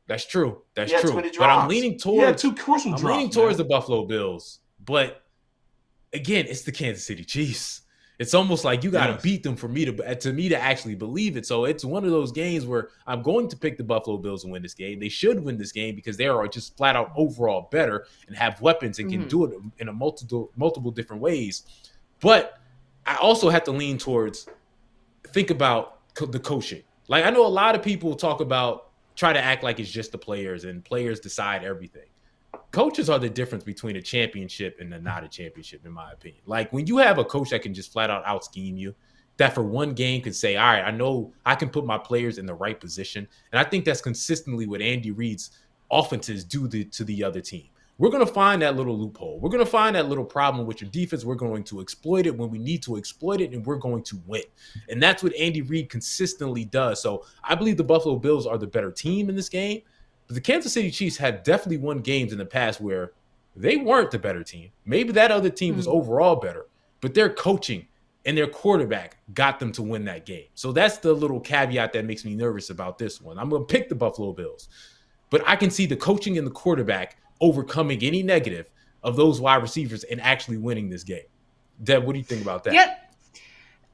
That's 0.08 0.26
true. 0.26 0.64
That's 0.76 0.92
true. 1.00 1.14
But 1.14 1.50
I'm 1.50 1.68
leaning 1.70 1.98
towards 1.98 2.44
yeah, 2.44 2.50
two 2.50 2.56
crucial 2.56 2.94
I'm 2.94 3.00
drops, 3.00 3.16
leaning 3.16 3.32
towards 3.32 3.58
man. 3.58 3.68
the 3.68 3.70
Buffalo 3.74 4.06
Bills. 4.06 4.60
But 4.84 5.24
again, 6.12 6.46
it's 6.50 6.64
the 6.64 6.72
Kansas 6.72 7.06
City 7.06 7.24
Chiefs. 7.24 7.82
It's 8.20 8.36
almost 8.36 8.64
like 8.64 8.84
you 8.84 8.92
got 8.92 9.08
to 9.08 9.14
yes. 9.14 9.22
beat 9.24 9.42
them 9.42 9.56
for 9.56 9.68
me 9.68 9.84
to 9.86 10.16
to 10.16 10.32
me 10.32 10.48
to 10.50 10.56
actually 10.56 10.94
believe 10.94 11.38
it. 11.38 11.46
So 11.48 11.66
it's 11.66 11.84
one 11.84 12.04
of 12.04 12.12
those 12.12 12.32
games 12.32 12.68
where 12.68 12.90
I'm 13.08 13.24
going 13.24 13.48
to 13.48 13.58
pick 13.58 13.78
the 13.78 13.84
Buffalo 13.84 14.18
Bills 14.18 14.44
and 14.44 14.54
win 14.54 14.62
this 14.62 14.76
game. 14.76 15.00
They 15.00 15.10
should 15.10 15.44
win 15.44 15.58
this 15.58 15.72
game 15.72 15.96
because 15.96 16.18
they 16.18 16.28
are 16.28 16.48
just 16.48 16.78
flat 16.78 16.96
out 16.96 17.12
overall 17.16 17.68
better 17.72 18.06
and 18.28 18.36
have 18.36 18.62
weapons 18.62 19.00
and 19.00 19.10
can 19.10 19.22
mm-hmm. 19.22 19.30
do 19.30 19.46
it 19.46 19.60
in 19.80 19.88
a 19.88 19.94
multiple 19.94 20.52
multiple 20.56 20.92
different 20.92 21.22
ways. 21.22 21.64
But 22.22 22.60
I 23.06 23.16
also 23.16 23.50
have 23.50 23.64
to 23.66 23.72
lean 23.72 23.98
towards 23.98 24.48
think 25.28 25.50
about 25.50 26.00
co- 26.14 26.26
the 26.26 26.40
coaching. 26.40 26.84
Like 27.08 27.26
I 27.26 27.30
know 27.30 27.46
a 27.46 27.48
lot 27.48 27.76
of 27.76 27.82
people 27.82 28.16
talk 28.16 28.42
about 28.42 28.90
try 29.16 29.34
to 29.34 29.42
act 29.42 29.64
like 29.64 29.80
it's 29.80 29.92
just 29.92 30.12
the 30.12 30.18
players 30.18 30.64
and 30.64 30.84
players 30.86 31.20
decide 31.20 31.64
everything 31.64 32.06
coaches 32.72 33.10
are 33.10 33.20
the 33.20 33.30
difference 33.30 33.64
between 33.64 33.98
a 33.98 34.02
championship 34.02 34.78
and 34.80 34.94
a 34.94 35.00
not 35.00 35.24
a 35.24 35.28
championship, 35.28 35.86
in 35.86 35.92
my 35.92 36.12
opinion. 36.12 36.42
Like 36.46 36.72
when 36.74 36.88
you 36.88 36.98
have 36.98 37.18
a 37.18 37.26
coach 37.26 37.50
that 37.50 37.62
can 37.62 37.74
just 37.74 37.92
flat 37.92 38.10
out 38.10 38.24
out 38.26 38.46
scheme 38.46 38.78
you, 38.78 38.96
that 39.38 39.54
for 39.54 39.64
one 39.64 39.94
game 39.94 40.22
can 40.22 40.34
say, 40.34 40.56
all 40.56 40.68
right, 40.68 40.82
I 40.82 40.92
know 40.92 41.34
I 41.46 41.56
can 41.56 41.70
put 41.70 41.86
my 41.86 41.98
players 41.98 42.38
in 42.38 42.46
the 42.46 42.54
right 42.54 42.80
position. 42.80 43.28
And 43.52 43.60
I 43.60 43.70
think 43.70 43.86
that's 43.86 44.02
consistently 44.02 44.68
what 44.68 44.82
Andy 44.82 45.12
Reid's 45.12 45.52
offenses 45.90 46.44
do 46.44 46.68
to, 46.70 46.84
to 46.84 47.04
the 47.04 47.24
other 47.24 47.42
team. 47.42 47.68
We're 48.02 48.10
going 48.10 48.26
to 48.26 48.34
find 48.34 48.64
that 48.64 48.76
little 48.76 48.98
loophole. 48.98 49.40
We're 49.40 49.52
going 49.52 49.64
to 49.64 49.70
find 49.70 49.96
that 49.96 50.10
little 50.10 50.26
problem 50.26 50.66
with 50.66 50.82
your 50.82 50.90
defense. 50.90 51.24
We're 51.24 51.36
going 51.36 51.64
to 51.66 51.82
exploit 51.82 52.26
it 52.26 52.36
when 52.36 52.50
we 52.50 52.58
need 52.58 52.82
to 52.82 52.98
exploit 52.98 53.42
it, 53.42 53.52
and 53.52 53.64
we're 53.64 53.76
going 53.76 54.02
to 54.06 54.20
win. 54.26 54.42
And 54.90 55.02
that's 55.04 55.22
what 55.22 55.36
Andy 55.36 55.62
Reid 55.62 55.92
consistently 55.92 56.66
does. 56.66 57.00
So 57.00 57.26
I 57.44 57.54
believe 57.54 57.78
the 57.78 57.84
Buffalo 57.84 58.16
Bills 58.16 58.48
are 58.48 58.58
the 58.58 58.66
better 58.66 58.90
team 58.90 59.30
in 59.30 59.36
this 59.36 59.50
game. 59.50 59.84
But 60.26 60.34
the 60.34 60.42
Kansas 60.42 60.74
City 60.74 60.90
Chiefs 60.90 61.16
have 61.18 61.44
definitely 61.44 61.78
won 61.78 62.00
games 62.00 62.32
in 62.32 62.40
the 62.40 62.46
past 62.46 62.82
where 62.82 63.12
they 63.56 63.78
weren't 63.78 64.10
the 64.10 64.18
better 64.18 64.44
team. 64.44 64.72
Maybe 64.84 65.12
that 65.12 65.30
other 65.30 65.52
team 65.52 65.76
was 65.76 65.86
hmm. 65.86 65.92
overall 65.92 66.38
better, 66.38 66.66
but 67.02 67.14
their 67.14 67.30
coaching 67.30 67.86
and 68.26 68.36
their 68.36 68.48
quarterback 68.48 69.18
got 69.36 69.60
them 69.60 69.72
to 69.74 69.84
win 69.84 70.06
that 70.06 70.26
game. 70.26 70.48
So 70.56 70.72
that's 70.72 70.98
the 70.98 71.14
little 71.14 71.40
caveat 71.40 71.94
that 71.94 72.06
makes 72.06 72.26
me 72.26 72.34
nervous 72.34 72.72
about 72.72 72.98
this 72.98 73.22
one. 73.22 73.38
I'm 73.38 73.50
going 73.50 73.62
to 73.62 73.72
pick 73.72 73.90
the 73.90 73.96
Buffalo 73.96 74.34
Bills, 74.34 74.70
but 75.30 75.48
I 75.48 75.56
can 75.56 75.70
see 75.70 75.86
the 75.86 75.96
coaching 75.96 76.40
and 76.40 76.48
the 76.48 76.52
quarterback 76.52 77.18
overcoming 77.42 78.02
any 78.04 78.24
negative 78.24 78.70
of 79.04 79.16
those 79.16 79.42
wide 79.42 79.62
receivers 79.62 80.04
and 80.06 80.22
actually 80.22 80.58
winning 80.58 80.90
this 80.90 81.04
game. 81.04 81.24
Deb, 81.84 82.06
what 82.06 82.14
do 82.14 82.20
you 82.20 82.26
think 82.26 82.44
about 82.44 82.64
that? 82.64 82.74
Yeah, 82.74 82.96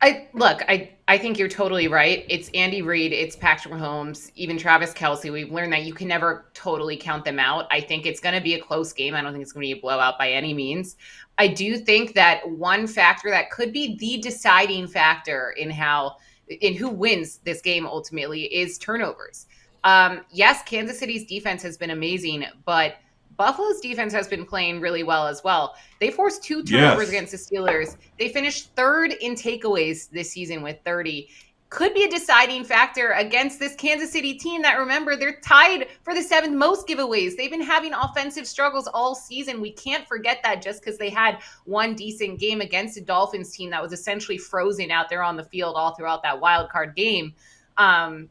I 0.02 0.28
look, 0.34 0.62
I 0.68 0.92
I 1.08 1.18
think 1.18 1.40
you're 1.40 1.48
totally 1.48 1.88
right. 1.88 2.26
It's 2.30 2.50
Andy 2.54 2.82
Reid, 2.82 3.14
it's 3.14 3.36
Patrick 3.36 3.74
Mahomes, 3.74 4.32
even 4.36 4.58
Travis 4.58 4.94
Kelce. 4.94 5.32
We've 5.32 5.52
learned 5.52 5.74
that 5.74 5.84
you 5.84 5.94
can 5.94 6.08
never 6.08 6.52
totally 6.54 6.98
count 6.98 7.26
them 7.26 7.40
out. 7.40 7.66
I 7.72 7.82
think 7.82 8.06
it's 8.06 8.20
going 8.20 8.36
to 8.36 8.42
be 8.42 8.54
a 8.54 8.62
close 8.62 8.94
game. 8.94 9.16
I 9.16 9.22
don't 9.22 9.32
think 9.32 9.42
it's 9.42 9.54
going 9.54 9.68
to 9.68 9.74
be 9.74 9.80
a 9.80 9.82
blowout 9.82 10.20
by 10.20 10.32
any 10.32 10.54
means. 10.54 10.98
I 11.40 11.48
do 11.48 11.78
think 11.78 12.14
that 12.14 12.48
one 12.48 12.86
factor 12.86 13.30
that 13.32 13.50
could 13.50 13.74
be 13.74 13.98
the 13.98 14.22
deciding 14.22 14.88
factor 14.88 15.52
in 15.58 15.72
how 15.72 16.18
in 16.48 16.76
who 16.76 16.90
wins 16.90 17.38
this 17.40 17.62
game 17.62 17.88
ultimately 17.88 18.44
is 18.44 18.78
turnovers. 18.78 19.48
Um, 19.84 20.22
yes, 20.32 20.62
Kansas 20.64 21.00
City's 21.00 21.26
defense 21.26 21.64
has 21.64 21.78
been 21.78 21.92
amazing, 21.92 22.46
but 22.66 22.96
Buffalo's 23.38 23.80
defense 23.80 24.12
has 24.14 24.28
been 24.28 24.46
playing 24.46 24.82
really 24.82 25.04
well 25.04 25.28
as 25.28 25.44
well. 25.44 25.76
They 26.00 26.10
forced 26.10 26.44
two 26.44 26.64
turnovers 26.64 27.04
yes. 27.04 27.10
against 27.10 27.32
the 27.32 27.38
Steelers. 27.38 27.96
They 28.20 28.30
finished 28.30 28.74
third 28.76 29.14
in 29.22 29.36
takeaways 29.36 30.10
this 30.10 30.32
season 30.32 30.64
with 30.64 30.78
30. 30.84 31.30
Could 31.70 31.94
be 31.94 32.04
a 32.04 32.10
deciding 32.10 32.64
factor 32.64 33.12
against 33.12 33.60
this 33.60 33.76
Kansas 33.76 34.12
City 34.12 34.36
team 34.36 34.62
that 34.62 34.80
remember 34.80 35.16
they're 35.18 35.40
tied 35.42 35.88
for 36.02 36.16
the 36.16 36.22
seventh 36.22 36.56
most 36.56 36.88
giveaways. 36.88 37.36
They've 37.36 37.52
been 37.52 37.62
having 37.62 37.94
offensive 37.94 38.48
struggles 38.48 38.88
all 38.88 39.14
season. 39.14 39.60
We 39.60 39.74
can't 39.74 40.08
forget 40.08 40.40
that 40.44 40.62
just 40.62 40.82
because 40.82 40.98
they 40.98 41.10
had 41.10 41.40
one 41.66 41.94
decent 41.94 42.40
game 42.40 42.62
against 42.62 42.98
a 42.98 43.02
Dolphins 43.02 43.52
team 43.52 43.70
that 43.72 43.84
was 43.84 43.92
essentially 43.92 44.38
frozen 44.38 44.92
out 44.92 45.10
there 45.10 45.22
on 45.22 45.36
the 45.36 45.44
field 45.44 45.76
all 45.76 45.94
throughout 45.94 46.24
that 46.24 46.40
wild 46.40 46.70
card 46.70 46.96
game. 46.96 47.34
Um, 47.78 48.30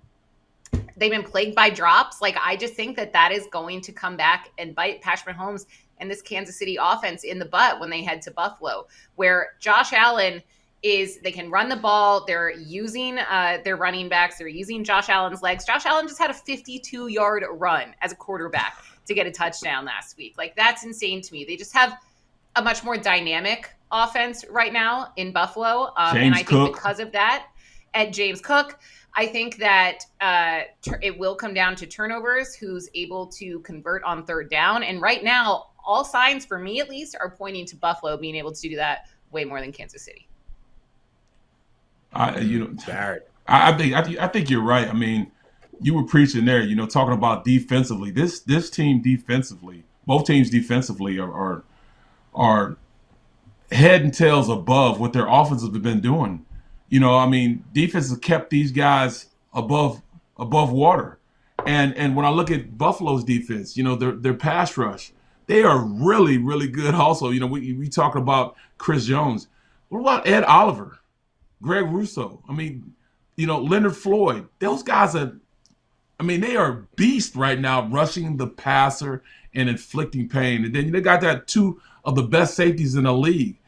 they've 0.96 1.10
been 1.10 1.22
plagued 1.22 1.54
by 1.54 1.70
drops. 1.70 2.20
Like 2.20 2.36
I 2.42 2.56
just 2.56 2.74
think 2.74 2.96
that 2.96 3.12
that 3.12 3.32
is 3.32 3.46
going 3.52 3.80
to 3.82 3.92
come 3.92 4.16
back 4.16 4.50
and 4.58 4.74
bite 4.74 5.02
Patrick 5.02 5.36
Mahomes 5.36 5.66
and 5.98 6.10
this 6.10 6.22
Kansas 6.22 6.58
City 6.58 6.78
offense 6.80 7.24
in 7.24 7.38
the 7.38 7.44
butt 7.44 7.80
when 7.80 7.90
they 7.90 8.02
head 8.02 8.22
to 8.22 8.30
Buffalo, 8.30 8.86
where 9.14 9.52
Josh 9.60 9.92
Allen 9.92 10.42
is 10.82 11.18
they 11.20 11.32
can 11.32 11.50
run 11.50 11.68
the 11.68 11.76
ball. 11.76 12.24
They're 12.26 12.52
using 12.52 13.18
uh, 13.18 13.58
their 13.64 13.76
running 13.76 14.08
backs. 14.08 14.38
They're 14.38 14.48
using 14.48 14.84
Josh 14.84 15.08
Allen's 15.08 15.42
legs. 15.42 15.64
Josh 15.64 15.86
Allen 15.86 16.06
just 16.06 16.18
had 16.18 16.30
a 16.30 16.34
52 16.34 17.08
yard 17.08 17.44
run 17.50 17.94
as 18.02 18.12
a 18.12 18.16
quarterback 18.16 18.82
to 19.06 19.14
get 19.14 19.26
a 19.26 19.30
touchdown 19.30 19.84
last 19.84 20.16
week. 20.16 20.34
Like 20.36 20.54
that's 20.56 20.84
insane 20.84 21.22
to 21.22 21.32
me. 21.32 21.44
They 21.44 21.56
just 21.56 21.72
have 21.72 21.96
a 22.56 22.62
much 22.62 22.84
more 22.84 22.96
dynamic 22.96 23.74
offense 23.90 24.44
right 24.50 24.72
now 24.72 25.12
in 25.16 25.32
Buffalo, 25.32 25.92
um, 25.96 26.16
and 26.16 26.34
I 26.34 26.38
think 26.38 26.48
Cook. 26.48 26.74
because 26.74 27.00
of 27.00 27.12
that, 27.12 27.46
at 27.96 28.12
James 28.12 28.40
Cook. 28.40 28.78
I 29.14 29.26
think 29.26 29.56
that 29.56 30.00
uh, 30.20 30.60
it 31.00 31.18
will 31.18 31.34
come 31.34 31.54
down 31.54 31.74
to 31.76 31.86
turnovers, 31.86 32.54
who's 32.54 32.88
able 32.94 33.26
to 33.28 33.60
convert 33.60 34.04
on 34.04 34.24
third 34.24 34.50
down. 34.50 34.82
And 34.82 35.00
right 35.00 35.24
now, 35.24 35.68
all 35.84 36.04
signs 36.04 36.44
for 36.44 36.58
me 36.58 36.80
at 36.80 36.90
least 36.90 37.16
are 37.18 37.30
pointing 37.30 37.64
to 37.66 37.76
Buffalo 37.76 38.16
being 38.18 38.36
able 38.36 38.52
to 38.52 38.68
do 38.68 38.76
that 38.76 39.08
way 39.30 39.44
more 39.44 39.60
than 39.60 39.72
Kansas 39.72 40.02
City. 40.02 40.28
I, 42.12 42.38
you 42.40 42.58
know, 42.58 42.76
Barrett. 42.86 43.30
I, 43.46 43.72
I 43.72 43.76
think 43.76 43.94
I, 43.94 44.24
I 44.24 44.28
think 44.28 44.50
you're 44.50 44.62
right. 44.62 44.88
I 44.88 44.92
mean, 44.92 45.32
you 45.80 45.94
were 45.94 46.04
preaching 46.04 46.44
there. 46.44 46.62
You 46.62 46.76
know, 46.76 46.86
talking 46.86 47.14
about 47.14 47.44
defensively. 47.44 48.10
This 48.10 48.40
this 48.40 48.68
team 48.68 49.00
defensively, 49.00 49.84
both 50.06 50.26
teams 50.26 50.50
defensively 50.50 51.18
are 51.18 51.32
are, 51.32 51.64
are 52.34 52.76
head 53.72 54.02
and 54.02 54.12
tails 54.12 54.50
above 54.50 55.00
what 55.00 55.12
their 55.12 55.26
offenses 55.26 55.72
have 55.72 55.82
been 55.82 56.00
doing 56.00 56.45
you 56.88 57.00
know, 57.00 57.16
I 57.16 57.28
mean, 57.28 57.64
defense 57.72 58.08
has 58.10 58.18
kept 58.18 58.50
these 58.50 58.72
guys 58.72 59.26
above 59.52 60.02
above 60.38 60.72
water. 60.72 61.18
And 61.66 61.94
and 61.96 62.14
when 62.14 62.24
I 62.24 62.30
look 62.30 62.50
at 62.50 62.78
Buffalo's 62.78 63.24
defense, 63.24 63.76
you 63.76 63.84
know, 63.84 63.96
their 63.96 64.12
their 64.12 64.34
pass 64.34 64.76
rush, 64.76 65.12
they 65.46 65.62
are 65.62 65.78
really, 65.78 66.38
really 66.38 66.68
good 66.68 66.94
also. 66.94 67.30
You 67.30 67.40
know, 67.40 67.46
we 67.46 67.72
we 67.72 67.88
talking 67.88 68.22
about 68.22 68.56
Chris 68.78 69.06
Jones. 69.06 69.48
What 69.88 70.00
about 70.00 70.26
Ed 70.26 70.44
Oliver? 70.44 70.98
Greg 71.62 71.86
Rousseau? 71.86 72.42
I 72.48 72.52
mean, 72.52 72.94
you 73.36 73.46
know, 73.46 73.60
Leonard 73.60 73.96
Floyd. 73.96 74.48
Those 74.58 74.82
guys 74.82 75.16
are 75.16 75.38
I 76.18 76.22
mean, 76.22 76.40
they 76.40 76.56
are 76.56 76.86
beasts 76.96 77.36
right 77.36 77.58
now, 77.58 77.86
rushing 77.88 78.36
the 78.36 78.46
passer 78.46 79.22
and 79.54 79.68
inflicting 79.68 80.28
pain. 80.28 80.64
And 80.64 80.74
then 80.74 80.90
they 80.90 81.00
got 81.00 81.20
that 81.22 81.46
two 81.46 81.80
of 82.04 82.14
the 82.14 82.22
best 82.22 82.54
safeties 82.54 82.94
in 82.94 83.04
the 83.04 83.12
league. 83.12 83.58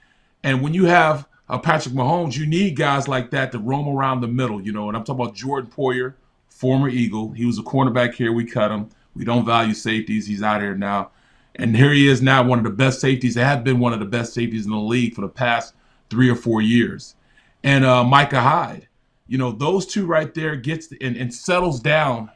And 0.42 0.62
when 0.62 0.72
you 0.72 0.86
have 0.86 1.28
uh, 1.48 1.58
Patrick 1.58 1.94
Mahomes, 1.94 2.36
you 2.36 2.46
need 2.46 2.76
guys 2.76 3.08
like 3.08 3.30
that 3.30 3.52
to 3.52 3.58
roam 3.58 3.88
around 3.88 4.20
the 4.20 4.28
middle, 4.28 4.60
you 4.60 4.72
know. 4.72 4.88
And 4.88 4.96
I'm 4.96 5.04
talking 5.04 5.22
about 5.22 5.34
Jordan 5.34 5.70
Poyer, 5.70 6.14
former 6.48 6.88
Eagle. 6.88 7.32
He 7.32 7.46
was 7.46 7.58
a 7.58 7.62
cornerback 7.62 8.14
here. 8.14 8.32
We 8.32 8.44
cut 8.44 8.70
him. 8.70 8.90
We 9.14 9.24
don't 9.24 9.44
value 9.44 9.74
safeties. 9.74 10.26
He's 10.26 10.42
out 10.42 10.60
here 10.60 10.74
now. 10.74 11.10
And 11.56 11.76
here 11.76 11.92
he 11.92 12.06
is 12.06 12.22
now, 12.22 12.44
one 12.44 12.58
of 12.58 12.64
the 12.64 12.70
best 12.70 13.00
safeties. 13.00 13.34
They 13.34 13.42
have 13.42 13.64
been 13.64 13.80
one 13.80 13.92
of 13.92 13.98
the 13.98 14.06
best 14.06 14.32
safeties 14.32 14.64
in 14.64 14.70
the 14.70 14.78
league 14.78 15.14
for 15.14 15.22
the 15.22 15.28
past 15.28 15.74
three 16.08 16.30
or 16.30 16.36
four 16.36 16.62
years. 16.62 17.16
And 17.64 17.84
uh, 17.84 18.04
Micah 18.04 18.40
Hyde, 18.40 18.86
you 19.26 19.38
know, 19.38 19.50
those 19.50 19.86
two 19.86 20.06
right 20.06 20.32
there 20.32 20.54
gets 20.54 20.92
and, 21.00 21.16
and 21.16 21.34
settles 21.34 21.80
down 21.80 22.30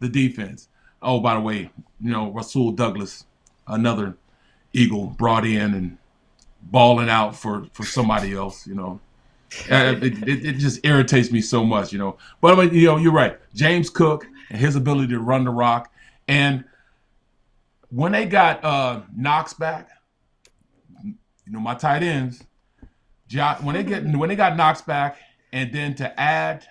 the 0.00 0.08
defense. 0.08 0.68
Oh, 1.00 1.20
by 1.20 1.34
the 1.34 1.40
way, 1.40 1.70
you 2.00 2.10
know, 2.10 2.32
Rasul 2.32 2.72
Douglas, 2.72 3.26
another 3.68 4.16
Eagle 4.72 5.06
brought 5.06 5.46
in 5.46 5.74
and 5.74 5.98
balling 6.70 7.08
out 7.08 7.36
for 7.36 7.66
for 7.72 7.84
somebody 7.84 8.34
else. 8.34 8.66
You 8.66 8.74
know, 8.74 9.00
it, 9.68 10.02
it, 10.02 10.46
it, 10.46 10.52
just 10.54 10.84
irritates 10.84 11.30
me 11.30 11.40
so 11.40 11.64
much. 11.64 11.92
You 11.92 11.98
know, 11.98 12.18
but 12.40 12.58
I 12.58 12.64
mean, 12.64 12.74
you 12.74 12.86
know, 12.86 12.96
you're 12.96 13.12
right. 13.12 13.38
James 13.54 13.90
Cook 13.90 14.26
and 14.50 14.58
his 14.58 14.76
ability 14.76 15.08
to 15.08 15.20
run 15.20 15.44
the 15.44 15.50
rock, 15.50 15.92
and 16.28 16.64
when 17.90 18.12
they 18.12 18.26
got 18.26 18.64
uh, 18.64 19.02
Knox 19.16 19.54
back, 19.54 19.88
you 21.02 21.14
know, 21.46 21.60
my 21.60 21.74
tight 21.74 22.02
ends, 22.02 22.42
when 23.62 23.74
they 23.74 23.84
get 23.84 24.04
when 24.04 24.28
they 24.28 24.36
got 24.36 24.56
Knox 24.56 24.82
back, 24.82 25.18
and 25.52 25.72
then 25.72 25.94
to 25.96 26.20
add 26.20 26.66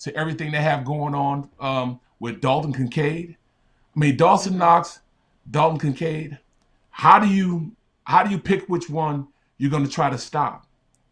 to 0.00 0.14
everything 0.14 0.52
they 0.52 0.60
have 0.60 0.84
going 0.84 1.14
on 1.14 1.48
um, 1.58 2.00
with 2.20 2.40
Dalton 2.40 2.72
Kincaid. 2.72 3.36
I 3.94 3.98
mean, 3.98 4.16
Dawson 4.16 4.58
Knox, 4.58 5.00
Dalton 5.50 5.78
Kincaid. 5.78 6.38
How 6.90 7.18
do 7.18 7.28
you 7.28 7.72
how 8.04 8.22
do 8.22 8.30
you 8.30 8.38
pick 8.38 8.68
which 8.68 8.88
one 8.90 9.28
you're 9.58 9.70
going 9.70 9.84
to 9.84 9.90
try 9.90 10.10
to 10.10 10.18
stop. 10.18 10.66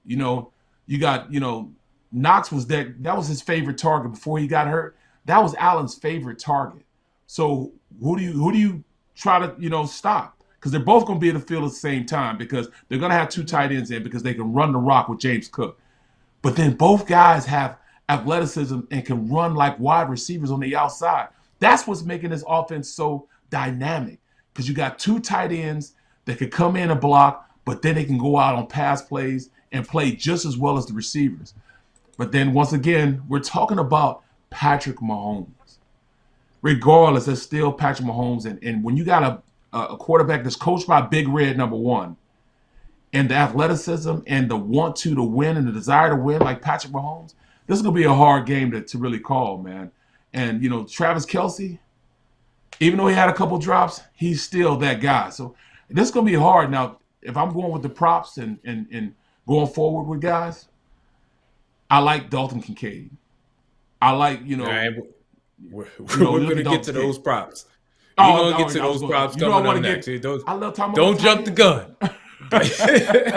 You 0.05 0.16
know, 0.16 0.53
you 0.86 0.99
got, 0.99 1.32
you 1.32 1.40
know, 1.40 1.72
Knox 2.12 2.53
was 2.53 2.66
that 2.68 3.03
that 3.03 3.16
was 3.16 3.26
his 3.26 3.42
favorite 3.42 3.78
target 3.78 4.12
before 4.12 4.38
he 4.38 4.47
got 4.47 4.68
hurt. 4.68 4.97
That 5.24 5.42
was 5.42 5.55
Allen's 5.57 5.95
favorite 5.95 6.38
target. 6.38 6.84
So 7.26 7.72
who 8.01 8.16
do 8.16 8.22
you 8.22 8.32
who 8.32 8.53
do 8.53 8.59
you 8.59 8.84
try 9.16 9.40
to 9.40 9.55
you 9.59 9.68
know 9.68 9.86
stop? 9.86 10.42
Because 10.55 10.70
they're 10.70 10.80
both 10.80 11.07
going 11.07 11.18
to 11.18 11.20
be 11.20 11.28
in 11.28 11.34
the 11.34 11.40
field 11.40 11.64
at 11.64 11.70
the 11.70 11.76
same 11.76 12.07
time 12.07 12.38
because 12.38 12.68
they're 12.88 12.99
going 12.99 13.11
to 13.11 13.16
have 13.16 13.28
two 13.28 13.45
tight 13.45 13.72
ends 13.72 13.90
in 13.90 14.03
because 14.03 14.22
they 14.22 14.32
can 14.32 14.53
run 14.53 14.72
the 14.72 14.78
rock 14.78 15.09
with 15.09 15.18
James 15.18 15.49
Cook. 15.49 15.78
But 16.40 16.57
then 16.57 16.74
both 16.74 17.07
guys 17.07 17.45
have 17.47 17.78
athleticism 18.09 18.80
and 18.90 19.05
can 19.05 19.28
run 19.28 19.55
like 19.55 19.78
wide 19.78 20.09
receivers 20.09 20.51
on 20.51 20.61
the 20.61 20.76
outside. 20.76 21.28
That's 21.59 21.86
what's 21.86 22.03
making 22.03 22.30
this 22.30 22.45
offense 22.47 22.88
so 22.90 23.28
dynamic 23.51 24.20
because 24.53 24.68
you 24.68 24.74
got 24.74 24.99
two 24.99 25.20
tight 25.20 25.53
ends 25.53 25.95
that 26.26 26.38
can 26.38 26.51
come 26.51 26.76
in 26.76 26.90
and 26.90 27.01
block, 27.01 27.51
but 27.65 27.83
then 27.83 27.95
they 27.95 28.05
can 28.05 28.19
go 28.19 28.39
out 28.39 28.55
on 28.55 28.67
pass 28.67 29.03
plays 29.03 29.51
and 29.73 29.87
play 29.87 30.12
just 30.12 30.45
as 30.45 30.57
well 30.57 30.77
as 30.77 30.87
the 30.87 30.95
receivers. 30.95 31.55
But 32.17 32.33
then 32.33 32.53
once 32.53 32.73
again, 32.73 33.23
we're 33.29 33.41
talking 33.41 33.79
about 33.79 34.23
Patrick 34.51 34.99
Mahomes. 34.99 35.49
Regardless, 36.62 37.29
it's 37.29 37.43
still 37.43 37.73
Patrick 37.73 38.09
Mahomes. 38.09 38.47
And, 38.47 38.62
and 38.62 38.83
when 38.83 38.97
you 38.97 39.05
got 39.05 39.23
a, 39.23 39.77
a 39.77 39.97
quarterback 39.97 40.45
that's 40.45 40.57
coached 40.57 40.87
by 40.87 41.03
Big 41.03 41.29
Red, 41.29 41.59
number 41.59 41.77
one, 41.77 42.17
and 43.12 43.29
the 43.29 43.35
athleticism 43.35 44.17
and 44.27 44.51
the 44.51 44.57
want 44.57 44.97
to 44.97 45.15
to 45.15 45.23
win 45.23 45.57
and 45.57 45.67
the 45.67 45.73
desire 45.73 46.11
to 46.11 46.17
win 46.17 46.41
like 46.41 46.62
Patrick 46.62 46.93
Mahomes, 46.93 47.35
this 47.67 47.77
is 47.77 47.83
gonna 47.83 47.95
be 47.95 48.05
a 48.05 48.12
hard 48.12 48.47
game 48.47 48.71
to, 48.73 48.81
to 48.83 48.99
really 48.99 49.21
call, 49.21 49.59
man. 49.59 49.91
And 50.33 50.62
you 50.62 50.69
know, 50.69 50.85
Travis 50.85 51.25
Kelce, 51.25 51.79
even 52.81 52.99
though 52.99 53.07
he 53.07 53.15
had 53.15 53.29
a 53.29 53.35
couple 53.35 53.57
drops, 53.59 54.03
he's 54.15 54.43
still 54.43 54.77
that 54.79 55.01
guy. 55.01 55.31
So 55.31 55.55
this 55.89 56.09
is 56.09 56.15
gonna 56.15 56.27
be 56.27 56.35
hard. 56.35 56.71
Now, 56.71 56.99
if 57.25 57.37
I'm 57.37 57.53
going 57.53 57.72
with 57.72 57.83
the 57.83 57.89
props 57.89 58.39
and 58.39 58.59
and 58.64 58.87
and 58.93 59.14
going 59.47 59.66
forward 59.66 60.05
with 60.05 60.20
guys, 60.20 60.68
I 61.91 61.99
like 61.99 62.31
Dalton 62.31 62.61
Kincaid. 62.61 63.11
I 64.01 64.11
like, 64.12 64.41
you 64.45 64.57
know. 64.57 64.66
Right. 64.66 64.93
We're, 65.70 65.87
we're, 65.99 66.16
you 66.16 66.25
know, 66.25 66.33
we're 66.33 66.55
to 66.55 66.62
get 66.62 66.83
to 66.85 66.93
those 66.93 67.18
props. 67.18 67.66
Oh, 68.18 68.33
we're 68.33 68.41
oh, 68.41 68.45
to 68.45 68.51
no, 68.51 68.59
get 68.59 68.68
to 68.72 68.79
those 68.81 69.03
props 69.03 69.37
coming 69.37 69.66
up 69.66 69.81
next. 69.81 70.07
Get, 70.07 70.22
those, 70.22 70.43
I 70.47 70.55
love 70.55 70.75
Tom. 70.75 70.93
Don't 70.93 71.18
jump 71.18 71.45
the 71.45 71.51
gun. 71.51 71.97
he 72.51 72.68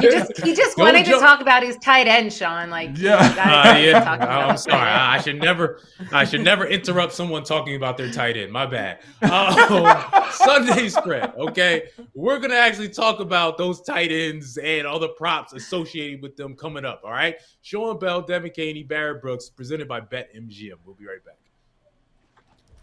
just 0.10 0.44
he 0.44 0.56
just 0.56 0.78
wanted 0.78 1.06
jump. 1.06 1.20
to 1.20 1.26
talk 1.26 1.42
about 1.42 1.64
his 1.64 1.78
tight 1.78 2.08
end, 2.08 2.32
Sean. 2.32 2.70
Like 2.70 2.98
yeah, 2.98 3.16
uh, 3.18 3.78
yeah. 3.78 4.50
I'm 4.50 4.58
sorry. 4.58 4.90
I 4.90 5.20
should 5.22 5.40
never 5.40 5.82
I 6.12 6.26
should 6.26 6.42
never 6.44 6.66
interrupt 6.66 7.14
someone 7.14 7.44
talking 7.44 7.76
about 7.76 7.98
their 7.98 8.12
tight 8.12 8.38
end. 8.38 8.52
My 8.52 8.66
bad. 8.66 9.00
Uh, 9.22 10.30
Sunday 10.32 10.90
spread. 10.90 11.34
Okay, 11.38 11.90
we're 12.14 12.40
gonna 12.40 12.56
actually 12.56 12.90
talk 12.90 13.20
about 13.20 13.58
those 13.58 13.82
tight 13.82 14.12
ends 14.12 14.58
and 14.58 14.86
all 14.86 15.00
the 15.00 15.10
props 15.10 15.54
associated 15.54 16.22
with 16.22 16.36
them 16.36 16.56
coming 16.56 16.86
up. 16.86 17.02
All 17.04 17.12
right, 17.12 17.36
Sean 17.62 18.00
Bell, 18.00 18.24
Devan 18.24 18.54
Kaney, 18.54 18.84
Barrett 18.84 19.22
Brooks, 19.22 19.50
presented 19.50 19.88
by 19.88 20.02
BetMGM. 20.02 20.74
We'll 20.86 20.96
be 20.96 21.06
right 21.06 21.24
back. 21.26 21.47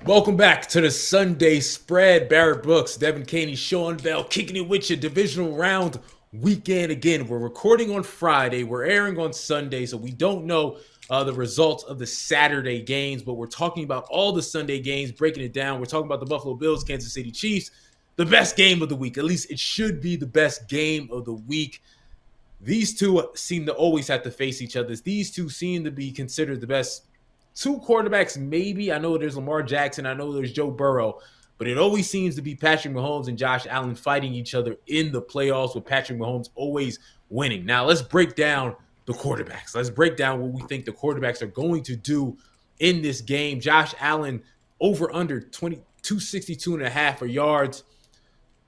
Welcome 0.07 0.37
back 0.37 0.67
to 0.69 0.83
the 0.83 0.91
Sunday 0.91 1.61
spread. 1.61 2.29
Barrett 2.29 2.63
Brooks, 2.63 2.99
Devan 2.99 3.27
Kaney, 3.27 3.55
Sean 3.55 3.97
Bell 3.97 4.23
kicking 4.23 4.57
it 4.57 4.69
with 4.69 4.91
you. 4.91 4.97
Divisional 4.97 5.57
round 5.57 5.99
weekend 6.35 6.93
again. 6.93 7.27
We're 7.27 7.39
recording 7.39 7.91
on 7.91 8.03
Friday. 8.03 8.65
We're 8.65 8.85
airing 8.85 9.19
on 9.19 9.33
Sunday, 9.33 9.87
so 9.87 9.97
we 9.97 10.11
don't 10.11 10.45
know 10.45 10.77
uh, 11.09 11.25
the 11.25 11.33
results 11.33 11.85
of 11.85 11.99
the 11.99 12.07
Saturday 12.07 12.83
games, 12.83 13.23
but 13.23 13.35
we're 13.35 13.47
talking 13.47 13.83
about 13.83 14.07
all 14.11 14.31
the 14.33 14.43
Sunday 14.43 14.79
games, 14.79 15.11
breaking 15.11 15.43
it 15.43 15.55
down. 15.55 15.81
We're 15.81 15.87
talking 15.87 16.05
about 16.05 16.21
the 16.21 16.27
Buffalo 16.27 16.55
Bills, 16.55 16.85
Kansas 16.85 17.15
City 17.15 17.31
Chiefs, 17.31 17.71
the 18.17 18.27
best 18.27 18.59
game 18.59 18.83
of 18.83 18.91
the 18.91 18.97
week. 18.97 19.17
At 19.17 19.25
least 19.25 19.51
it 19.51 19.59
should 19.59 20.03
be 20.03 20.17
the 20.17 20.27
best 20.27 20.69
game 20.69 21.09
of 21.11 21.25
the 21.25 21.33
week. 21.33 21.83
These 22.61 22.95
two 22.95 23.27
seem 23.37 23.65
to 23.65 23.73
always 23.73 24.07
have 24.09 24.23
to 24.25 24.31
face 24.31 24.61
each 24.61 24.77
other. 24.77 24.95
These 24.95 25.31
two 25.31 25.49
seem 25.49 25.83
to 25.85 25.91
be 25.91 26.13
considered 26.13 26.61
the 26.61 26.67
best 26.67 27.07
two 27.55 27.79
quarterbacks, 27.79 28.37
maybe. 28.37 28.93
I 28.93 28.99
know 28.99 29.17
there's 29.17 29.37
Lamar 29.37 29.63
Jackson. 29.63 30.07
I 30.07 30.15
know 30.15 30.33
there's 30.33 30.53
Joe 30.53 30.71
Burrow. 30.71 31.21
But 31.57 31.69
it 31.69 31.79
always 31.79 32.11
seems 32.11 32.35
to 32.35 32.43
be 32.43 32.57
Patrick 32.57 32.95
Mahomes 32.95 33.29
and 33.29 33.39
Josh 33.39 33.67
Allen 33.69 33.95
fighting 33.95 34.35
each 34.35 34.55
other 34.55 34.77
in 34.89 35.13
the 35.13 35.23
playoffs, 35.23 35.75
with 35.75 35.85
Patrick 35.85 36.19
Mahomes 36.19 36.51
always 36.57 36.99
winning. 37.31 37.65
Now, 37.65 37.85
let's 37.85 38.03
break 38.03 38.35
down 38.35 38.75
the 39.07 39.13
quarterbacks. 39.13 39.75
Let's 39.75 39.91
break 39.91 40.17
down 40.17 40.41
what 40.41 40.51
we 40.51 40.63
think 40.63 40.85
the 40.85 40.93
quarterbacks 40.93 41.43
are 41.43 41.47
going 41.47 41.83
to 41.85 41.95
do 41.95 42.37
in 42.81 43.03
this 43.03 43.21
game. 43.21 43.61
Josh 43.61 43.95
Allen 44.01 44.43
over 44.81 45.15
under 45.15 45.41
20, 45.41 45.77
262 46.03 46.75
and 46.75 46.83
a 46.83 46.91
half 46.91 47.23
yards. 47.23 47.85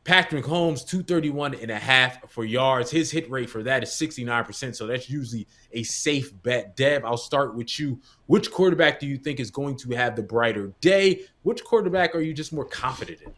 Patrick 0.06 0.44
Mahomes, 0.44 0.86
231 0.86 1.56
and 1.56 1.70
a 1.70 1.78
half 1.78 2.30
for 2.30 2.44
yards. 2.44 2.92
His 2.92 3.10
hit 3.10 3.28
rate 3.28 3.50
for 3.50 3.64
that 3.64 3.82
is 3.82 3.90
69%. 3.90 4.76
So 4.76 4.86
that's 4.86 5.10
usually 5.10 5.48
a 5.72 5.82
safe 5.82 6.32
bet. 6.44 6.76
Deb, 6.76 7.04
I'll 7.04 7.16
start 7.16 7.56
with 7.56 7.78
you. 7.80 8.00
Which 8.26 8.52
quarterback 8.52 9.00
do 9.00 9.06
you 9.08 9.18
think 9.18 9.40
is 9.40 9.50
going 9.50 9.76
to 9.78 9.90
have 9.96 10.14
the 10.14 10.22
brighter 10.22 10.72
day? 10.80 11.22
Which 11.42 11.64
quarterback 11.64 12.14
are 12.14 12.20
you 12.20 12.32
just 12.32 12.52
more 12.52 12.64
confident 12.64 13.18
in? 13.22 13.32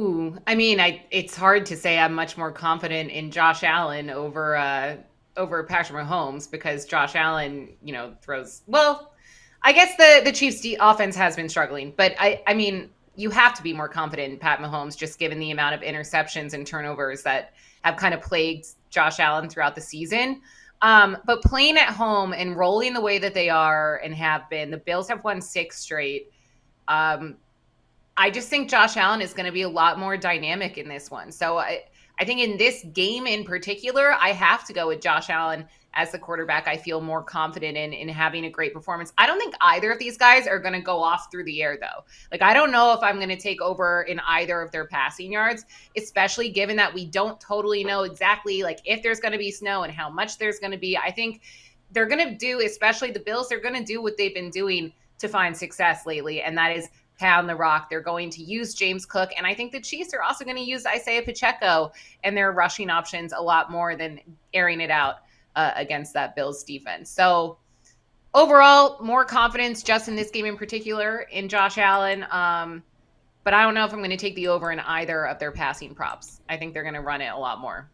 Ooh, 0.00 0.38
I 0.46 0.54
mean, 0.54 0.80
I 0.80 1.04
it's 1.10 1.36
hard 1.36 1.66
to 1.66 1.76
say 1.76 1.98
I'm 1.98 2.14
much 2.14 2.36
more 2.36 2.50
confident 2.50 3.10
in 3.10 3.30
Josh 3.30 3.62
Allen 3.62 4.10
over 4.10 4.56
uh 4.56 4.96
over 5.36 5.62
Patrick 5.64 6.04
Mahomes 6.04 6.50
because 6.50 6.86
Josh 6.86 7.14
Allen, 7.14 7.68
you 7.84 7.92
know, 7.92 8.14
throws 8.22 8.62
well. 8.66 9.12
I 9.62 9.72
guess 9.72 9.96
the 9.96 10.22
the 10.24 10.32
Chiefs' 10.32 10.66
offense 10.80 11.14
has 11.14 11.36
been 11.36 11.48
struggling, 11.48 11.92
but 11.96 12.14
I 12.18 12.42
I 12.46 12.54
mean, 12.54 12.90
you 13.16 13.30
have 13.30 13.54
to 13.54 13.62
be 13.62 13.72
more 13.72 13.88
confident 13.88 14.32
in 14.32 14.38
Pat 14.38 14.58
Mahomes 14.58 14.96
just 14.96 15.18
given 15.18 15.38
the 15.38 15.50
amount 15.50 15.74
of 15.74 15.80
interceptions 15.82 16.52
and 16.52 16.66
turnovers 16.66 17.22
that 17.22 17.52
have 17.82 17.96
kind 17.96 18.14
of 18.14 18.20
plagued 18.20 18.66
Josh 18.90 19.20
Allen 19.20 19.48
throughout 19.48 19.74
the 19.74 19.80
season. 19.80 20.40
Um, 20.82 21.16
but 21.24 21.40
playing 21.42 21.76
at 21.76 21.90
home 21.90 22.32
and 22.32 22.56
rolling 22.56 22.92
the 22.92 23.00
way 23.00 23.18
that 23.18 23.32
they 23.32 23.48
are 23.48 24.00
and 24.04 24.14
have 24.14 24.48
been, 24.50 24.70
the 24.70 24.78
Bills 24.78 25.08
have 25.08 25.24
won 25.24 25.40
six 25.40 25.78
straight. 25.78 26.32
Um, 26.88 27.36
I 28.16 28.30
just 28.30 28.48
think 28.48 28.68
Josh 28.68 28.96
Allen 28.96 29.20
is 29.20 29.32
going 29.32 29.46
to 29.46 29.52
be 29.52 29.62
a 29.62 29.68
lot 29.68 29.98
more 29.98 30.16
dynamic 30.16 30.76
in 30.76 30.88
this 30.88 31.10
one. 31.10 31.32
So 31.32 31.58
I, 31.58 31.84
I 32.18 32.24
think 32.24 32.40
in 32.40 32.56
this 32.56 32.84
game 32.92 33.26
in 33.26 33.44
particular, 33.44 34.12
I 34.12 34.32
have 34.32 34.64
to 34.66 34.72
go 34.72 34.88
with 34.88 35.00
Josh 35.00 35.30
Allen 35.30 35.66
as 35.94 36.10
the 36.12 36.18
quarterback 36.18 36.66
I 36.66 36.76
feel 36.76 37.00
more 37.00 37.22
confident 37.22 37.76
in 37.76 37.92
in 37.92 38.08
having 38.08 38.44
a 38.44 38.50
great 38.50 38.72
performance. 38.74 39.12
I 39.16 39.26
don't 39.26 39.38
think 39.38 39.54
either 39.60 39.92
of 39.92 39.98
these 39.98 40.16
guys 40.16 40.46
are 40.46 40.58
going 40.58 40.74
to 40.74 40.80
go 40.80 41.02
off 41.02 41.30
through 41.30 41.44
the 41.44 41.62
air 41.62 41.78
though. 41.80 42.04
Like 42.30 42.42
I 42.42 42.52
don't 42.52 42.70
know 42.70 42.92
if 42.92 43.02
I'm 43.02 43.16
going 43.16 43.28
to 43.28 43.36
take 43.36 43.62
over 43.62 44.02
in 44.02 44.20
either 44.20 44.60
of 44.60 44.72
their 44.72 44.86
passing 44.86 45.32
yards, 45.32 45.64
especially 45.96 46.50
given 46.50 46.76
that 46.76 46.92
we 46.92 47.06
don't 47.06 47.40
totally 47.40 47.84
know 47.84 48.02
exactly 48.02 48.62
like 48.62 48.80
if 48.84 49.02
there's 49.02 49.20
going 49.20 49.32
to 49.32 49.38
be 49.38 49.50
snow 49.50 49.84
and 49.84 49.92
how 49.92 50.10
much 50.10 50.38
there's 50.38 50.58
going 50.58 50.72
to 50.72 50.78
be. 50.78 50.96
I 50.96 51.10
think 51.10 51.42
they're 51.92 52.06
going 52.06 52.28
to 52.28 52.36
do 52.36 52.60
especially 52.60 53.10
the 53.10 53.20
Bills 53.20 53.48
they're 53.48 53.60
going 53.60 53.74
to 53.74 53.84
do 53.84 54.02
what 54.02 54.16
they've 54.16 54.34
been 54.34 54.50
doing 54.50 54.92
to 55.18 55.28
find 55.28 55.56
success 55.56 56.06
lately 56.06 56.42
and 56.42 56.58
that 56.58 56.76
is 56.76 56.88
pound 57.18 57.48
the 57.48 57.56
rock. 57.56 57.88
They're 57.88 58.00
going 58.00 58.30
to 58.30 58.42
use 58.42 58.74
James 58.74 59.06
Cook. 59.06 59.30
And 59.36 59.46
I 59.46 59.54
think 59.54 59.72
the 59.72 59.80
Chiefs 59.80 60.12
are 60.14 60.22
also 60.22 60.44
going 60.44 60.56
to 60.56 60.62
use 60.62 60.86
Isaiah 60.86 61.22
Pacheco 61.22 61.92
and 62.22 62.36
their 62.36 62.52
rushing 62.52 62.90
options 62.90 63.32
a 63.32 63.40
lot 63.40 63.70
more 63.70 63.96
than 63.96 64.20
airing 64.52 64.80
it 64.80 64.90
out 64.90 65.16
uh, 65.56 65.72
against 65.76 66.12
that 66.14 66.34
Bills 66.34 66.64
defense. 66.64 67.10
So 67.10 67.58
overall, 68.34 69.02
more 69.02 69.24
confidence 69.24 69.82
just 69.82 70.08
in 70.08 70.16
this 70.16 70.30
game 70.30 70.46
in 70.46 70.56
particular 70.56 71.20
in 71.30 71.48
Josh 71.48 71.78
Allen. 71.78 72.26
Um, 72.30 72.82
but 73.44 73.54
I 73.54 73.62
don't 73.62 73.74
know 73.74 73.84
if 73.84 73.92
I'm 73.92 73.98
going 73.98 74.10
to 74.10 74.16
take 74.16 74.34
the 74.34 74.48
over 74.48 74.72
in 74.72 74.80
either 74.80 75.26
of 75.26 75.38
their 75.38 75.52
passing 75.52 75.94
props. 75.94 76.40
I 76.48 76.56
think 76.56 76.74
they're 76.74 76.82
going 76.82 76.94
to 76.94 77.00
run 77.00 77.20
it 77.20 77.28
a 77.28 77.38
lot 77.38 77.60
more. 77.60 77.88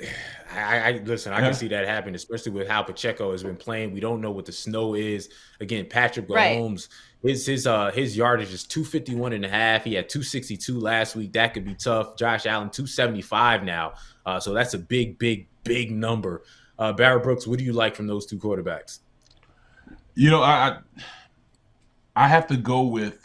I, 0.52 0.78
I 0.78 0.92
listen. 1.04 1.32
I 1.32 1.38
yeah. 1.38 1.44
can 1.44 1.54
see 1.54 1.68
that 1.68 1.86
happen, 1.86 2.14
especially 2.14 2.52
with 2.52 2.68
how 2.68 2.82
Pacheco 2.82 3.30
has 3.30 3.42
been 3.42 3.56
playing. 3.56 3.92
We 3.92 4.00
don't 4.00 4.20
know 4.20 4.32
what 4.32 4.44
the 4.44 4.52
snow 4.52 4.94
is. 4.94 5.28
Again, 5.60 5.86
Patrick 5.88 6.26
Mahomes, 6.26 6.88
right. 6.88 6.88
His 7.22 7.46
his 7.46 7.66
uh 7.66 7.90
his 7.90 8.16
yardage 8.16 8.52
is 8.52 8.64
251 8.64 9.32
and 9.32 9.44
a 9.44 9.48
half. 9.48 9.84
He 9.84 9.94
had 9.94 10.08
262 10.08 10.78
last 10.78 11.16
week. 11.16 11.32
That 11.32 11.52
could 11.54 11.64
be 11.64 11.74
tough. 11.74 12.16
Josh 12.16 12.46
Allen 12.46 12.70
275 12.70 13.64
now. 13.64 13.94
Uh, 14.24 14.40
so 14.40 14.54
that's 14.54 14.74
a 14.74 14.78
big, 14.78 15.18
big, 15.18 15.48
big 15.64 15.90
number. 15.90 16.42
Uh, 16.78 16.92
Barrett 16.92 17.22
Brooks, 17.22 17.46
what 17.46 17.58
do 17.58 17.64
you 17.64 17.72
like 17.72 17.94
from 17.94 18.06
those 18.06 18.24
two 18.24 18.38
quarterbacks? 18.38 19.00
You 20.14 20.30
know, 20.30 20.42
I 20.42 20.78
I 22.16 22.28
have 22.28 22.46
to 22.48 22.56
go 22.56 22.82
with 22.82 23.18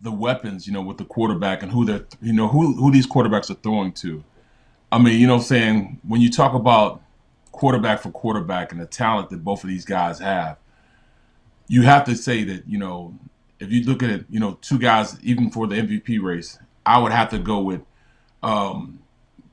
the 0.00 0.12
weapons. 0.12 0.66
You 0.66 0.72
know, 0.72 0.82
with 0.82 0.98
the 0.98 1.04
quarterback 1.04 1.62
and 1.62 1.72
who 1.72 1.84
they're 1.84 2.06
you 2.20 2.32
know 2.32 2.48
who 2.48 2.74
who 2.74 2.92
these 2.92 3.06
quarterbacks 3.06 3.50
are 3.50 3.54
throwing 3.54 3.92
to. 3.94 4.22
I 4.92 4.98
mean, 4.98 5.18
you 5.18 5.26
know, 5.26 5.36
I'm 5.36 5.42
saying 5.42 6.00
when 6.06 6.20
you 6.20 6.30
talk 6.30 6.54
about 6.54 7.02
quarterback 7.50 8.00
for 8.00 8.10
quarterback 8.10 8.72
and 8.72 8.80
the 8.80 8.86
talent 8.86 9.30
that 9.30 9.42
both 9.42 9.64
of 9.64 9.70
these 9.70 9.84
guys 9.84 10.18
have, 10.18 10.58
you 11.72 11.80
have 11.80 12.04
to 12.04 12.14
say 12.14 12.44
that 12.44 12.68
you 12.68 12.76
know 12.76 13.18
if 13.58 13.72
you 13.72 13.82
look 13.84 14.02
at 14.02 14.24
you 14.28 14.38
know 14.38 14.58
two 14.60 14.78
guys 14.78 15.18
even 15.22 15.50
for 15.50 15.66
the 15.66 15.76
MVP 15.76 16.20
race, 16.20 16.58
I 16.84 16.98
would 16.98 17.12
have 17.12 17.30
to 17.30 17.38
go 17.38 17.60
with 17.60 17.80
um, 18.42 18.98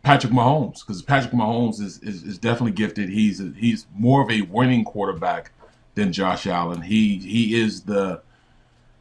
Patrick 0.04 0.34
Mahomes 0.34 0.86
because 0.86 1.02
Patrick 1.02 1.32
Mahomes 1.32 1.80
is, 1.80 2.00
is, 2.00 2.24
is 2.24 2.38
definitely 2.38 2.74
gifted. 2.74 3.08
He's 3.08 3.40
a, 3.40 3.54
he's 3.56 3.88
more 3.96 4.22
of 4.22 4.30
a 4.30 4.42
winning 4.42 4.84
quarterback 4.84 5.54
than 5.96 6.12
Josh 6.12 6.46
Allen. 6.46 6.82
He 6.82 7.20
he 7.20 7.58
is 7.58 7.84
the 7.84 8.22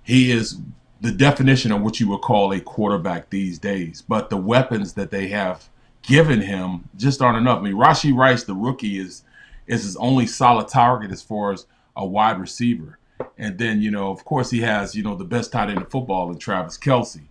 he 0.05 0.31
is 0.31 0.61
the 1.01 1.11
definition 1.11 1.73
of 1.73 1.83
what 1.83 1.99
you 1.99 2.09
would 2.11 2.21
call 2.21 2.53
a 2.53 2.61
quarterback 2.61 3.31
these 3.31 3.59
days. 3.59 4.01
But 4.01 4.31
the 4.31 4.37
weapons 4.37 4.93
that 4.93 5.11
they 5.11 5.27
have 5.27 5.69
given 6.03 6.41
him 6.41 6.89
just 6.97 7.21
aren't 7.21 7.39
enough. 7.39 7.59
I 7.59 7.63
mean, 7.63 7.75
Rashee 7.75 8.15
Rice, 8.15 8.45
the 8.45 8.55
rookie, 8.55 9.01
is 9.01 9.25
is 9.67 9.83
his 9.83 9.97
only 9.97 10.29
solid 10.29 10.69
target 10.69 11.11
as 11.11 11.21
far 11.21 11.53
as 11.53 11.67
a 11.97 12.07
wide 12.07 12.39
receiver. 12.39 12.98
And 13.37 13.59
then, 13.59 13.81
you 13.83 13.91
know, 13.91 14.11
of 14.11 14.25
course, 14.25 14.51
he 14.51 14.61
has, 14.61 14.95
you 14.95 15.03
know, 15.03 15.15
the 15.15 15.25
best 15.25 15.53
tight 15.53 15.71
end 15.71 15.79
in 15.79 15.87
football 15.87 16.31
in 16.31 16.39
Travis 16.39 16.79
Kelce. 16.79 17.23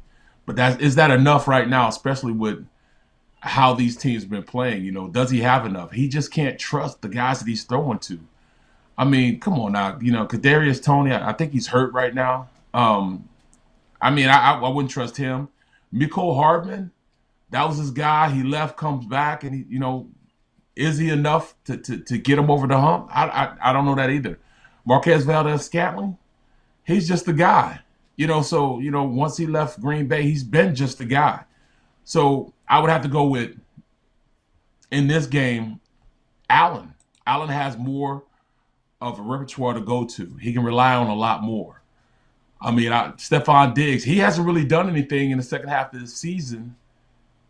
But 0.46 0.56
that 0.56 0.82
is 0.82 0.96
that 0.96 1.12
enough 1.12 1.48
right 1.48 1.68
now, 1.68 1.90
especially 1.90 2.32
with 2.32 2.66
how 3.40 3.74
these 3.74 3.96
teams 3.96 4.26
been 4.26 4.44
playing? 4.44 4.84
You 4.84 4.92
know, 4.92 5.08
does 5.08 5.30
he 5.30 5.42
have 5.42 5.66
enough? 5.66 5.92
He 5.92 6.08
just 6.08 6.32
can't 6.32 6.60
trust 6.60 7.02
the 7.02 7.10
guys 7.10 7.40
that 7.40 7.48
he's 7.48 7.64
throwing 7.64 8.00
to. 8.00 8.20
I 8.98 9.06
mean, 9.06 9.40
come 9.40 9.60
on 9.60 9.74
now, 9.74 9.98
you 10.02 10.12
know, 10.12 10.26
Kadarius 10.26 10.82
Toney. 10.82 11.12
I, 11.12 11.30
I 11.30 11.34
think 11.34 11.54
he's 11.54 11.68
hurt 11.68 11.94
right 11.94 12.14
now. 12.14 12.50
Um, 12.74 13.30
I 14.02 14.12
mean, 14.12 14.28
I, 14.28 14.60
I, 14.60 14.70
wouldn't 14.70 14.92
trust 14.92 15.18
him. 15.18 15.50
Mecole 15.94 16.36
Hardman, 16.36 16.92
that 17.52 17.68
was 17.68 17.78
his 17.78 17.92
guy. 17.92 18.30
He 18.30 18.44
left, 18.44 18.78
comes 18.78 19.06
back, 19.06 19.44
and 19.44 19.54
he, 19.54 19.66
you 19.70 19.80
know, 19.80 20.08
is 20.76 20.98
he 20.98 21.10
enough 21.10 21.56
to, 21.66 21.78
to, 21.78 21.98
to 22.00 22.18
get 22.18 22.38
him 22.38 22.52
over 22.52 22.68
the 22.68 22.80
hump? 22.80 23.10
I, 23.12 23.26
I, 23.28 23.70
I 23.70 23.74
don't 23.74 23.86
know 23.86 23.96
that 23.96 24.10
either. 24.10 24.40
Marquez 24.88 25.26
Valdes-Scantling, 25.26 26.18
he's 26.86 27.10
just 27.10 27.26
the 27.26 27.34
guy. 27.34 27.82
You 28.16 28.26
know, 28.26 28.42
so 28.42 28.80
you 28.80 28.90
know, 28.90 29.04
once 29.04 29.36
he 29.36 29.46
left 29.46 29.82
Green 29.82 30.08
Bay, 30.08 30.24
he's 30.24 30.46
been 30.46 30.74
just 30.74 30.98
the 30.98 31.06
guy. 31.06 31.44
So 32.06 32.54
I 32.68 32.80
would 32.80 32.90
have 32.90 33.02
to 33.02 33.10
go 33.10 33.26
with 33.26 33.52
in 34.90 35.08
this 35.08 35.28
game, 35.28 35.82
Allen. 36.50 36.94
Allen 37.28 37.50
has 37.50 37.78
more 37.78 38.24
of 39.02 39.20
a 39.20 39.22
repertoire 39.22 39.74
to 39.74 39.82
go 39.82 40.06
to. 40.06 40.38
He 40.40 40.54
can 40.54 40.64
rely 40.64 40.96
on 40.96 41.08
a 41.08 41.16
lot 41.16 41.44
more. 41.44 41.82
I 42.62 42.72
mean, 42.72 42.94
I, 42.94 43.10
Stefon 43.12 43.76
Diggs, 43.76 44.06
he 44.06 44.18
hasn't 44.18 44.48
really 44.48 44.66
done 44.66 44.90
anything 44.90 45.32
in 45.32 45.38
the 45.38 45.44
second 45.44 45.68
half 45.68 45.94
of 45.94 46.00
the 46.00 46.08
season, 46.08 46.78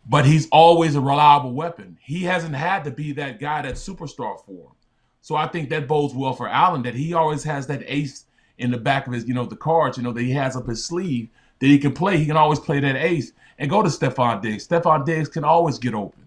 but 0.06 0.26
he's 0.26 0.48
always 0.50 0.96
a 0.96 1.00
reliable 1.00 1.52
weapon. 1.52 1.98
He 2.02 2.24
hasn't 2.24 2.56
had 2.56 2.82
to 2.84 2.90
be 2.90 3.12
that 3.12 3.38
guy, 3.38 3.62
that 3.62 3.74
superstar 3.76 4.44
for 4.44 4.52
him. 4.52 4.72
So 5.20 5.36
I 5.36 5.46
think 5.48 5.68
that 5.70 5.88
bodes 5.88 6.14
well 6.14 6.32
for 6.32 6.48
Allen 6.48 6.82
that 6.82 6.94
he 6.94 7.12
always 7.12 7.44
has 7.44 7.66
that 7.66 7.82
ace 7.86 8.24
in 8.58 8.70
the 8.70 8.78
back 8.78 9.06
of 9.06 9.12
his, 9.12 9.26
you 9.26 9.34
know, 9.34 9.44
the 9.44 9.56
cards, 9.56 9.96
you 9.96 10.02
know, 10.02 10.12
that 10.12 10.22
he 10.22 10.32
has 10.32 10.56
up 10.56 10.66
his 10.66 10.84
sleeve 10.84 11.28
that 11.60 11.66
he 11.66 11.78
can 11.78 11.92
play. 11.92 12.16
He 12.16 12.26
can 12.26 12.36
always 12.36 12.58
play 12.60 12.80
that 12.80 12.96
ace 12.96 13.32
and 13.58 13.70
go 13.70 13.82
to 13.82 13.88
Stefon 13.88 14.42
Diggs. 14.42 14.66
Stefon 14.66 15.04
Diggs 15.04 15.28
can 15.28 15.44
always 15.44 15.78
get 15.78 15.94
open. 15.94 16.26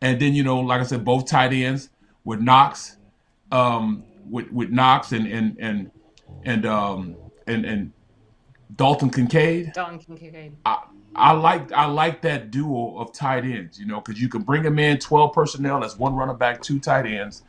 And 0.00 0.20
then, 0.20 0.34
you 0.34 0.42
know, 0.42 0.60
like 0.60 0.80
I 0.80 0.84
said, 0.84 1.04
both 1.04 1.26
tight 1.26 1.52
ends 1.52 1.90
with 2.24 2.40
Knox, 2.40 2.96
um, 3.50 4.04
with 4.30 4.52
with 4.52 4.70
Knox 4.70 5.12
and 5.12 5.26
and 5.26 5.56
and 5.58 5.90
and 6.44 6.66
um 6.66 7.16
and 7.46 7.64
and 7.64 7.92
Dalton 8.76 9.10
Kincaid. 9.10 9.72
Dalton 9.72 9.98
Kincaid. 9.98 10.56
I, 10.64 10.84
I 11.16 11.32
like 11.32 11.72
I 11.72 11.86
like 11.86 12.22
that 12.22 12.50
duo 12.50 12.98
of 12.98 13.12
tight 13.12 13.44
ends, 13.44 13.80
you 13.80 13.86
know, 13.86 14.00
because 14.00 14.20
you 14.20 14.28
can 14.28 14.42
bring 14.42 14.62
them 14.62 14.78
in 14.78 14.98
12 14.98 15.32
personnel 15.32 15.82
as 15.82 15.98
one 15.98 16.14
running 16.14 16.36
back, 16.36 16.62
two 16.62 16.78
tight 16.78 17.06
ends, 17.06 17.42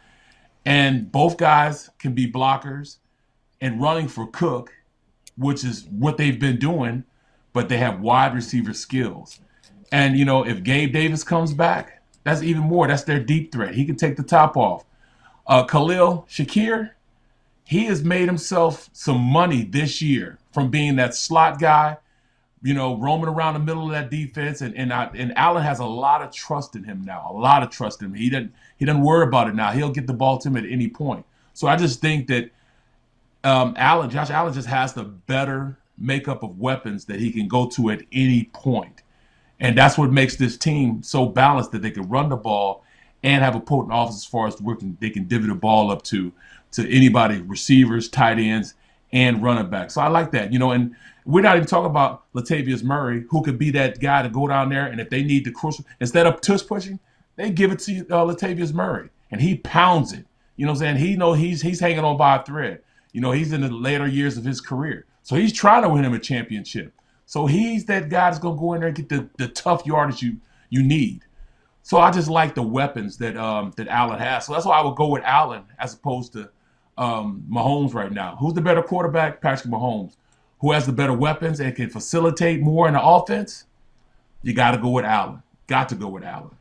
and 0.65 1.11
both 1.11 1.37
guys 1.37 1.89
can 1.99 2.13
be 2.13 2.31
blockers 2.31 2.97
and 3.61 3.81
running 3.81 4.07
for 4.07 4.27
Cook, 4.27 4.73
which 5.37 5.63
is 5.63 5.85
what 5.85 6.17
they've 6.17 6.39
been 6.39 6.57
doing, 6.57 7.03
but 7.53 7.69
they 7.69 7.77
have 7.77 8.01
wide 8.01 8.33
receiver 8.33 8.73
skills. 8.73 9.39
And 9.91 10.17
you 10.17 10.25
know, 10.25 10.45
if 10.45 10.63
Gabe 10.63 10.93
Davis 10.93 11.23
comes 11.23 11.53
back, 11.53 12.01
that's 12.23 12.43
even 12.43 12.63
more. 12.63 12.87
That's 12.87 13.03
their 13.03 13.19
deep 13.19 13.51
threat. 13.51 13.75
He 13.75 13.85
can 13.85 13.95
take 13.95 14.17
the 14.17 14.23
top 14.23 14.55
off. 14.55 14.85
Uh, 15.47 15.63
Khalil 15.63 16.27
Shakir, 16.29 16.91
he 17.63 17.85
has 17.85 18.03
made 18.03 18.27
himself 18.27 18.89
some 18.93 19.19
money 19.19 19.63
this 19.63 20.01
year 20.01 20.37
from 20.51 20.69
being 20.69 20.95
that 20.97 21.15
slot 21.15 21.59
guy, 21.59 21.97
you 22.61 22.73
know, 22.73 22.97
roaming 22.97 23.29
around 23.29 23.53
the 23.53 23.59
middle 23.59 23.85
of 23.85 23.91
that 23.91 24.09
defense. 24.09 24.61
And 24.61 24.75
and, 24.75 24.93
I, 24.93 25.09
and 25.15 25.37
Allen 25.37 25.63
has 25.63 25.79
a 25.79 25.85
lot 25.85 26.21
of 26.21 26.31
trust 26.31 26.75
in 26.75 26.83
him 26.83 27.03
now. 27.03 27.27
A 27.29 27.33
lot 27.33 27.63
of 27.63 27.69
trust 27.69 28.01
in 28.01 28.07
him. 28.07 28.13
He 28.13 28.29
doesn't 28.29 28.53
he 28.77 28.85
doesn't 28.85 29.03
worry 29.03 29.27
about 29.27 29.47
it 29.47 29.55
now. 29.55 29.71
He'll 29.71 29.91
get 29.91 30.07
the 30.07 30.13
ball 30.13 30.37
to 30.39 30.47
him 30.49 30.57
at 30.57 30.65
any 30.65 30.87
point. 30.87 31.25
So 31.53 31.67
I 31.67 31.75
just 31.75 32.01
think 32.01 32.27
that 32.27 32.51
um, 33.43 33.73
Allen, 33.77 34.09
Josh 34.09 34.29
Allen, 34.29 34.53
just 34.53 34.67
has 34.67 34.93
the 34.93 35.03
better 35.03 35.77
makeup 35.97 36.43
of 36.43 36.59
weapons 36.59 37.05
that 37.05 37.19
he 37.19 37.31
can 37.31 37.47
go 37.47 37.67
to 37.67 37.89
at 37.89 38.01
any 38.11 38.45
point. 38.53 39.03
And 39.59 39.77
that's 39.77 39.97
what 39.97 40.11
makes 40.11 40.37
this 40.37 40.57
team 40.57 41.03
so 41.03 41.25
balanced 41.25 41.71
that 41.71 41.81
they 41.81 41.91
can 41.91 42.07
run 42.07 42.29
the 42.29 42.37
ball 42.37 42.83
and 43.23 43.43
have 43.43 43.55
a 43.55 43.59
potent 43.59 43.91
offense 43.93 44.17
as 44.17 44.25
far 44.25 44.47
as 44.47 44.61
working. 44.61 44.97
They 45.01 45.09
can 45.09 45.25
divvy 45.25 45.47
the 45.47 45.55
ball 45.55 45.91
up 45.91 46.03
to 46.03 46.31
to 46.71 46.87
anybody, 46.89 47.41
receivers, 47.41 48.07
tight 48.07 48.37
ends, 48.37 48.75
and 49.11 49.41
running 49.41 49.69
back. 49.69 49.91
So 49.91 50.01
I 50.01 50.07
like 50.07 50.31
that, 50.31 50.53
you 50.53 50.59
know. 50.59 50.71
And 50.71 50.95
we're 51.25 51.41
not 51.41 51.55
even 51.55 51.67
talking 51.67 51.89
about 51.89 52.31
Latavius 52.33 52.83
Murray, 52.83 53.25
who 53.29 53.41
could 53.43 53.57
be 53.57 53.71
that 53.71 53.99
guy 53.99 54.21
to 54.21 54.29
go 54.29 54.47
down 54.47 54.69
there 54.69 54.85
and 54.85 54.99
if 54.99 55.09
they 55.09 55.23
need 55.23 55.45
the 55.45 55.51
crucial, 55.51 55.85
instead 55.99 56.25
of 56.25 56.41
tush 56.41 56.65
pushing, 56.65 56.99
they 57.35 57.49
give 57.49 57.71
it 57.71 57.79
to 57.79 58.01
uh, 58.09 58.25
Latavius 58.25 58.73
Murray, 58.73 59.09
and 59.31 59.39
he 59.39 59.57
pounds 59.57 60.13
it. 60.13 60.25
You 60.57 60.65
know 60.65 60.73
what 60.73 60.81
I'm 60.81 60.97
saying? 60.97 61.07
He 61.07 61.15
know 61.15 61.33
he's 61.33 61.61
he's 61.61 61.79
hanging 61.79 61.99
on 61.99 62.17
by 62.17 62.37
a 62.37 62.43
thread. 62.43 62.81
You 63.13 63.21
know, 63.21 63.31
he's 63.31 63.53
in 63.53 63.61
the 63.61 63.69
later 63.69 64.07
years 64.07 64.37
of 64.37 64.43
his 64.43 64.61
career. 64.61 65.05
So 65.23 65.35
he's 65.35 65.53
trying 65.53 65.83
to 65.83 65.89
win 65.89 66.03
him 66.03 66.13
a 66.13 66.19
championship. 66.19 66.93
So 67.25 67.45
he's 67.45 67.85
that 67.85 68.09
guy 68.09 68.29
that's 68.29 68.39
gonna 68.39 68.59
go 68.59 68.73
in 68.73 68.81
there 68.81 68.87
and 68.87 68.97
get 68.97 69.09
the, 69.09 69.29
the 69.37 69.47
tough 69.47 69.85
yardage 69.85 70.21
you 70.21 70.37
you 70.69 70.83
need. 70.83 71.23
So 71.81 71.97
I 71.99 72.11
just 72.11 72.27
like 72.27 72.55
the 72.55 72.61
weapons 72.61 73.17
that 73.17 73.37
um, 73.37 73.71
that 73.77 73.87
Allen 73.87 74.19
has. 74.19 74.45
So 74.45 74.53
that's 74.53 74.65
why 74.65 74.79
I 74.79 74.83
would 74.83 74.95
go 74.95 75.07
with 75.07 75.23
Allen 75.23 75.63
as 75.79 75.93
opposed 75.93 76.33
to 76.33 76.49
um, 76.99 77.45
Mahomes 77.49 77.93
right 77.93 78.11
now. 78.11 78.35
Who's 78.39 78.53
the 78.53 78.61
better 78.61 78.83
quarterback? 78.83 79.41
Patrick 79.41 79.73
Mahomes. 79.73 80.17
Who 80.59 80.73
has 80.73 80.85
the 80.85 80.91
better 80.91 81.13
weapons 81.13 81.61
and 81.61 81.73
can 81.73 81.89
facilitate 81.89 82.59
more 82.59 82.87
in 82.87 82.93
the 82.93 83.01
offense? 83.01 83.65
You 84.43 84.53
got 84.53 84.71
to 84.71 84.77
go 84.77 84.89
with 84.89 85.05
Allen. 85.05 85.41
Got 85.67 85.89
to 85.89 85.95
go 85.95 86.09
with 86.09 86.23
Allen. 86.23 86.51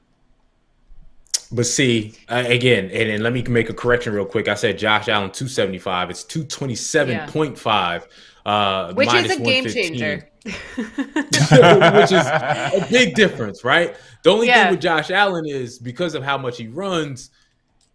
But 1.51 1.67
see, 1.67 2.15
uh, 2.29 2.45
again, 2.47 2.85
and, 2.85 3.09
and, 3.09 3.23
let 3.23 3.33
me 3.33 3.43
make 3.43 3.71
a 3.71 3.75
correction 3.75 4.13
real 4.13 4.27
quick. 4.27 4.49
I 4.49 4.55
said 4.55 4.79
Josh 4.79 5.09
Allen 5.09 5.31
275. 5.31 6.11
It's 6.11 6.23
227.5. 6.25 8.07
Yeah. 8.45 8.53
Uh, 8.53 8.93
Which 8.93 9.13
is 9.13 9.31
a 9.31 9.41
game 9.41 9.65
changer. 9.65 10.29
Which 10.45 12.13
is 12.13 12.27
a 12.27 12.87
big 12.91 13.15
difference, 13.15 13.65
right? 13.65 13.97
The 14.23 14.31
only 14.31 14.47
yeah. 14.47 14.65
thing 14.65 14.73
with 14.73 14.81
Josh 14.81 15.11
Allen 15.11 15.47
is 15.47 15.79
because 15.79 16.15
of 16.15 16.23
how 16.23 16.39
much 16.39 16.59
he 16.59 16.69
runs, 16.69 17.31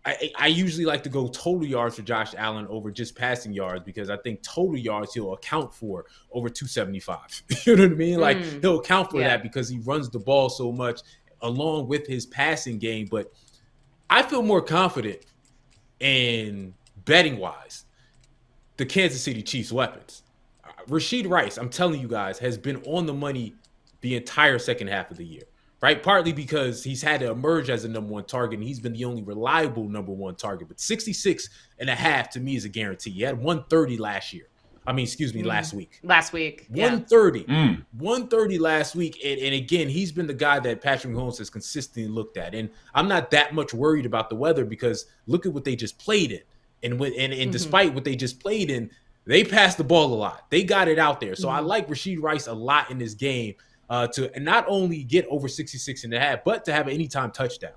I, 0.06 0.32
I, 0.38 0.47
usually 0.47 0.84
like 0.84 1.01
to 1.04 1.10
go 1.10 1.28
total 1.30 1.66
yards 1.66 1.95
for 1.95 2.01
Josh 2.01 2.36
Allen 2.38 2.68
over 2.68 2.91
just 2.91 3.16
passing 3.16 3.54
yards 3.54 3.86
because 3.86 4.10
I 4.10 4.18
think 4.18 4.41
total 4.43 4.78
yards 4.78 5.14
he'll 5.14 5.34
account 5.34 5.74
for 5.74 6.06
over 6.34 6.49
275. 6.49 7.43
you 7.66 7.76
know 7.78 7.84
what 7.84 7.91
I 7.91 7.95
mean? 7.95 8.20
Like 8.20 8.38
mm. 8.38 8.62
he'll 8.62 8.80
account 8.80 9.12
for 9.12 9.22
yeah. 9.22 9.30
that 9.30 9.43
because 9.43 9.70
he 9.70 9.80
runs 9.80 10.10
the 10.10 10.20
ball 10.20 10.49
so 10.49 10.74
much 10.74 11.01
along 11.41 11.88
with 11.88 12.06
his 12.06 12.26
passing 12.26 12.80
game. 12.80 13.08
But 13.10 13.32
I 14.10 14.24
feel 14.24 14.41
more 14.41 14.62
confident 14.62 15.20
in 16.01 16.74
betting 17.06 17.38
wise 17.38 17.86
the 18.78 18.86
Kansas 18.86 19.22
City 19.22 19.41
Chiefs 19.41 19.72
weapons. 19.72 20.24
Rashee 20.88 21.28
Rice, 21.30 21.58
I'm 21.58 21.70
telling 21.70 22.01
you 22.01 22.08
guys, 22.08 22.39
has 22.39 22.58
been 22.58 22.82
on 22.84 23.06
the 23.06 23.14
money 23.14 23.56
the 24.01 24.16
entire 24.16 24.60
second 24.60 24.88
half 24.88 25.12
of 25.12 25.18
the 25.18 25.26
year, 25.26 25.43
right? 25.84 26.01
Partly 26.01 26.31
because 26.31 26.81
he's 26.81 27.01
had 27.01 27.19
to 27.19 27.29
emerge 27.29 27.69
as 27.69 27.84
a 27.84 27.89
number 27.89 28.13
one 28.13 28.23
target 28.23 28.57
and 28.57 28.65
he's 28.65 28.79
been 28.79 28.93
the 28.93 29.03
only 29.03 29.21
reliable 29.21 29.89
number 29.89 30.13
one 30.13 30.34
target. 30.34 30.69
But 30.69 30.79
66 30.79 31.49
and 31.77 31.89
a 31.89 31.93
half 31.93 32.29
to 32.31 32.39
me 32.39 32.55
is 32.55 32.63
a 32.63 32.69
guarantee. 32.69 33.09
He 33.09 33.21
had 33.21 33.38
130 33.38 33.97
last 33.97 34.31
year. 34.31 34.47
I 34.88 34.93
mean, 34.93 35.03
excuse 35.03 35.34
me, 35.34 35.43
mm. 35.43 35.47
last 35.47 35.73
week. 35.73 35.99
Last 36.01 36.31
week. 36.31 36.67
130. 36.69 37.39
Yeah. 37.39 37.45
Mm. 37.47 37.86
130 37.97 38.59
last 38.59 38.95
week. 38.95 39.19
And, 39.25 39.38
and 39.41 39.53
again, 39.53 39.89
he's 39.89 40.13
been 40.13 40.25
the 40.25 40.34
guy 40.34 40.57
that 40.61 40.79
Patrick 40.79 41.13
Mahomes 41.13 41.39
has 41.39 41.49
consistently 41.49 42.09
looked 42.09 42.38
at. 42.38 42.55
And 42.55 42.69
I'm 42.95 43.09
not 43.09 43.29
that 43.31 43.53
much 43.53 43.73
worried 43.73 44.05
about 44.05 44.29
the 44.29 44.38
weather 44.38 44.63
because 44.63 45.07
look 45.27 45.45
at 45.45 45.51
what 45.51 45.65
they 45.65 45.75
just 45.75 45.99
played 45.99 46.31
in. 46.31 46.41
And 46.81 46.97
when 46.97 47.11
and, 47.11 47.34
and 47.34 47.41
mm-hmm. 47.41 47.51
despite 47.51 47.93
what 47.93 48.05
they 48.05 48.15
just 48.15 48.39
played 48.39 48.71
in, 48.71 48.89
they 49.25 49.43
passed 49.43 49.77
the 49.77 49.84
ball 49.84 50.13
a 50.13 50.15
lot. 50.15 50.49
They 50.49 50.63
got 50.63 50.88
it 50.88 50.97
out 50.97 51.19
there. 51.19 51.36
So 51.36 51.49
mm-hmm. 51.49 51.57
I 51.57 51.59
like 51.59 51.89
Rashee 51.89 52.21
Rice 52.21 52.47
a 52.47 52.53
lot 52.53 52.89
in 52.89 52.99
this 52.99 53.15
game 53.15 53.55
uh, 53.93 54.07
to 54.07 54.31
not 54.39 54.65
only 54.67 55.03
get 55.03 55.23
over 55.27 55.47
66 55.47 56.03
and 56.03 56.11
a 56.15 56.19
half, 56.19 56.43
but 56.43 56.65
to 56.65 56.73
have 56.73 56.87
an 56.87 56.93
anytime 56.95 57.29
touchdown. 57.29 57.73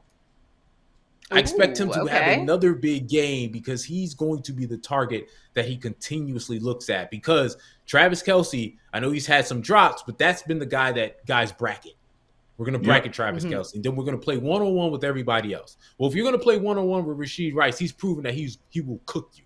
I 1.31 1.41
expect 1.41 1.79
him 1.79 1.91
to 1.91 2.01
okay. 2.03 2.15
have 2.15 2.39
another 2.41 2.73
big 2.73 3.07
game 3.07 3.53
because 3.53 3.85
he's 3.85 4.15
going 4.15 4.41
to 4.45 4.53
be 4.55 4.65
the 4.65 4.79
target 4.79 5.29
that 5.53 5.67
he 5.67 5.77
continuously 5.77 6.59
looks 6.59 6.89
at. 6.89 7.11
Because 7.11 7.59
Travis 7.85 8.23
Kelce, 8.23 8.79
I 8.95 9.01
know 9.01 9.11
he's 9.11 9.27
had 9.27 9.47
some 9.47 9.61
drops, 9.61 10.05
but 10.07 10.17
that's 10.17 10.43
been 10.43 10.59
the 10.59 10.65
guy 10.65 10.91
that 10.93 11.27
guys 11.27 11.53
bracket. 11.53 11.97
We're 12.57 12.65
going 12.65 12.81
to 12.81 12.87
bracket 12.87 13.09
yep. 13.09 13.15
Travis 13.15 13.45
mm-hmm. 13.45 13.53
Kelce, 13.53 13.75
and 13.75 13.85
then 13.85 13.95
we're 13.95 14.05
going 14.05 14.19
to 14.19 14.25
play 14.25 14.39
one 14.39 14.63
on 14.63 14.73
one 14.73 14.91
with 14.91 15.05
everybody 15.05 15.53
else. 15.53 15.77
Well, 15.99 16.09
if 16.09 16.15
you're 16.15 16.25
going 16.25 16.39
to 16.39 16.43
play 16.43 16.57
one 16.57 16.79
on 16.79 16.87
one 16.87 17.05
with 17.05 17.19
Rashee 17.19 17.55
Rice, 17.55 17.77
he's 17.77 17.93
proven 17.93 18.25
that 18.25 18.33
he's 18.33 18.57
he 18.71 18.81
will 18.81 19.03
cook 19.05 19.33
you 19.35 19.45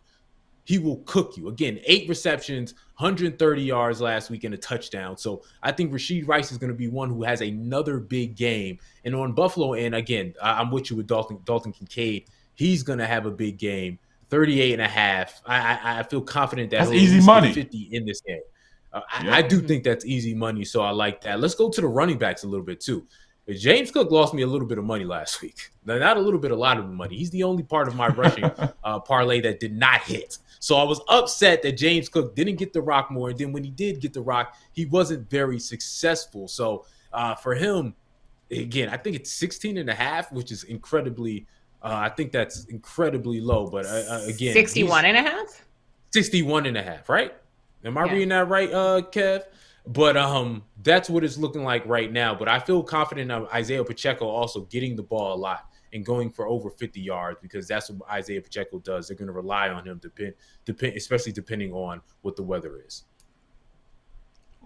he 0.70 0.78
will 0.78 0.98
cook 0.98 1.36
you. 1.36 1.48
Again, 1.48 1.80
eight 1.84 2.08
receptions, 2.08 2.74
130 2.98 3.60
yards 3.60 4.00
last 4.00 4.30
week 4.30 4.44
and 4.44 4.54
a 4.54 4.56
touchdown. 4.56 5.16
So 5.16 5.42
I 5.64 5.72
think 5.72 5.92
Rashee 5.92 6.24
Rice 6.24 6.52
is 6.52 6.58
going 6.58 6.70
to 6.70 6.76
be 6.76 6.86
one 6.86 7.08
who 7.08 7.24
has 7.24 7.40
another 7.40 7.98
big 7.98 8.36
game. 8.36 8.78
And 9.04 9.16
on 9.16 9.32
Buffalo, 9.32 9.74
and 9.74 9.96
again, 9.96 10.32
I'm 10.40 10.70
with 10.70 10.88
you 10.88 10.96
with 10.96 11.08
Dalton, 11.08 11.40
Dalton 11.44 11.72
Kincaid. 11.72 12.26
He's 12.54 12.84
going 12.84 13.00
to 13.00 13.06
have 13.06 13.26
a 13.26 13.32
big 13.32 13.58
game. 13.58 13.98
38 14.28 14.74
and 14.74 14.82
a 14.82 14.86
half. 14.86 15.42
I, 15.44 15.58
I, 15.58 15.98
I 15.98 16.02
feel 16.04 16.20
confident 16.20 16.70
that 16.70 16.84
that's 16.84 16.92
easy 16.92 17.20
money. 17.20 17.52
50 17.52 17.88
in 17.90 18.06
this 18.06 18.20
game. 18.20 18.42
Uh, 18.92 19.00
I, 19.10 19.38
I, 19.38 19.42
do 19.42 19.60
think 19.60 19.82
that's 19.82 20.04
easy 20.04 20.34
money, 20.34 20.64
so 20.64 20.82
I 20.82 20.90
like 20.90 21.20
that. 21.22 21.40
Let's 21.40 21.56
go 21.56 21.68
to 21.68 21.80
the 21.80 21.88
running 21.88 22.18
backs 22.18 22.44
a 22.44 22.46
little 22.46 22.64
bit 22.64 22.80
too. 22.80 23.08
James 23.48 23.90
Cook 23.90 24.12
lost 24.12 24.34
me 24.34 24.42
a 24.42 24.46
little 24.46 24.68
bit 24.68 24.78
of 24.78 24.84
money 24.84 25.04
last 25.04 25.42
week. 25.42 25.70
Not 25.84 26.16
a 26.16 26.20
little 26.20 26.38
bit, 26.38 26.52
a 26.52 26.56
lot 26.56 26.78
of 26.78 26.88
money. 26.88 27.16
He's 27.16 27.30
the 27.30 27.42
only 27.42 27.64
part 27.64 27.88
of 27.88 27.96
my 27.96 28.06
rushing 28.06 28.44
uh, 28.84 29.00
parlay 29.00 29.40
that 29.40 29.58
did 29.58 29.76
not 29.76 30.02
hit. 30.02 30.38
So 30.61 30.76
I 30.76 30.84
was 30.84 31.00
upset 31.08 31.62
that 31.62 31.72
James 31.72 32.08
Cook 32.08 32.36
didn't 32.36 32.56
get 32.56 32.74
the 32.74 32.82
rock 32.82 33.11
more. 33.11 33.30
And 33.30 33.38
then 33.38 33.50
when 33.50 33.64
he 33.64 33.70
did 33.70 33.98
get 33.98 34.12
the 34.12 34.20
rock, 34.20 34.54
he 34.72 34.84
wasn't 34.84 35.28
very 35.28 35.58
successful. 35.58 36.46
So 36.48 36.84
uh, 37.14 37.34
for 37.34 37.54
him, 37.54 37.94
again, 38.50 38.90
I 38.90 38.98
think 38.98 39.16
it's 39.16 39.32
16 39.32 39.78
and 39.78 39.88
a 39.88 39.94
half, 39.94 40.30
which 40.30 40.52
is 40.52 40.64
incredibly, 40.64 41.46
uh, 41.82 41.94
I 41.94 42.11
think 42.11 42.30
that's 42.30 42.66
incredibly 42.66 43.40
low. 43.40 43.68
But 43.68 43.86
uh, 43.86 44.04
uh 44.11 44.24
again, 44.26 44.52
61 44.52 45.06
and 45.06 45.16
a 45.16 45.22
half? 45.22 45.64
61 46.12 46.66
and 46.66 46.76
a 46.76 46.82
half, 46.82 47.08
right? 47.08 47.34
Am 47.82 47.96
I 47.96 48.04
yeah. 48.04 48.12
reading 48.12 48.28
that 48.28 48.48
right, 48.48 48.70
uh, 48.70 49.00
Kev? 49.11 49.44
But 49.86 50.18
um, 50.18 50.62
that's 50.82 51.08
what 51.08 51.24
it's 51.24 51.38
looking 51.38 51.64
like 51.64 51.86
right 51.86 52.12
now. 52.12 52.34
But 52.34 52.48
I 52.48 52.58
feel 52.58 52.82
confident 52.82 53.32
of 53.32 53.48
Isaiah 53.48 53.82
Pacheco 53.82 54.26
also 54.26 54.62
getting 54.62 54.94
the 54.94 55.02
ball 55.02 55.32
a 55.32 55.38
lot 55.38 55.69
and 55.93 56.05
going 56.05 56.30
for 56.30 56.47
over 56.47 56.70
50 56.70 57.01
yards 57.01 57.38
because 57.43 57.66
that's 57.66 57.91
what 57.91 58.09
Isaiah 58.11 58.41
Pacheco 58.41 58.78
does. 58.78 59.09
They're 59.09 59.16
going 59.16 59.28
to 59.28 59.32
rely 59.32 59.68
on 59.68 59.86
him, 59.86 59.99
depend, 59.99 60.34
depend, 60.64 60.97
especially 60.97 61.32
depending 61.32 61.72
on 61.72 62.01
what 62.22 62.36
the 62.36 62.43
weather 62.43 62.80
is. 62.86 63.05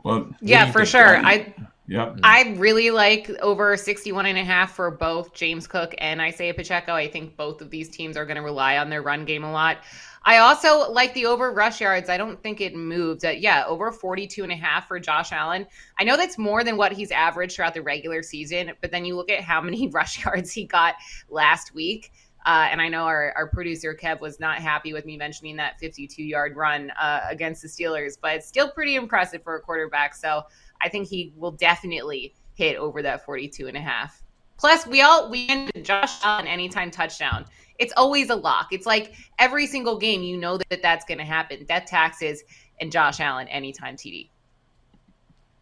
Well, 0.05 0.29
yeah, 0.41 0.70
for 0.70 0.81
think? 0.81 0.89
sure. 0.89 1.16
I 1.16 1.55
yeah. 1.87 2.14
I 2.22 2.55
really 2.57 2.91
like 2.91 3.29
over 3.41 3.77
61 3.77 4.27
and 4.27 4.39
a 4.39 4.45
half 4.45 4.72
for 4.72 4.91
both 4.91 5.35
James 5.35 5.66
Cook 5.66 5.95
and 5.99 6.20
Isaiah 6.20 6.55
Pacheco. 6.55 6.95
I 6.95 7.09
think 7.09 7.37
both 7.37 7.61
of 7.61 7.70
these 7.70 7.91
teams 7.91 8.16
are 8.16 8.25
going 8.25 8.37
to 8.37 8.43
rely 8.43 8.79
on 8.79 8.89
their 8.89 9.03
run 9.03 9.25
game 9.25 9.45
a 9.45 9.53
lot. 9.53 9.79
I 10.27 10.39
also 10.39 10.91
like 10.91 11.12
the 11.12 11.27
over 11.27 11.53
rush 11.53 11.81
yards. 11.81 12.09
I 12.09 12.16
don't 12.16 12.43
think 12.43 12.61
it 12.61 12.75
moved. 12.75 13.25
Uh, 13.25 13.31
yeah, 13.31 13.64
over 13.66 13.93
42 13.93 14.43
and 14.43 14.53
a 14.53 14.57
half 14.57 14.89
for 14.89 14.99
Josh 14.99 15.33
Allen. 15.33 15.66
I 15.99 16.05
know 16.05 16.16
that's 16.16 16.39
more 16.39 16.64
than 16.64 16.77
what 16.77 16.93
he's 16.93 17.11
averaged 17.11 17.57
throughout 17.57 17.75
the 17.75 17.83
regular 17.83 18.22
season, 18.22 18.72
but 18.81 18.91
then 18.91 19.05
you 19.05 19.16
look 19.16 19.31
at 19.31 19.43
how 19.43 19.61
many 19.62 19.89
rush 19.89 20.25
yards 20.25 20.53
he 20.53 20.64
got 20.64 20.95
last 21.29 21.75
week. 21.75 22.12
Uh, 22.47 22.68
and 22.70 22.81
I 22.81 22.89
know 22.89 23.05
our, 23.05 23.33
our 23.37 23.47
producer 23.49 23.97
Kev 23.99 24.20
was 24.20 24.39
not 24.39 24.59
happy 24.59 24.93
with 24.93 25.07
me 25.07 25.16
mentioning 25.16 25.57
that 25.57 25.79
52 25.81 26.22
yard 26.22 26.57
run 26.57 26.91
uh, 26.91 27.20
against 27.29 27.62
the 27.62 27.68
Steelers, 27.68 28.18
but 28.20 28.37
it's 28.37 28.47
still 28.47 28.70
pretty 28.70 28.97
impressive 28.97 29.43
for 29.43 29.57
a 29.57 29.61
quarterback. 29.61 30.14
So 30.14 30.43
I 30.83 30.89
think 30.89 31.09
he 31.09 31.33
will 31.37 31.53
definitely 31.53 32.35
hit 32.55 32.77
over 32.77 33.03
that 33.03 33.25
42 33.25 33.66
and 33.66 33.77
a 33.77 33.81
half. 33.81 34.22
Plus, 34.57 34.87
we 34.87 35.01
all 35.01 35.31
we 35.31 35.49
ended 35.49 35.85
Josh 35.85 36.22
Allen 36.22 36.47
anytime 36.47 36.91
touchdown 36.91 37.45
it's 37.79 37.93
always 37.97 38.31
a 38.31 38.37
lock. 38.37 38.68
It's 38.72 38.87
like 38.87 39.14
every 39.39 39.66
single 39.66 39.99
game, 39.99 40.22
you 40.22 40.37
know 40.37 40.59
that 40.70 40.83
that's 40.83 41.05
going 41.05 41.18
to 41.18 41.25
happen. 41.25 41.64
Death 41.64 41.87
taxes 41.87 42.43
and 42.81 42.91
Josh 42.91 43.20
Allen 43.20 43.49
anytime 43.49 43.97
TD. 43.97 44.29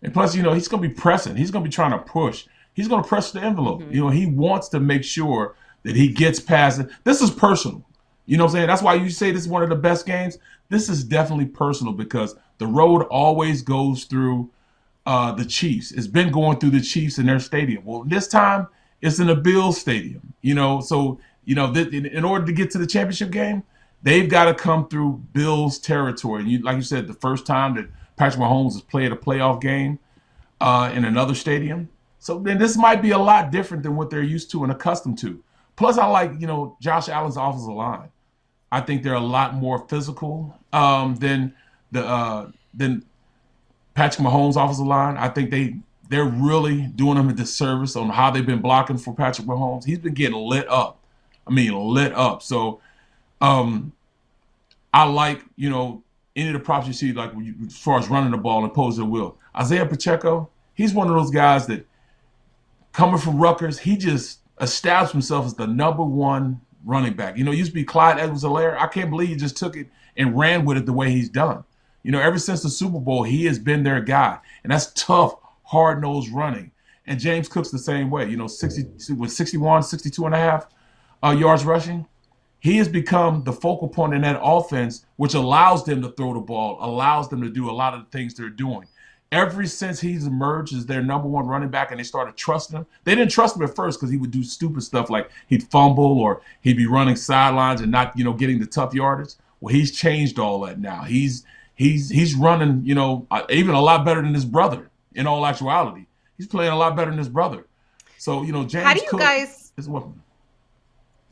And 0.03 0.13
plus, 0.13 0.35
you 0.35 0.43
know, 0.43 0.53
he's 0.53 0.69
going 0.69 0.83
to 0.83 0.89
be 0.89 0.95
pressing. 0.95 1.37
He's 1.37 1.51
going 1.51 1.65
to 1.65 1.69
be 1.69 1.75
trying 1.75 1.93
to 1.93 1.99
push. 1.99 2.47
He's 2.75 2.89
going 2.89 3.03
to 3.03 3.09
press 3.09 3.31
the 3.31 3.41
envelope. 3.41 3.81
Mm-hmm. 3.81 3.93
You 3.93 4.01
know, 4.01 4.11
he 4.11 4.27
wants 4.27 4.69
to 4.71 4.81
make 4.81 5.05
sure 5.05 5.55
that 5.85 5.95
he 5.97 6.09
gets 6.09 6.41
past 6.41 6.81
it. 6.81 6.91
This 7.05 7.21
is 7.21 7.31
personal. 7.31 7.85
You 8.27 8.37
know 8.37 8.45
what 8.45 8.51
I'm 8.51 8.57
saying? 8.57 8.67
That's 8.69 8.83
why 8.83 8.95
you 8.95 9.11
say 9.11 9.31
this 9.31 9.43
is 9.43 9.49
one 9.49 9.63
of 9.63 9.69
the 9.69 9.77
best 9.77 10.07
games. 10.07 10.39
This 10.69 10.89
is 10.89 11.05
definitely 11.05 11.47
personal 11.47 11.93
because 11.93 12.37
the 12.59 12.67
road 12.67 13.03
always 13.05 13.63
goes 13.63 14.05
through 14.05 14.51
uh, 15.07 15.33
the 15.33 15.45
Chiefs. 15.45 15.93
It's 15.93 16.07
been 16.07 16.31
going 16.31 16.59
through 16.59 16.71
the 16.71 16.81
Chiefs 16.81 17.19
in 17.19 17.27
their 17.27 17.41
stadium. 17.41 17.85
Well, 17.85 18.05
this 18.05 18.29
time 18.29 18.69
it's 19.01 19.19
in 19.19 19.29
a 19.29 19.35
Bills 19.35 19.79
stadium. 19.79 20.33
You 20.41 20.55
know, 20.55 20.81
so 20.81 21.21
you 21.45 21.55
know, 21.55 21.73
in, 21.73 22.07
in, 22.07 22.25
order 22.25 22.47
to 22.47 22.53
get 22.53 22.71
to 22.73 22.79
the 22.79 22.87
championship 22.87 23.31
game, 23.31 23.63
they've 24.03 24.29
got 24.29 24.45
to 24.45 24.55
come 24.55 24.89
through 24.89 25.23
Bills 25.33 25.79
territory. 25.79 26.43
And 26.43 26.51
you, 26.51 26.59
like 26.61 26.77
you 26.77 26.83
said, 26.83 27.07
the 27.07 27.15
first 27.15 27.47
time 27.47 27.75
that 27.75 27.89
Patrick 28.17 28.41
Mahomes 28.41 28.75
has 28.75 28.83
played 28.83 29.13
a 29.13 29.17
playoff 29.17 29.61
game 29.61 29.99
uh, 30.61 30.93
in 30.95 31.05
another 31.05 31.35
stadium. 31.35 31.89
So 32.19 32.39
then 32.39 32.59
this 32.59 32.77
might 32.77 33.03
be 33.03 33.11
a 33.11 33.19
lot 33.19 33.51
different 33.51 33.83
than 33.83 33.97
what 33.97 34.11
they're 34.11 34.23
used 34.23 34.51
to 34.53 34.63
and 34.63 34.71
accustomed 34.71 35.19
to. 35.19 35.43
Plus, 35.75 35.99
I 35.99 36.07
like 36.07 36.33
you 36.39 36.47
know 36.47 36.77
Josh 36.81 37.09
Allen's 37.09 37.37
offensive 37.37 37.75
line. 37.75 38.11
I 38.71 38.81
think 38.81 39.03
they're 39.03 39.15
a 39.15 39.21
lot 39.21 39.55
more 39.55 39.87
physical 39.89 40.57
um, 40.73 41.17
than 41.17 41.55
the 41.91 42.07
uh, 42.07 42.51
than 42.73 43.05
Patrick 43.95 44.25
Mahomes' 44.27 44.63
offensive 44.63 44.87
line. 44.87 45.17
I 45.17 45.29
think 45.29 45.51
they 45.51 45.77
they're 46.09 46.25
really 46.25 46.83
doing 46.95 47.17
him 47.17 47.29
a 47.29 47.33
disservice 47.33 47.97
on 47.97 48.11
how 48.11 48.31
they've 48.31 48.47
been 48.47 48.61
blocking 48.61 48.99
for 48.99 49.15
Patrick 49.15 49.49
Mahomes. 49.49 49.85
He's 49.85 49.99
been 49.99 50.15
getting 50.15 50.37
lit 50.37 50.69
up 50.69 51.02
I 51.47 51.51
mean, 51.51 51.73
lit 51.73 52.13
up. 52.13 52.43
So, 52.43 52.81
um, 53.41 53.93
I 54.93 55.05
like 55.05 55.43
you 55.57 55.71
know 55.71 56.03
any 56.37 56.49
of 56.49 56.55
the 56.55 56.61
props 56.61 56.87
you 56.87 56.93
see, 56.93 57.13
like 57.13 57.33
you, 57.35 57.55
as 57.67 57.77
far 57.77 57.99
as 57.99 58.09
running 58.09 58.31
the 58.31 58.39
ball 58.39 58.65
and 58.65 58.73
posing 58.73 59.05
the 59.05 59.11
will. 59.11 59.37
Isaiah 59.57 59.87
Pacheco, 59.87 60.49
he's 60.75 60.95
one 60.95 61.09
of 61.09 61.15
those 61.15 61.31
guys 61.31 61.67
that 61.67 61.87
coming 62.93 63.19
from 63.19 63.39
Rutgers, 63.39 63.79
he 63.79 63.97
just 63.97 64.41
established 64.61 65.13
himself 65.13 65.47
as 65.47 65.55
the 65.55 65.67
number 65.67 66.03
one 66.03 66.61
running 66.85 67.15
back. 67.15 67.37
You 67.37 67.45
know, 67.45 67.51
used 67.51 67.71
to 67.71 67.75
be 67.75 67.85
Clyde 67.85 68.19
Edwards-Helaire. 68.19 68.79
I 68.79 68.87
can't 68.87 69.11
believe 69.11 69.29
he 69.29 69.37
just 69.37 69.57
took 69.57 69.77
it 69.77 69.89
and 70.17 70.39
ran 70.39 70.65
with 70.65 70.77
it 70.77 70.87
the 70.87 70.93
way 70.93 71.11
he's 71.11 71.29
done. 71.29 71.65
You 72.03 72.13
know, 72.13 72.21
ever 72.21 72.39
since 72.39 72.63
the 72.63 72.71
Super 72.71 72.99
Bowl, 72.99 73.23
he 73.23 73.45
has 73.47 73.59
been 73.59 73.83
their 73.83 74.01
guy. 74.01 74.39
And 74.65 74.73
that's 74.73 74.93
tough, 74.95 75.35
hard-nosed 75.63 76.33
running. 76.33 76.71
And 77.07 77.19
James 77.19 77.49
Cook's 77.49 77.71
the 77.71 77.79
same 77.79 78.11
way. 78.11 78.29
You 78.29 78.37
know, 78.37 78.47
60 78.47 79.15
with 79.15 79.33
61, 79.33 79.83
62 79.85 80.27
and 80.27 80.35
a 80.35 80.39
half 80.39 80.67
uh, 81.23 81.31
yards 81.31 81.65
rushing, 81.65 82.07
he 82.61 82.77
has 82.77 82.89
become 82.89 83.43
the 83.43 83.53
focal 83.53 83.89
point 83.89 84.15
in 84.15 84.23
that 84.23 84.39
offense, 84.41 85.05
which 85.17 85.35
allows 85.35 85.85
them 85.85 86.01
to 86.03 86.11
throw 86.11 86.33
the 86.35 86.41
ball, 86.41 86.79
allows 86.81 87.29
them 87.29 87.43
to 87.43 87.51
do 87.51 87.69
a 87.69 87.73
lot 87.73 87.95
of 87.95 88.01
the 88.05 88.11
things 88.17 88.35
they're 88.35 88.49
doing. 88.49 88.87
Ever 89.33 89.67
since 89.67 89.99
he's 89.99 90.27
emerged 90.27 90.75
as 90.75 90.85
their 90.87 91.03
number 91.03 91.27
one 91.27 91.47
running 91.47 91.71
back 91.71 91.91
and 91.91 91.99
they 91.99 92.05
started 92.05 92.37
trusting 92.37 92.77
him, 92.77 92.87
they 93.05 93.15
didn't 93.15 93.33
trust 93.33 93.57
him 93.57 93.63
at 93.63 93.75
first 93.75 93.99
because 93.99 94.11
he 94.11 94.19
would 94.19 94.31
do 94.31 94.45
stupid 94.45 94.83
stuff 94.83 95.11
like 95.11 95.31
he'd 95.49 95.65
fumble 95.65 96.21
or 96.21 96.43
he'd 96.61 96.77
be 96.77 96.87
running 96.87 97.17
sidelines 97.17 97.81
and 97.81 97.91
not, 97.91 98.17
you 98.17 98.25
know, 98.25 98.35
getting 98.35 98.61
the 98.61 98.67
tough 98.67 98.95
yardage. 98.95 99.35
Well, 99.61 99.75
he's 99.75 99.91
changed 99.91 100.39
all 100.39 100.61
that 100.61 100.79
now. 100.79 101.03
He's 101.03 101.45
he's 101.75 102.11
he's 102.11 102.35
running, 102.35 102.83
you 102.85 102.95
know, 102.95 103.27
uh, 103.31 103.43
even 103.49 103.75
a 103.75 103.81
lot 103.81 104.05
better 104.05 104.21
than 104.21 104.35
his 104.35 104.45
brother. 104.45 104.91
In 105.15 105.27
all 105.27 105.47
actuality, 105.47 106.07
he's 106.37 106.47
playing 106.47 106.73
a 106.73 106.77
lot 106.77 106.95
better 106.95 107.11
than 107.11 107.19
his 107.19 107.29
brother. 107.29 107.67
So 108.19 108.43
you 108.43 108.53
know, 108.53 108.65
James. 108.65 108.85
How 108.85 108.95
do 108.95 109.01
you 109.01 109.09
Cook 109.09 109.21
guys? 109.21 109.73
Is 109.77 109.89
what, 109.89 110.07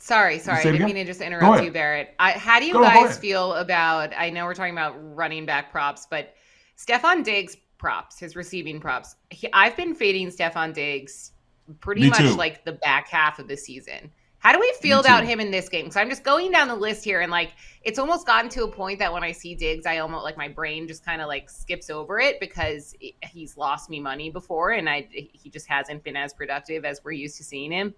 Sorry, 0.00 0.38
sorry. 0.38 0.60
I 0.60 0.62
didn't 0.62 0.86
mean 0.86 0.94
to 0.96 1.04
just 1.04 1.20
interrupt 1.20 1.62
you, 1.62 1.70
Barrett. 1.70 2.14
I, 2.18 2.32
how 2.32 2.58
do 2.58 2.66
you 2.66 2.72
go, 2.72 2.82
guys 2.82 3.16
go 3.16 3.20
feel 3.20 3.54
about? 3.54 4.12
I 4.16 4.30
know 4.30 4.46
we're 4.46 4.54
talking 4.54 4.72
about 4.72 4.94
running 5.14 5.44
back 5.44 5.70
props, 5.70 6.06
but 6.10 6.34
Stefon 6.78 7.22
Diggs 7.22 7.56
props, 7.76 8.18
his 8.18 8.34
receiving 8.34 8.80
props. 8.80 9.16
He, 9.28 9.48
I've 9.52 9.76
been 9.76 9.94
fading 9.94 10.28
Stefon 10.28 10.72
Diggs 10.72 11.32
pretty 11.80 12.02
Me 12.02 12.08
much 12.10 12.18
too. 12.18 12.34
like 12.34 12.64
the 12.64 12.72
back 12.72 13.08
half 13.08 13.38
of 13.38 13.46
the 13.46 13.56
season. 13.56 14.10
How 14.38 14.52
do 14.54 14.58
we 14.58 14.74
feel 14.80 15.00
about 15.00 15.24
him 15.24 15.38
in 15.38 15.50
this 15.50 15.68
game? 15.68 15.84
Because 15.84 15.98
I'm 15.98 16.08
just 16.08 16.24
going 16.24 16.50
down 16.50 16.68
the 16.68 16.74
list 16.74 17.04
here, 17.04 17.20
and 17.20 17.30
like 17.30 17.52
it's 17.82 17.98
almost 17.98 18.26
gotten 18.26 18.48
to 18.52 18.64
a 18.64 18.68
point 18.68 18.98
that 18.98 19.12
when 19.12 19.22
I 19.22 19.32
see 19.32 19.54
Diggs, 19.54 19.84
I 19.84 19.98
almost 19.98 20.24
like 20.24 20.38
my 20.38 20.48
brain 20.48 20.88
just 20.88 21.04
kind 21.04 21.20
of 21.20 21.28
like 21.28 21.50
skips 21.50 21.90
over 21.90 22.18
it 22.18 22.40
because 22.40 22.94
he's 23.22 23.58
lost 23.58 23.90
me 23.90 24.00
money 24.00 24.30
before, 24.30 24.70
and 24.70 24.88
I 24.88 25.06
he 25.10 25.50
just 25.50 25.66
hasn't 25.66 26.02
been 26.04 26.16
as 26.16 26.32
productive 26.32 26.86
as 26.86 27.02
we're 27.04 27.12
used 27.12 27.36
to 27.36 27.44
seeing 27.44 27.70
him. 27.70 27.94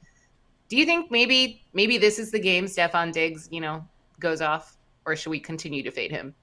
Do 0.68 0.76
you 0.76 0.84
think 0.84 1.10
maybe 1.10 1.62
maybe 1.72 1.98
this 1.98 2.18
is 2.18 2.30
the 2.30 2.38
game 2.38 2.64
Stefon 2.64 3.12
Diggs, 3.12 3.48
you 3.50 3.60
know, 3.60 3.86
goes 4.20 4.40
off, 4.40 4.76
or 5.04 5.16
should 5.16 5.30
we 5.30 5.40
continue 5.40 5.82
to 5.82 5.90
fade 5.90 6.10
him? 6.10 6.34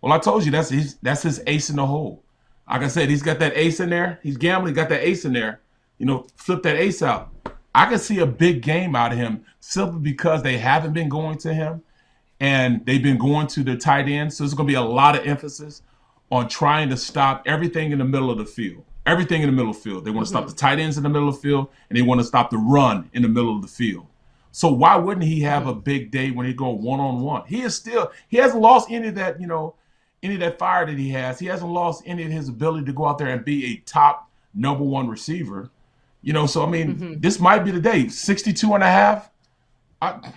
Well, 0.00 0.12
I 0.12 0.18
told 0.18 0.44
you 0.44 0.50
that's 0.50 0.68
his 0.68 0.96
that's 1.02 1.22
his 1.22 1.42
ace 1.46 1.70
in 1.70 1.76
the 1.76 1.86
hole. 1.86 2.22
Like 2.68 2.82
I 2.82 2.88
said, 2.88 3.08
he's 3.08 3.22
got 3.22 3.38
that 3.38 3.56
ace 3.56 3.80
in 3.80 3.90
there. 3.90 4.18
He's 4.22 4.36
gambling, 4.36 4.74
got 4.74 4.88
that 4.88 5.06
ace 5.06 5.24
in 5.24 5.32
there. 5.32 5.60
You 5.98 6.06
know, 6.06 6.26
flip 6.36 6.62
that 6.64 6.76
ace 6.76 7.02
out. 7.02 7.30
I 7.74 7.86
can 7.86 7.98
see 7.98 8.18
a 8.18 8.26
big 8.26 8.62
game 8.62 8.94
out 8.94 9.12
of 9.12 9.18
him 9.18 9.44
simply 9.60 10.00
because 10.00 10.42
they 10.42 10.58
haven't 10.58 10.92
been 10.92 11.08
going 11.08 11.38
to 11.38 11.54
him 11.54 11.82
and 12.40 12.84
they've 12.84 13.02
been 13.02 13.18
going 13.18 13.46
to 13.48 13.62
their 13.62 13.76
tight 13.76 14.08
end. 14.08 14.32
So 14.32 14.44
there's 14.44 14.54
going 14.54 14.66
to 14.66 14.72
be 14.72 14.76
a 14.76 14.82
lot 14.82 15.16
of 15.16 15.26
emphasis 15.26 15.82
on 16.30 16.48
trying 16.48 16.88
to 16.90 16.96
stop 16.96 17.42
everything 17.46 17.92
in 17.92 17.98
the 17.98 18.04
middle 18.04 18.30
of 18.30 18.38
the 18.38 18.44
field 18.44 18.84
everything 19.06 19.42
in 19.42 19.48
the 19.48 19.52
middle 19.52 19.70
of 19.70 19.76
the 19.76 19.82
field. 19.82 20.04
They 20.04 20.10
want 20.10 20.26
to 20.26 20.34
mm-hmm. 20.34 20.46
stop 20.46 20.54
the 20.54 20.60
tight 20.60 20.78
ends 20.78 20.96
in 20.96 21.02
the 21.02 21.08
middle 21.08 21.28
of 21.28 21.36
the 21.36 21.40
field, 21.40 21.68
and 21.88 21.98
they 21.98 22.02
want 22.02 22.20
to 22.20 22.26
stop 22.26 22.50
the 22.50 22.58
run 22.58 23.10
in 23.12 23.22
the 23.22 23.28
middle 23.28 23.54
of 23.54 23.62
the 23.62 23.68
field. 23.68 24.06
So 24.52 24.70
why 24.70 24.96
wouldn't 24.96 25.24
he 25.24 25.40
have 25.40 25.66
a 25.66 25.74
big 25.74 26.10
day 26.10 26.30
when 26.30 26.46
he 26.46 26.52
go 26.52 26.70
one 26.70 27.00
on 27.00 27.22
one? 27.22 27.44
He 27.46 27.62
is 27.62 27.74
still 27.74 28.12
he 28.28 28.36
hasn't 28.36 28.60
lost 28.60 28.90
any 28.90 29.08
of 29.08 29.14
that, 29.14 29.40
you 29.40 29.46
know, 29.46 29.74
any 30.22 30.34
of 30.34 30.40
that 30.40 30.58
fire 30.58 30.86
that 30.86 30.98
he 30.98 31.08
has. 31.10 31.38
He 31.38 31.46
hasn't 31.46 31.70
lost 31.70 32.02
any 32.06 32.24
of 32.24 32.30
his 32.30 32.48
ability 32.48 32.84
to 32.86 32.92
go 32.92 33.06
out 33.06 33.18
there 33.18 33.28
and 33.28 33.44
be 33.44 33.72
a 33.72 33.76
top 33.86 34.30
number 34.54 34.84
one 34.84 35.08
receiver. 35.08 35.70
You 36.20 36.34
know, 36.34 36.46
so 36.46 36.64
I 36.64 36.68
mean, 36.68 36.94
mm-hmm. 36.94 37.20
this 37.20 37.40
might 37.40 37.64
be 37.64 37.70
the 37.70 37.80
day. 37.80 38.08
62 38.08 38.74
and 38.74 38.84
a 38.84 38.86
half. 38.86 39.30
I, 40.00 40.32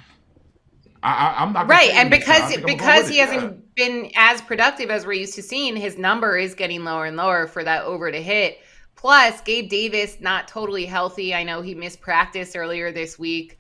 I 1.04 1.44
am 1.44 1.54
not 1.54 1.68
right, 1.68 1.92
and 1.92 2.10
because 2.10 2.56
because 2.66 3.10
he 3.10 3.18
hasn't 3.18 3.65
been 3.76 4.12
as 4.16 4.42
productive 4.42 4.90
as 4.90 5.06
we're 5.06 5.14
used 5.14 5.36
to 5.36 5.44
seeing, 5.44 5.76
his 5.76 5.98
number 5.98 6.38
is 6.38 6.56
getting 6.56 6.84
lower 6.84 7.06
and 7.06 7.18
lower 7.18 7.48
for 7.48 7.64
that 7.64 7.84
over 7.84 8.12
to 8.12 8.22
hit. 8.22 8.60
Plus, 8.96 9.42
Gabe 9.42 9.70
Davis 9.70 10.18
not 10.20 10.48
totally 10.48 10.86
healthy. 10.86 11.34
I 11.34 11.44
know 11.44 11.62
he 11.62 11.76
missed 11.76 12.02
practice 12.02 12.56
earlier 12.56 12.92
this 12.92 13.20
week. 13.20 13.60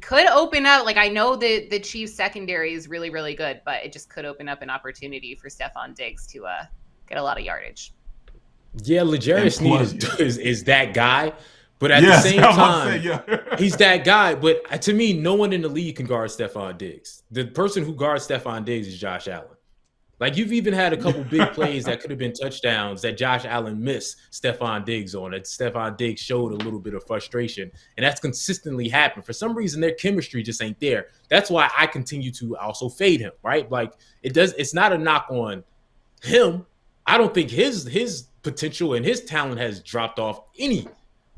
Could 0.00 0.26
open 0.26 0.64
up 0.64 0.86
like 0.86 0.96
I 0.96 1.08
know 1.08 1.36
the 1.36 1.68
the 1.68 1.78
Chiefs 1.78 2.14
secondary 2.14 2.72
is 2.72 2.88
really 2.88 3.10
really 3.10 3.34
good, 3.34 3.60
but 3.66 3.84
it 3.84 3.92
just 3.92 4.08
could 4.08 4.24
open 4.24 4.48
up 4.48 4.62
an 4.62 4.70
opportunity 4.70 5.34
for 5.34 5.48
Stefon 5.50 5.94
Diggs 5.94 6.26
to 6.28 6.46
uh, 6.46 6.64
get 7.06 7.18
a 7.18 7.22
lot 7.22 7.38
of 7.38 7.44
yardage. 7.44 7.92
Yeah, 8.82 9.02
L'Jarius 9.02 9.58
Sneed 9.58 9.80
is, 9.82 10.18
is, 10.18 10.38
is 10.38 10.64
that 10.64 10.94
guy, 10.94 11.32
But 11.78 11.90
at 11.90 12.02
yes, 12.02 12.22
the 12.22 12.28
same 12.30 12.40
time, 12.40 12.88
say, 12.88 12.98
yeah. 12.98 13.56
he's 13.58 13.76
that 13.76 14.04
guy. 14.04 14.34
But 14.34 14.82
to 14.82 14.92
me, 14.92 15.12
no 15.12 15.34
one 15.34 15.52
in 15.52 15.62
the 15.62 15.68
league 15.68 15.96
can 15.96 16.06
guard 16.06 16.30
Stefon 16.30 16.78
Diggs. 16.78 17.22
The 17.30 17.46
person 17.46 17.84
who 17.84 17.94
guards 17.94 18.26
Stefon 18.26 18.64
Diggs 18.64 18.86
is 18.88 18.98
Josh 18.98 19.28
Allen. 19.28 19.48
Like 20.20 20.36
you've 20.36 20.52
even 20.52 20.72
had 20.72 20.92
a 20.92 20.96
couple 20.96 21.24
big 21.30 21.52
plays 21.52 21.84
that 21.84 22.00
could 22.00 22.10
have 22.10 22.18
been 22.18 22.32
touchdowns 22.32 23.02
that 23.02 23.16
Josh 23.16 23.44
Allen 23.44 23.82
missed 23.82 24.16
Stefon 24.30 24.84
Diggs 24.84 25.14
on. 25.14 25.32
That 25.32 25.44
Stefon 25.44 25.96
Diggs 25.96 26.20
showed 26.20 26.52
a 26.52 26.56
little 26.56 26.78
bit 26.78 26.94
of 26.94 27.04
frustration, 27.04 27.70
and 27.96 28.06
that's 28.06 28.20
consistently 28.20 28.88
happened. 28.88 29.24
For 29.24 29.32
some 29.32 29.54
reason, 29.54 29.80
their 29.80 29.92
chemistry 29.92 30.42
just 30.42 30.62
ain't 30.62 30.78
there. 30.80 31.08
That's 31.28 31.50
why 31.50 31.70
I 31.76 31.86
continue 31.86 32.30
to 32.32 32.56
also 32.56 32.88
fade 32.88 33.20
him. 33.20 33.32
Right? 33.42 33.70
Like 33.70 33.92
it 34.22 34.32
does. 34.32 34.54
It's 34.54 34.74
not 34.74 34.92
a 34.92 34.98
knock 34.98 35.26
on 35.30 35.64
him. 36.22 36.66
I 37.06 37.18
don't 37.18 37.34
think 37.34 37.50
his 37.50 37.84
his 37.84 38.28
potential 38.42 38.94
and 38.94 39.04
his 39.04 39.24
talent 39.24 39.60
has 39.60 39.80
dropped 39.80 40.18
off 40.18 40.40
any. 40.58 40.86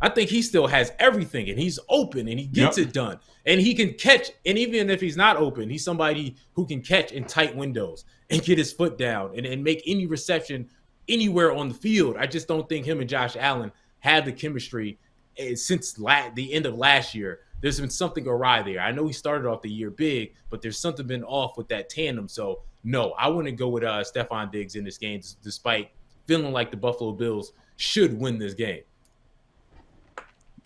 I 0.00 0.10
think 0.10 0.28
he 0.28 0.42
still 0.42 0.66
has 0.66 0.92
everything, 0.98 1.48
and 1.48 1.58
he's 1.58 1.78
open, 1.88 2.28
and 2.28 2.38
he 2.38 2.46
gets 2.46 2.76
yep. 2.76 2.88
it 2.88 2.92
done, 2.92 3.18
and 3.46 3.60
he 3.60 3.74
can 3.74 3.94
catch. 3.94 4.30
And 4.44 4.58
even 4.58 4.90
if 4.90 5.00
he's 5.00 5.16
not 5.16 5.36
open, 5.36 5.70
he's 5.70 5.84
somebody 5.84 6.36
who 6.52 6.66
can 6.66 6.82
catch 6.82 7.12
in 7.12 7.24
tight 7.24 7.56
windows 7.56 8.04
and 8.28 8.42
get 8.42 8.58
his 8.58 8.72
foot 8.72 8.98
down 8.98 9.32
and, 9.36 9.46
and 9.46 9.64
make 9.64 9.82
any 9.86 10.06
reception 10.06 10.68
anywhere 11.08 11.52
on 11.52 11.68
the 11.68 11.74
field. 11.74 12.16
I 12.18 12.26
just 12.26 12.48
don't 12.48 12.68
think 12.68 12.84
him 12.84 13.00
and 13.00 13.08
Josh 13.08 13.36
Allen 13.36 13.72
had 14.00 14.24
the 14.24 14.32
chemistry 14.32 14.98
eh, 15.38 15.54
since 15.54 15.98
la- 15.98 16.30
the 16.34 16.52
end 16.52 16.66
of 16.66 16.76
last 16.76 17.14
year. 17.14 17.40
There's 17.62 17.80
been 17.80 17.88
something 17.88 18.28
awry 18.28 18.62
there. 18.62 18.80
I 18.80 18.92
know 18.92 19.06
he 19.06 19.14
started 19.14 19.48
off 19.48 19.62
the 19.62 19.70
year 19.70 19.90
big, 19.90 20.34
but 20.50 20.60
there's 20.60 20.78
something 20.78 21.06
been 21.06 21.24
off 21.24 21.56
with 21.56 21.68
that 21.68 21.88
tandem. 21.88 22.28
So 22.28 22.62
no, 22.84 23.12
I 23.12 23.28
wouldn't 23.28 23.56
go 23.56 23.68
with 23.68 23.82
uh, 23.82 24.04
Stefon 24.04 24.52
Diggs 24.52 24.76
in 24.76 24.84
this 24.84 24.98
game, 24.98 25.20
despite 25.42 25.90
feeling 26.26 26.52
like 26.52 26.70
the 26.70 26.76
Buffalo 26.76 27.12
Bills 27.12 27.52
should 27.76 28.18
win 28.18 28.38
this 28.38 28.54
game. 28.54 28.82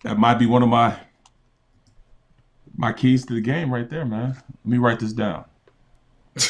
That 0.03 0.17
might 0.17 0.35
be 0.35 0.45
one 0.45 0.63
of 0.63 0.69
my 0.69 0.97
my 2.75 2.93
keys 2.93 3.25
to 3.25 3.33
the 3.33 3.41
game 3.41 3.73
right 3.73 3.89
there, 3.89 4.05
man. 4.05 4.29
Let 4.29 4.65
me 4.65 4.77
write 4.77 4.99
this 4.99 5.13
down. 5.13 5.45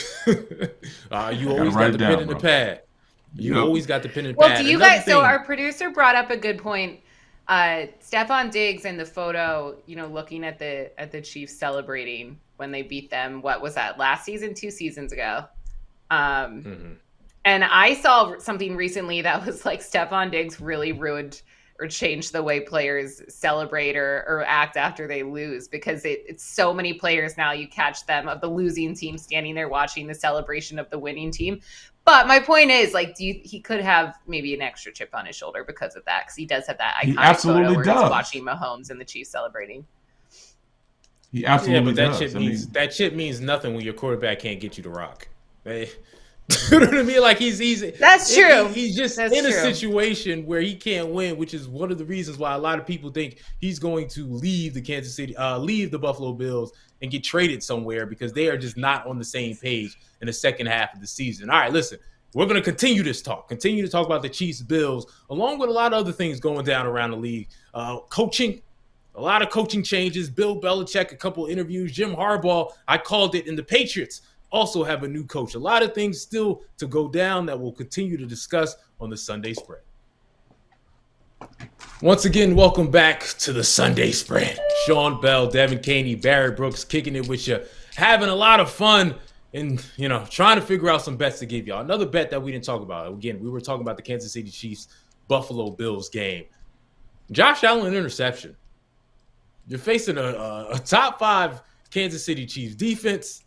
uh, 1.12 1.34
you 1.36 1.50
always 1.50 1.76
got 1.76 1.92
the 1.92 1.98
down, 1.98 2.12
pen 2.14 2.20
and 2.22 2.30
the 2.30 2.36
pad. 2.36 2.82
You 3.36 3.56
yep. 3.56 3.64
always 3.64 3.86
got 3.86 4.04
the 4.04 4.10
pen 4.10 4.26
and 4.26 4.38
well, 4.38 4.48
pad. 4.48 4.58
Well, 4.58 4.64
do 4.64 4.70
you 4.70 4.76
Another 4.78 4.92
guys? 4.92 5.06
Thing, 5.06 5.14
so 5.14 5.22
our 5.22 5.44
producer 5.44 5.90
brought 5.90 6.16
up 6.16 6.30
a 6.30 6.38
good 6.38 6.60
point. 6.60 7.00
Uh, 7.48 7.88
Stefon 8.02 8.52
Diggs 8.52 8.86
in 8.86 8.98
the 8.98 9.06
photo, 9.06 9.76
you 9.86 9.96
know, 9.96 10.08
looking 10.08 10.46
at 10.46 10.60
the 10.60 10.92
at 11.00 11.12
the 11.12 11.22
Chiefs 11.22 11.58
celebrating 11.58 12.40
when 12.58 12.72
they 12.72 12.82
beat 12.82 13.10
them. 13.10 13.42
What 13.42 13.62
was 13.62 13.74
that? 13.76 13.98
Last 13.98 14.26
season, 14.26 14.54
two 14.54 14.72
seasons 14.72 15.12
ago. 15.12 15.46
Um, 16.12 16.64
mm-hmm. 16.64 16.94
And 17.44 17.64
I 17.64 17.96
saw 17.96 18.38
something 18.38 18.76
recently 18.76 19.22
that 19.22 19.46
was 19.46 19.66
like 19.66 19.82
Stefon 19.82 20.30
Diggs 20.32 20.62
really 20.62 20.92
ruined 20.92 21.42
or 21.82 21.88
change 21.88 22.30
the 22.32 22.42
way 22.42 22.60
players 22.60 23.22
celebrate 23.28 23.98
or, 23.98 24.24
or 24.28 24.46
act 24.46 24.78
after 24.78 25.08
they 25.08 25.24
lose 25.24 25.68
because 25.68 26.06
it, 26.06 26.24
it's 26.28 26.44
so 26.44 26.74
many 26.74 26.94
players 26.94 27.36
now 27.38 27.52
you 27.52 27.68
catch 27.68 28.06
them 28.06 28.30
of 28.30 28.40
the 28.40 28.48
losing 28.48 28.94
team 28.94 29.18
standing 29.18 29.56
there 29.56 29.68
watching 29.68 30.06
the 30.06 30.14
celebration 30.14 30.78
of 30.78 30.88
the 30.92 31.00
winning 31.00 31.32
team 31.32 31.60
but 32.06 32.28
my 32.28 32.40
point 32.40 32.70
is 32.70 32.94
like 32.94 33.16
do 33.16 33.26
you, 33.26 33.42
he 33.44 33.60
could 33.60 33.82
have 33.82 34.16
maybe 34.28 34.54
an 34.54 34.62
extra 34.62 34.92
chip 34.94 35.10
on 35.14 35.26
his 35.26 35.36
shoulder 35.36 35.64
because 35.66 35.96
of 35.96 36.06
that 36.06 36.24
because 36.26 36.36
he 36.36 36.46
does 36.46 36.68
have 36.68 36.78
that 36.78 36.96
iconic 37.04 37.06
he 37.06 37.18
absolutely 37.18 37.64
photo 37.64 37.76
where 37.76 37.84
does. 37.84 38.02
he's 38.02 38.10
watching 38.10 38.46
Mahomes 38.46 38.92
and 38.92 39.02
the 39.02 39.06
Chiefs 39.06 39.32
celebrating 39.32 39.86
he 41.32 41.46
absolutely 41.46 41.80
yeah, 41.80 41.86
but 41.86 41.96
that 41.96 42.08
does. 42.10 42.20
chip 42.20 42.34
means 42.36 42.66
mean... 42.66 42.74
that 42.74 42.88
chip 42.88 43.14
means 43.14 43.42
nothing 43.42 43.74
when 43.74 43.84
your 43.84 43.96
quarterback 43.96 44.40
can't 44.40 44.60
get 44.60 44.78
you 44.78 44.84
to 44.84 44.90
rock. 44.90 45.30
you 46.72 46.80
know 46.80 46.86
what 46.86 46.98
I 46.98 47.04
mean? 47.04 47.22
Like 47.22 47.38
he's 47.38 47.58
he's 47.58 47.98
that's 48.00 48.34
true. 48.34 48.68
He, 48.68 48.88
he's 48.88 48.96
just 48.96 49.16
that's 49.16 49.34
in 49.34 49.46
a 49.46 49.52
situation 49.52 50.46
where 50.46 50.62
he 50.62 50.76
can't 50.76 51.10
win, 51.10 51.38
which 51.38 51.54
is 51.54 51.68
one 51.68 51.92
of 51.92 51.98
the 51.98 52.06
reasons 52.06 52.38
why 52.38 52.54
a 52.54 52.58
lot 52.58 52.80
of 52.80 52.86
people 52.86 53.10
think 53.10 53.42
he's 53.60 53.80
going 53.80 54.08
to 54.10 54.26
leave 54.26 54.74
the 54.74 54.82
Kansas 54.82 55.16
City, 55.16 55.36
uh, 55.38 55.58
leave 55.58 55.92
the 55.92 56.00
Buffalo 56.00 56.34
Bills 56.34 56.74
and 57.02 57.12
get 57.12 57.24
traded 57.24 57.64
somewhere 57.64 58.06
because 58.06 58.34
they 58.34 58.48
are 58.48 58.58
just 58.58 58.78
not 58.78 59.06
on 59.08 59.18
the 59.18 59.26
same 59.26 59.56
page 59.56 60.00
in 60.22 60.28
the 60.28 60.34
second 60.34 60.68
half 60.68 60.94
of 60.94 61.02
the 61.02 61.08
season. 61.08 61.50
All 61.50 61.58
right, 61.58 61.72
listen, 61.72 61.98
we're 62.34 62.46
going 62.46 62.56
to 62.56 62.62
continue 62.62 63.04
this 63.04 63.22
talk, 63.22 63.50
continue 63.50 63.84
to 63.84 63.92
talk 63.92 64.06
about 64.06 64.22
the 64.22 64.30
Chiefs 64.30 64.62
Bills, 64.62 65.06
along 65.30 65.60
with 65.60 65.70
a 65.70 65.74
lot 65.74 65.94
of 65.94 66.00
other 66.00 66.12
things 66.12 66.40
going 66.40 66.66
down 66.66 66.86
around 66.86 67.12
the 67.12 67.18
league. 67.18 67.50
Uh, 67.74 68.00
coaching, 68.10 68.62
a 69.16 69.22
lot 69.22 69.42
of 69.42 69.50
coaching 69.50 69.84
changes. 69.84 70.30
Bill 70.30 70.60
Belichick, 70.60 71.12
a 71.12 71.16
couple 71.16 71.48
interviews. 71.48 71.92
Jim 71.92 72.16
Harbaugh, 72.16 72.72
I 72.88 72.98
called 72.98 73.36
it 73.36 73.48
in 73.48 73.56
the 73.56 73.64
Patriots 73.64 74.22
also 74.52 74.84
have 74.84 75.04
a 75.04 75.08
new 75.08 75.26
coach. 75.26 75.56
A 75.56 75.60
lot 75.60 75.84
of 75.84 75.94
things 75.94 76.22
still 76.22 76.62
to 76.78 76.88
go 76.88 77.08
down 77.08 77.46
that 77.46 77.60
we'll 77.60 77.72
continue 77.72 78.18
to 78.18 78.26
discuss 78.26 78.76
on 79.00 79.10
the 79.10 79.18
Sunday 79.18 79.54
spread. 79.54 79.82
Once 82.02 82.26
again, 82.26 82.56
welcome 82.56 82.92
back 82.92 83.22
to 83.40 83.54
the 83.54 83.64
Sunday 83.64 84.12
spread. 84.12 84.60
Sean 84.86 85.22
Bell, 85.22 85.50
Devan 85.50 85.82
Kaney, 85.82 86.16
Barry 86.16 86.52
Brooks 86.52 86.84
kicking 86.84 87.16
it 87.16 87.28
with 87.28 87.48
you, 87.48 87.62
having 87.96 88.30
a 88.30 88.36
lot 88.36 88.60
of 88.60 88.70
fun 88.70 89.16
and 89.54 89.84
you 89.98 90.08
know 90.08 90.26
trying 90.30 90.58
to 90.58 90.66
figure 90.66 90.90
out 90.90 91.02
some 91.02 91.18
bets 91.18 91.40
to 91.40 91.46
give 91.46 91.68
y'all. 91.68 91.82
Another 91.82 92.06
bet 92.06 92.30
that 92.32 92.42
we 92.42 92.52
didn't 92.52 92.64
talk 92.64 92.82
about. 92.82 93.12
Again, 93.12 93.40
we 93.42 93.50
were 93.50 93.62
talking 93.62 93.82
about 93.82 93.98
the 93.98 94.04
Kansas 94.04 94.34
City 94.34 94.50
Chiefs 94.50 94.88
Buffalo 95.28 95.70
Bills 95.72 96.10
game. 96.10 96.46
Josh 97.32 97.64
Allen 97.64 97.94
interception. 97.94 98.56
You're 99.68 99.80
facing 99.80 100.18
a, 100.18 100.24
a, 100.24 100.70
a 100.74 100.80
top 100.80 101.20
five 101.20 101.62
Kansas 101.92 102.26
City 102.26 102.46
Chiefs 102.46 102.76
defense 102.76 103.44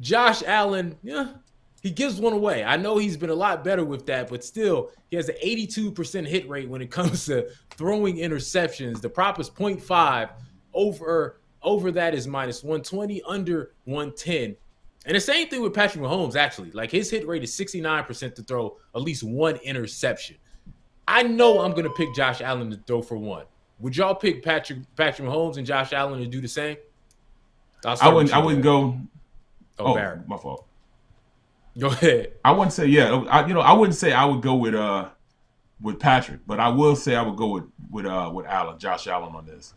Josh 0.00 0.42
Allen, 0.44 0.96
yeah, 1.02 1.34
he 1.82 1.90
gives 1.90 2.20
one 2.20 2.32
away. 2.32 2.64
I 2.64 2.76
know 2.76 2.98
he's 2.98 3.16
been 3.16 3.30
a 3.30 3.34
lot 3.34 3.64
better 3.64 3.84
with 3.84 4.06
that, 4.06 4.28
but 4.28 4.44
still, 4.44 4.90
he 5.10 5.16
has 5.16 5.28
an 5.28 5.36
82% 5.44 6.26
hit 6.26 6.48
rate 6.48 6.68
when 6.68 6.82
it 6.82 6.90
comes 6.90 7.26
to 7.26 7.48
throwing 7.70 8.16
interceptions. 8.16 9.00
The 9.00 9.08
prop 9.08 9.38
is 9.40 9.50
0.5. 9.50 10.30
Over 10.74 11.40
over 11.62 11.90
that 11.90 12.14
is 12.14 12.28
minus 12.28 12.62
120, 12.62 13.20
under 13.22 13.72
110. 13.84 14.56
And 15.06 15.16
the 15.16 15.20
same 15.20 15.48
thing 15.48 15.62
with 15.62 15.74
Patrick 15.74 16.04
Mahomes, 16.04 16.36
actually. 16.36 16.70
Like 16.70 16.90
his 16.90 17.10
hit 17.10 17.26
rate 17.26 17.42
is 17.42 17.50
69% 17.56 18.34
to 18.34 18.42
throw 18.42 18.76
at 18.94 19.02
least 19.02 19.24
one 19.24 19.56
interception. 19.56 20.36
I 21.06 21.22
know 21.22 21.60
I'm 21.60 21.72
gonna 21.72 21.90
pick 21.90 22.14
Josh 22.14 22.40
Allen 22.42 22.70
to 22.70 22.76
throw 22.86 23.02
for 23.02 23.16
one. 23.16 23.46
Would 23.80 23.96
y'all 23.96 24.14
pick 24.14 24.42
Patrick 24.44 24.80
Patrick 24.96 25.26
Mahomes 25.26 25.56
and 25.56 25.66
Josh 25.66 25.92
Allen 25.92 26.20
to 26.20 26.26
do 26.26 26.40
the 26.40 26.48
same? 26.48 26.76
I 27.84 28.12
wouldn't. 28.12 28.34
I 28.34 28.38
wouldn't 28.38 28.62
go. 28.62 28.98
Oh, 29.78 29.94
Barrett. 29.94 30.26
my 30.28 30.36
fault. 30.36 30.66
Go 31.78 31.88
ahead. 31.88 32.32
I 32.44 32.52
wouldn't 32.52 32.72
say 32.72 32.86
yeah. 32.86 33.24
I, 33.30 33.46
you 33.46 33.54
know, 33.54 33.60
I 33.60 33.72
wouldn't 33.72 33.96
say 33.96 34.12
I 34.12 34.24
would 34.24 34.42
go 34.42 34.56
with 34.56 34.74
uh 34.74 35.08
with 35.80 36.00
Patrick, 36.00 36.40
but 36.46 36.58
I 36.58 36.68
will 36.68 36.96
say 36.96 37.14
I 37.14 37.22
would 37.22 37.36
go 37.36 37.48
with 37.48 37.64
with 37.90 38.06
uh 38.06 38.30
with 38.34 38.46
Allen, 38.46 38.78
Josh 38.78 39.06
Allen 39.06 39.34
on 39.34 39.46
this. 39.46 39.74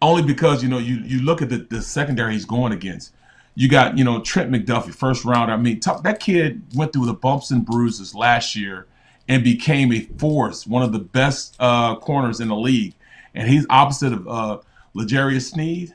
Only 0.00 0.22
because 0.22 0.62
you 0.62 0.68
know 0.68 0.78
you 0.78 0.96
you 1.04 1.20
look 1.22 1.42
at 1.42 1.50
the 1.50 1.58
the 1.58 1.82
secondary 1.82 2.32
he's 2.32 2.46
going 2.46 2.72
against. 2.72 3.12
You 3.54 3.68
got 3.68 3.98
you 3.98 4.04
know 4.04 4.20
Trent 4.20 4.50
McDuffie, 4.50 4.94
first 4.94 5.24
round. 5.24 5.50
I 5.52 5.56
mean, 5.56 5.80
that 6.02 6.18
kid 6.20 6.62
went 6.74 6.92
through 6.92 7.06
the 7.06 7.14
bumps 7.14 7.50
and 7.50 7.64
bruises 7.64 8.14
last 8.14 8.56
year 8.56 8.86
and 9.28 9.42
became 9.44 9.92
a 9.92 10.00
force, 10.00 10.66
one 10.66 10.82
of 10.82 10.92
the 10.92 10.98
best 10.98 11.56
uh, 11.58 11.96
corners 11.96 12.40
in 12.40 12.48
the 12.48 12.56
league. 12.56 12.94
And 13.34 13.48
he's 13.48 13.66
opposite 13.70 14.12
of 14.12 14.28
uh, 14.28 14.58
L'Jarius 14.94 15.50
Sneed. 15.50 15.94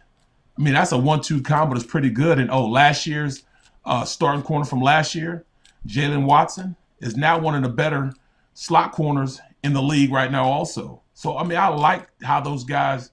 I 0.60 0.62
mean, 0.62 0.74
that's 0.74 0.91
a 0.91 0.97
one-two 0.97 1.41
combo 1.41 1.76
that's 1.76 1.88
pretty 1.88 2.10
good. 2.10 2.38
And 2.38 2.51
oh, 2.51 2.68
last 2.68 3.07
year's 3.07 3.43
uh, 3.86 4.03
starting 4.03 4.43
corner 4.43 4.66
from 4.66 4.82
last 4.82 5.16
year, 5.16 5.45
Jaylen 5.88 6.26
Watson, 6.26 6.76
is 6.99 7.16
now 7.16 7.39
one 7.39 7.55
of 7.55 7.64
the 7.64 7.70
better 7.70 8.12
slot 8.55 8.91
corners 8.91 9.39
in 9.64 9.72
the 9.72 9.82
league 9.82 10.12
right 10.12 10.30
now, 10.30 10.43
also. 10.43 11.01
So 11.14 11.38
I 11.38 11.45
mean, 11.45 11.57
I 11.57 11.70
like 11.70 12.10
how 12.22 12.41
those 12.41 12.66
guys 12.66 13.12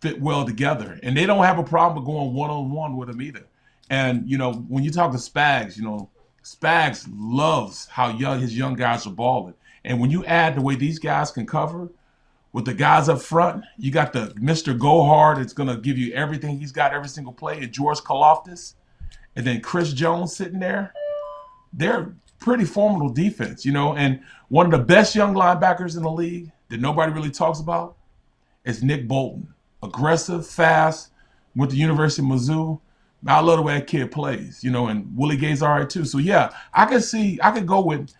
fit 0.00 0.20
well 0.20 0.46
together, 0.46 1.00
and 1.02 1.16
they 1.16 1.26
don't 1.26 1.44
have 1.44 1.58
a 1.58 1.64
problem 1.64 1.96
with 1.96 2.06
going 2.06 2.32
one-on-one 2.34 2.96
with 2.96 3.08
them 3.08 3.20
either. 3.20 3.46
And 3.90 4.28
you 4.30 4.38
know, 4.38 4.52
when 4.52 4.84
you 4.84 4.92
talk 4.92 5.10
to 5.10 5.18
Spags, 5.18 5.76
you 5.76 5.82
know, 5.82 6.08
Spags 6.44 7.08
loves 7.12 7.86
how 7.86 8.10
young 8.16 8.38
his 8.40 8.56
young 8.56 8.74
guys 8.74 9.08
are 9.08 9.12
balling, 9.12 9.54
and 9.84 10.00
when 10.00 10.12
you 10.12 10.24
add 10.24 10.54
the 10.54 10.60
way 10.60 10.76
these 10.76 11.00
guys 11.00 11.32
can 11.32 11.46
cover 11.46 11.88
with 12.56 12.64
the 12.64 12.72
guys 12.72 13.10
up 13.10 13.20
front, 13.20 13.62
you 13.76 13.90
got 13.90 14.14
the 14.14 14.28
Mr. 14.40 14.76
Go 14.78 15.04
Hard. 15.04 15.36
It's 15.36 15.52
going 15.52 15.68
to 15.68 15.76
give 15.76 15.98
you 15.98 16.14
everything. 16.14 16.58
He's 16.58 16.72
got 16.72 16.94
every 16.94 17.10
single 17.10 17.34
play. 17.34 17.58
And 17.58 17.70
George 17.70 17.98
Karlaftis. 17.98 18.76
And 19.36 19.46
then 19.46 19.60
Chris 19.60 19.92
Jones 19.92 20.34
sitting 20.34 20.58
there. 20.58 20.94
They're 21.74 22.14
pretty 22.38 22.64
formidable 22.64 23.10
defense, 23.10 23.66
you 23.66 23.72
know. 23.72 23.94
And 23.94 24.22
one 24.48 24.64
of 24.64 24.72
the 24.72 24.78
best 24.78 25.14
young 25.14 25.34
linebackers 25.34 25.98
in 25.98 26.02
the 26.02 26.10
league 26.10 26.50
that 26.70 26.80
nobody 26.80 27.12
really 27.12 27.30
talks 27.30 27.60
about 27.60 27.98
is 28.64 28.82
Nick 28.82 29.06
Bolton. 29.06 29.52
Aggressive, 29.82 30.46
fast, 30.46 31.10
with 31.56 31.72
the 31.72 31.76
University 31.76 32.22
of 32.22 32.28
Mizzou. 32.28 32.80
I 33.26 33.40
love 33.40 33.58
the 33.58 33.64
way 33.64 33.74
that 33.74 33.86
kid 33.86 34.10
plays, 34.10 34.64
you 34.64 34.70
know, 34.70 34.86
and 34.86 35.14
Willie 35.14 35.36
Gay's 35.36 35.60
all 35.60 35.74
right 35.74 35.90
too. 35.90 36.06
So 36.06 36.16
yeah, 36.16 36.54
I 36.72 36.86
could 36.86 37.04
see 37.04 37.38
I 37.42 37.50
could 37.50 37.66
go 37.66 37.82
with 37.82 38.14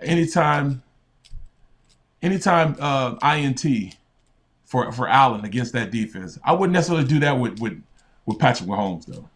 anytime 0.00 0.80
anytime 2.22 2.76
uh, 2.78 3.16
INT 3.22 3.64
for 4.64 4.92
for 4.92 5.08
Allen 5.08 5.44
against 5.44 5.72
that 5.72 5.90
defense. 5.90 6.38
I 6.44 6.52
wouldn't 6.52 6.72
necessarily 6.72 7.06
do 7.06 7.18
that 7.20 7.38
with 7.38 7.58
with 7.60 7.82
with 8.26 8.38
Patrick 8.38 8.68
Mahomes 8.68 9.06
though. 9.06 9.28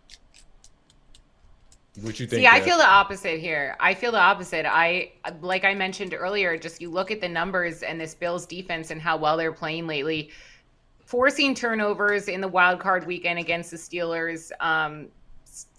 What 2.00 2.18
you 2.18 2.26
think? 2.26 2.40
See, 2.40 2.46
I 2.46 2.60
feel 2.60 2.76
the 2.76 2.88
opposite 2.88 3.38
here. 3.38 3.76
I 3.78 3.94
feel 3.94 4.10
the 4.10 4.18
opposite. 4.18 4.66
I 4.66 5.12
like 5.40 5.64
I 5.64 5.74
mentioned 5.74 6.14
earlier. 6.14 6.56
Just 6.56 6.80
you 6.80 6.90
look 6.90 7.10
at 7.10 7.20
the 7.20 7.28
numbers 7.28 7.82
and 7.82 8.00
this 8.00 8.14
Bills 8.14 8.46
defense 8.46 8.90
and 8.90 9.00
how 9.00 9.16
well 9.16 9.36
they're 9.36 9.52
playing 9.52 9.86
lately. 9.86 10.30
forcing 11.04 11.54
turnovers 11.54 12.28
in 12.28 12.40
the 12.40 12.48
wild 12.48 12.80
card 12.80 13.06
weekend 13.06 13.38
against 13.38 13.70
the 13.70 13.76
Steelers. 13.76 14.50
Um, 14.60 15.08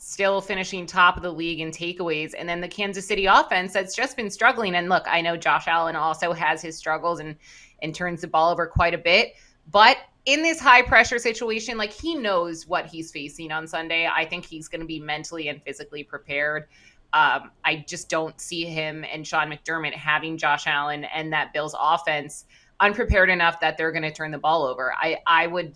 still 0.07 0.39
finishing 0.39 0.85
top 0.85 1.17
of 1.17 1.23
the 1.23 1.31
league 1.31 1.59
in 1.59 1.71
takeaways. 1.71 2.35
And 2.37 2.47
then 2.47 2.61
the 2.61 2.67
Kansas 2.67 3.07
City 3.07 3.25
offense 3.25 3.73
that's 3.73 3.95
just 3.95 4.15
been 4.15 4.29
struggling. 4.29 4.75
And 4.75 4.87
look, 4.87 5.03
I 5.07 5.19
know 5.19 5.35
Josh 5.35 5.67
Allen 5.67 5.95
also 5.95 6.31
has 6.31 6.61
his 6.61 6.77
struggles 6.77 7.19
and 7.19 7.35
and 7.81 7.93
turns 7.93 8.21
the 8.21 8.27
ball 8.27 8.51
over 8.51 8.67
quite 8.67 8.93
a 8.93 8.99
bit. 8.99 9.33
But 9.71 9.97
in 10.25 10.43
this 10.43 10.59
high 10.59 10.83
pressure 10.83 11.17
situation, 11.17 11.75
like 11.79 11.91
he 11.91 12.13
knows 12.13 12.67
what 12.67 12.85
he's 12.85 13.11
facing 13.11 13.51
on 13.51 13.67
Sunday. 13.67 14.07
I 14.07 14.25
think 14.25 14.45
he's 14.45 14.67
going 14.67 14.81
to 14.81 14.85
be 14.85 14.99
mentally 14.99 15.47
and 15.47 15.61
physically 15.63 16.03
prepared. 16.03 16.67
Um, 17.13 17.49
I 17.63 17.83
just 17.87 18.07
don't 18.07 18.39
see 18.39 18.65
him 18.65 19.03
and 19.11 19.25
Sean 19.25 19.51
McDermott 19.51 19.93
having 19.93 20.37
Josh 20.37 20.67
Allen 20.67 21.05
and 21.05 21.33
that 21.33 21.51
Bills 21.51 21.75
offense 21.79 22.45
unprepared 22.79 23.31
enough 23.31 23.59
that 23.59 23.75
they're 23.75 23.91
going 23.91 24.03
to 24.03 24.11
turn 24.11 24.29
the 24.29 24.37
ball 24.37 24.65
over. 24.65 24.93
I 24.93 25.17
I 25.25 25.47
would 25.47 25.73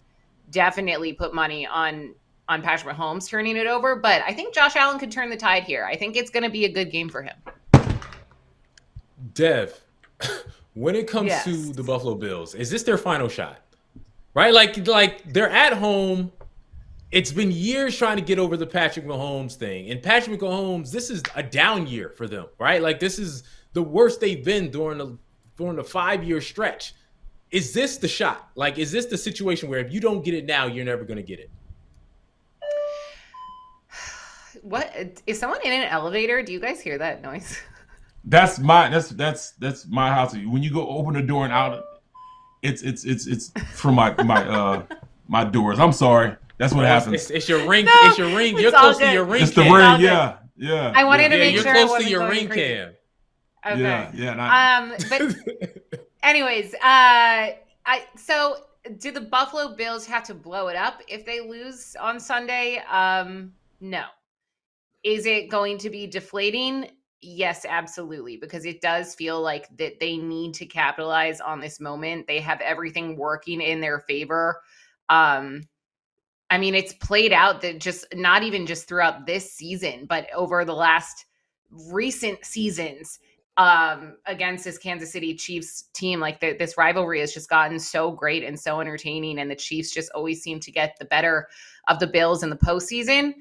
definitely 0.51 1.13
put 1.13 1.33
money 1.33 1.65
on 1.65 2.13
on 2.49 2.63
Patrick 2.63 2.97
Mahomes 2.97 3.29
turning 3.29 3.55
it 3.55 3.67
over, 3.67 3.95
but 3.95 4.23
I 4.27 4.33
think 4.33 4.53
Josh 4.53 4.75
Allen 4.75 4.99
could 4.99 5.11
turn 5.11 5.29
the 5.29 5.37
tide 5.37 5.63
here. 5.63 5.85
I 5.85 5.95
think 5.95 6.17
it's 6.17 6.31
going 6.31 6.43
to 6.43 6.49
be 6.49 6.65
a 6.65 6.71
good 6.71 6.91
game 6.91 7.07
for 7.07 7.21
him. 7.21 7.35
Dev, 9.35 9.79
when 10.73 10.95
it 10.95 11.07
comes 11.07 11.27
yes. 11.27 11.43
to 11.45 11.71
the 11.71 11.83
Buffalo 11.83 12.15
Bills, 12.15 12.55
is 12.55 12.71
this 12.71 12.83
their 12.83 12.97
final 12.97 13.29
shot? 13.29 13.61
Right? 14.33 14.53
Like 14.53 14.87
like 14.87 15.31
they're 15.31 15.49
at 15.49 15.73
home. 15.73 16.31
It's 17.11 17.31
been 17.31 17.51
years 17.51 17.97
trying 17.97 18.17
to 18.17 18.23
get 18.23 18.37
over 18.37 18.55
the 18.55 18.67
Patrick 18.67 19.05
Mahomes 19.05 19.55
thing. 19.55 19.89
And 19.89 20.01
Patrick 20.01 20.39
Mahomes, 20.39 20.91
this 20.91 21.09
is 21.09 21.23
a 21.35 21.41
down 21.41 21.87
year 21.87 22.09
for 22.09 22.27
them, 22.27 22.45
right? 22.59 22.81
Like 22.81 22.99
this 22.99 23.17
is 23.17 23.43
the 23.73 23.81
worst 23.81 24.21
they've 24.21 24.43
been 24.43 24.69
during 24.69 24.99
the 24.99 25.17
during 25.57 25.75
the 25.75 25.83
5-year 25.83 26.41
stretch. 26.41 26.93
Is 27.51 27.73
this 27.73 27.97
the 27.97 28.07
shot? 28.07 28.49
Like 28.55 28.77
is 28.77 28.91
this 28.91 29.05
the 29.07 29.17
situation 29.17 29.69
where 29.69 29.79
if 29.79 29.91
you 29.91 29.99
don't 29.99 30.23
get 30.23 30.33
it 30.33 30.45
now, 30.45 30.67
you're 30.67 30.85
never 30.85 31.03
going 31.03 31.17
to 31.17 31.23
get 31.23 31.39
it? 31.39 31.49
What 34.69 35.23
is 35.25 35.39
someone 35.39 35.59
in 35.63 35.71
an 35.71 35.87
elevator? 35.87 36.43
Do 36.43 36.53
you 36.53 36.59
guys 36.59 36.79
hear 36.79 36.99
that 36.99 37.23
noise? 37.23 37.57
That's 38.25 38.59
my 38.59 38.89
that's 38.89 39.09
that's 39.09 39.51
that's 39.51 39.87
my 39.87 40.09
house. 40.09 40.33
When 40.35 40.61
you 40.61 40.71
go 40.71 40.87
open 40.89 41.13
the 41.13 41.21
door 41.21 41.45
and 41.45 41.53
out, 41.53 41.85
it's 42.61 42.83
it's 42.83 43.05
it's 43.05 43.25
it's 43.25 43.49
from 43.73 43.95
my 43.95 44.13
my 44.23 44.45
uh 44.45 44.83
my 45.27 45.45
doors. 45.45 45.79
I'm 45.79 45.93
sorry. 45.93 46.35
That's 46.57 46.73
what 46.73 46.85
happens. 46.85 47.13
It's, 47.15 47.29
it's 47.29 47.49
your 47.49 47.67
ring. 47.67 47.85
No, 47.85 47.91
it's 47.95 48.17
your 48.17 48.35
ring. 48.35 48.59
You're 48.59 48.71
close 48.71 48.97
good. 48.99 49.05
to 49.05 49.13
your 49.13 49.23
ring. 49.23 49.41
It's 49.41 49.53
the 49.53 49.61
ring. 49.61 50.01
Yeah, 50.01 50.35
yeah. 50.57 50.91
I 50.93 51.05
wanted 51.05 51.23
yeah. 51.23 51.29
to 51.29 51.37
make 51.37 51.55
yeah, 51.55 51.61
sure 51.61 51.75
you're 51.75 51.87
close 51.87 52.03
to 52.03 52.09
your 52.09 52.29
ring 52.29 52.47
crazy. 52.49 52.75
cam. 52.75 52.93
Okay. 53.65 53.81
Yeah, 53.81 54.11
yeah. 54.13 54.79
um, 54.79 54.93
but 55.09 55.99
anyways, 56.23 56.73
uh, 56.73 56.77
I 56.83 58.03
so 58.17 58.57
do 58.97 59.11
the 59.11 59.21
Buffalo 59.21 59.75
Bills 59.75 60.05
have 60.07 60.23
to 60.25 60.33
blow 60.33 60.67
it 60.67 60.75
up 60.75 61.01
if 61.07 61.25
they 61.25 61.39
lose 61.39 61.95
on 61.99 62.19
Sunday? 62.19 62.83
Um, 62.91 63.53
no. 63.79 64.03
Is 65.03 65.25
it 65.25 65.49
going 65.49 65.77
to 65.79 65.89
be 65.89 66.07
deflating? 66.07 66.91
Yes, 67.21 67.65
absolutely, 67.67 68.37
because 68.37 68.65
it 68.65 68.81
does 68.81 69.15
feel 69.15 69.41
like 69.41 69.67
that 69.77 69.99
they 69.99 70.17
need 70.17 70.53
to 70.55 70.65
capitalize 70.65 71.41
on 71.41 71.59
this 71.59 71.79
moment. 71.79 72.27
They 72.27 72.39
have 72.39 72.61
everything 72.61 73.17
working 73.17 73.61
in 73.61 73.81
their 73.81 73.99
favor. 73.99 74.61
Um, 75.09 75.63
I 76.49 76.57
mean, 76.57 76.75
it's 76.75 76.93
played 76.93 77.33
out 77.33 77.61
that 77.61 77.79
just 77.79 78.05
not 78.13 78.43
even 78.43 78.65
just 78.65 78.87
throughout 78.87 79.25
this 79.25 79.53
season, 79.53 80.05
but 80.07 80.27
over 80.33 80.65
the 80.65 80.73
last 80.73 81.25
recent 81.69 82.43
seasons 82.43 83.19
um, 83.57 84.15
against 84.25 84.63
this 84.63 84.77
Kansas 84.77 85.11
City 85.11 85.35
Chiefs 85.35 85.89
team. 85.93 86.19
Like 86.19 86.39
the, 86.39 86.55
this 86.57 86.77
rivalry 86.77 87.19
has 87.19 87.33
just 87.33 87.49
gotten 87.49 87.77
so 87.79 88.11
great 88.11 88.43
and 88.43 88.59
so 88.59 88.79
entertaining, 88.79 89.39
and 89.39 89.51
the 89.51 89.55
Chiefs 89.55 89.93
just 89.93 90.11
always 90.15 90.41
seem 90.41 90.59
to 90.61 90.71
get 90.71 90.95
the 90.97 91.05
better 91.05 91.47
of 91.87 91.99
the 91.99 92.07
Bills 92.07 92.43
in 92.43 92.49
the 92.49 92.55
postseason. 92.55 93.33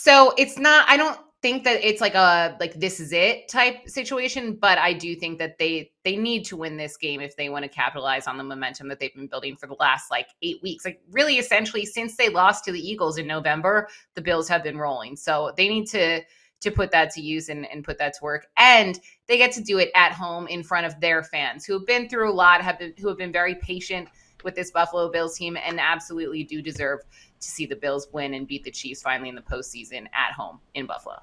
So 0.00 0.32
it's 0.38 0.56
not, 0.60 0.88
I 0.88 0.96
don't 0.96 1.18
think 1.42 1.64
that 1.64 1.84
it's 1.84 2.00
like 2.00 2.14
a 2.14 2.56
like 2.60 2.74
this 2.74 3.00
is 3.00 3.12
it 3.12 3.48
type 3.48 3.88
situation, 3.88 4.54
but 4.54 4.78
I 4.78 4.92
do 4.92 5.16
think 5.16 5.40
that 5.40 5.58
they 5.58 5.90
they 6.04 6.16
need 6.16 6.44
to 6.46 6.56
win 6.56 6.76
this 6.76 6.96
game 6.96 7.20
if 7.20 7.34
they 7.34 7.48
want 7.48 7.64
to 7.64 7.68
capitalize 7.68 8.28
on 8.28 8.38
the 8.38 8.44
momentum 8.44 8.86
that 8.88 9.00
they've 9.00 9.12
been 9.12 9.26
building 9.26 9.56
for 9.56 9.66
the 9.66 9.74
last 9.80 10.08
like 10.08 10.28
8 10.40 10.62
weeks. 10.62 10.84
Like 10.84 11.00
really 11.10 11.38
essentially 11.38 11.84
since 11.84 12.16
they 12.16 12.28
lost 12.28 12.64
to 12.66 12.72
the 12.72 12.78
Eagles 12.78 13.18
in 13.18 13.26
November, 13.26 13.88
the 14.14 14.22
Bills 14.22 14.48
have 14.48 14.62
been 14.62 14.78
rolling. 14.78 15.16
So 15.16 15.52
they 15.56 15.68
need 15.68 15.86
to 15.88 16.20
to 16.60 16.70
put 16.70 16.92
that 16.92 17.10
to 17.14 17.20
use 17.20 17.48
and, 17.48 17.66
and 17.66 17.82
put 17.82 17.98
that 17.98 18.14
to 18.14 18.20
work. 18.22 18.46
And 18.56 19.00
they 19.26 19.36
get 19.36 19.50
to 19.52 19.60
do 19.60 19.78
it 19.78 19.90
at 19.96 20.12
home 20.12 20.46
in 20.46 20.62
front 20.62 20.86
of 20.86 21.00
their 21.00 21.24
fans 21.24 21.64
who 21.64 21.72
have 21.72 21.86
been 21.86 22.08
through 22.08 22.30
a 22.30 22.32
lot, 22.32 22.62
have 22.62 22.78
been 22.78 22.94
who 23.00 23.08
have 23.08 23.18
been 23.18 23.32
very 23.32 23.56
patient 23.56 24.08
with 24.44 24.54
this 24.54 24.70
Buffalo 24.70 25.10
Bills 25.10 25.36
team 25.36 25.56
and 25.56 25.80
absolutely 25.80 26.44
do 26.44 26.62
deserve 26.62 27.00
to 27.40 27.48
see 27.48 27.66
the 27.66 27.76
Bills 27.76 28.08
win 28.12 28.34
and 28.34 28.46
beat 28.46 28.64
the 28.64 28.70
Chiefs 28.70 29.02
finally 29.02 29.28
in 29.28 29.34
the 29.34 29.42
postseason 29.42 30.06
at 30.12 30.32
home 30.32 30.58
in 30.74 30.86
Buffalo. 30.86 31.20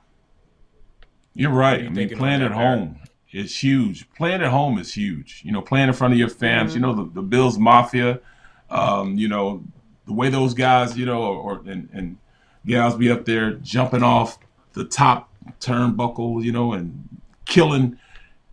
You're 1.33 1.51
right. 1.51 1.81
You 1.81 1.87
I 1.87 1.89
mean, 1.89 2.17
playing 2.17 2.41
at 2.41 2.51
home 2.51 2.97
is 3.31 3.57
huge. 3.57 4.09
Playing 4.13 4.41
at 4.41 4.49
home 4.49 4.77
is 4.79 4.93
huge. 4.93 5.41
You 5.43 5.51
know, 5.51 5.61
playing 5.61 5.89
in 5.89 5.93
front 5.93 6.13
of 6.13 6.19
your 6.19 6.29
fans. 6.29 6.71
Mm-hmm. 6.71 6.75
You 6.75 6.81
know, 6.81 7.03
the, 7.03 7.11
the 7.15 7.21
Bills 7.21 7.57
Mafia. 7.57 8.21
Um, 8.69 9.17
you 9.17 9.27
know, 9.27 9.63
the 10.05 10.13
way 10.13 10.29
those 10.29 10.53
guys, 10.53 10.97
you 10.97 11.05
know, 11.05 11.21
or, 11.21 11.37
or 11.37 11.61
and, 11.67 11.89
and 11.93 12.17
gals 12.65 12.95
be 12.95 13.11
up 13.11 13.25
there 13.25 13.53
jumping 13.55 14.03
off 14.03 14.39
the 14.73 14.85
top 14.85 15.29
turnbuckle, 15.59 16.43
you 16.43 16.51
know, 16.51 16.73
and 16.73 17.07
killing 17.45 17.99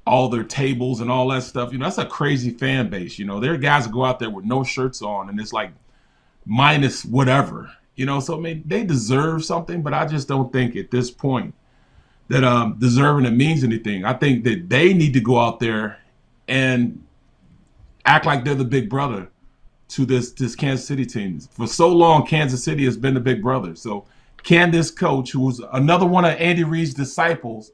all 0.06 0.28
their 0.28 0.44
tables 0.44 1.00
and 1.00 1.10
all 1.10 1.28
that 1.28 1.42
stuff. 1.42 1.72
You 1.72 1.78
know, 1.78 1.86
that's 1.86 1.98
a 1.98 2.06
crazy 2.06 2.50
fan 2.50 2.90
base. 2.90 3.18
You 3.18 3.24
know, 3.24 3.40
there 3.40 3.54
are 3.54 3.58
guys 3.58 3.84
that 3.84 3.92
go 3.92 4.04
out 4.04 4.18
there 4.18 4.30
with 4.30 4.44
no 4.44 4.64
shirts 4.64 5.02
on 5.02 5.28
and 5.28 5.40
it's 5.40 5.52
like 5.52 5.72
minus 6.44 7.04
whatever. 7.04 7.70
You 7.94 8.06
know, 8.06 8.20
so 8.20 8.36
I 8.36 8.40
mean, 8.40 8.62
they 8.66 8.84
deserve 8.84 9.44
something, 9.44 9.82
but 9.82 9.94
I 9.94 10.06
just 10.06 10.28
don't 10.28 10.52
think 10.52 10.76
at 10.76 10.90
this 10.90 11.10
point 11.10 11.54
that 12.28 12.44
um, 12.44 12.76
deserving 12.78 13.26
it 13.26 13.32
means 13.32 13.62
anything. 13.62 14.04
I 14.04 14.14
think 14.14 14.44
that 14.44 14.68
they 14.68 14.94
need 14.94 15.12
to 15.12 15.20
go 15.20 15.38
out 15.38 15.60
there 15.60 15.98
and 16.48 17.04
act 18.04 18.26
like 18.26 18.44
they're 18.44 18.54
the 18.54 18.64
big 18.64 18.88
brother 18.88 19.28
to 19.88 20.06
this 20.06 20.32
this 20.32 20.56
Kansas 20.56 20.86
City 20.86 21.04
team. 21.04 21.40
For 21.40 21.66
so 21.66 21.88
long, 21.88 22.26
Kansas 22.26 22.64
City 22.64 22.84
has 22.86 22.96
been 22.96 23.14
the 23.14 23.20
big 23.20 23.42
brother. 23.42 23.76
So 23.76 24.06
can 24.42 24.70
this 24.70 24.90
coach, 24.90 25.32
who's 25.32 25.60
another 25.72 26.06
one 26.06 26.24
of 26.24 26.32
Andy 26.38 26.64
Reid's 26.64 26.94
disciples, 26.94 27.72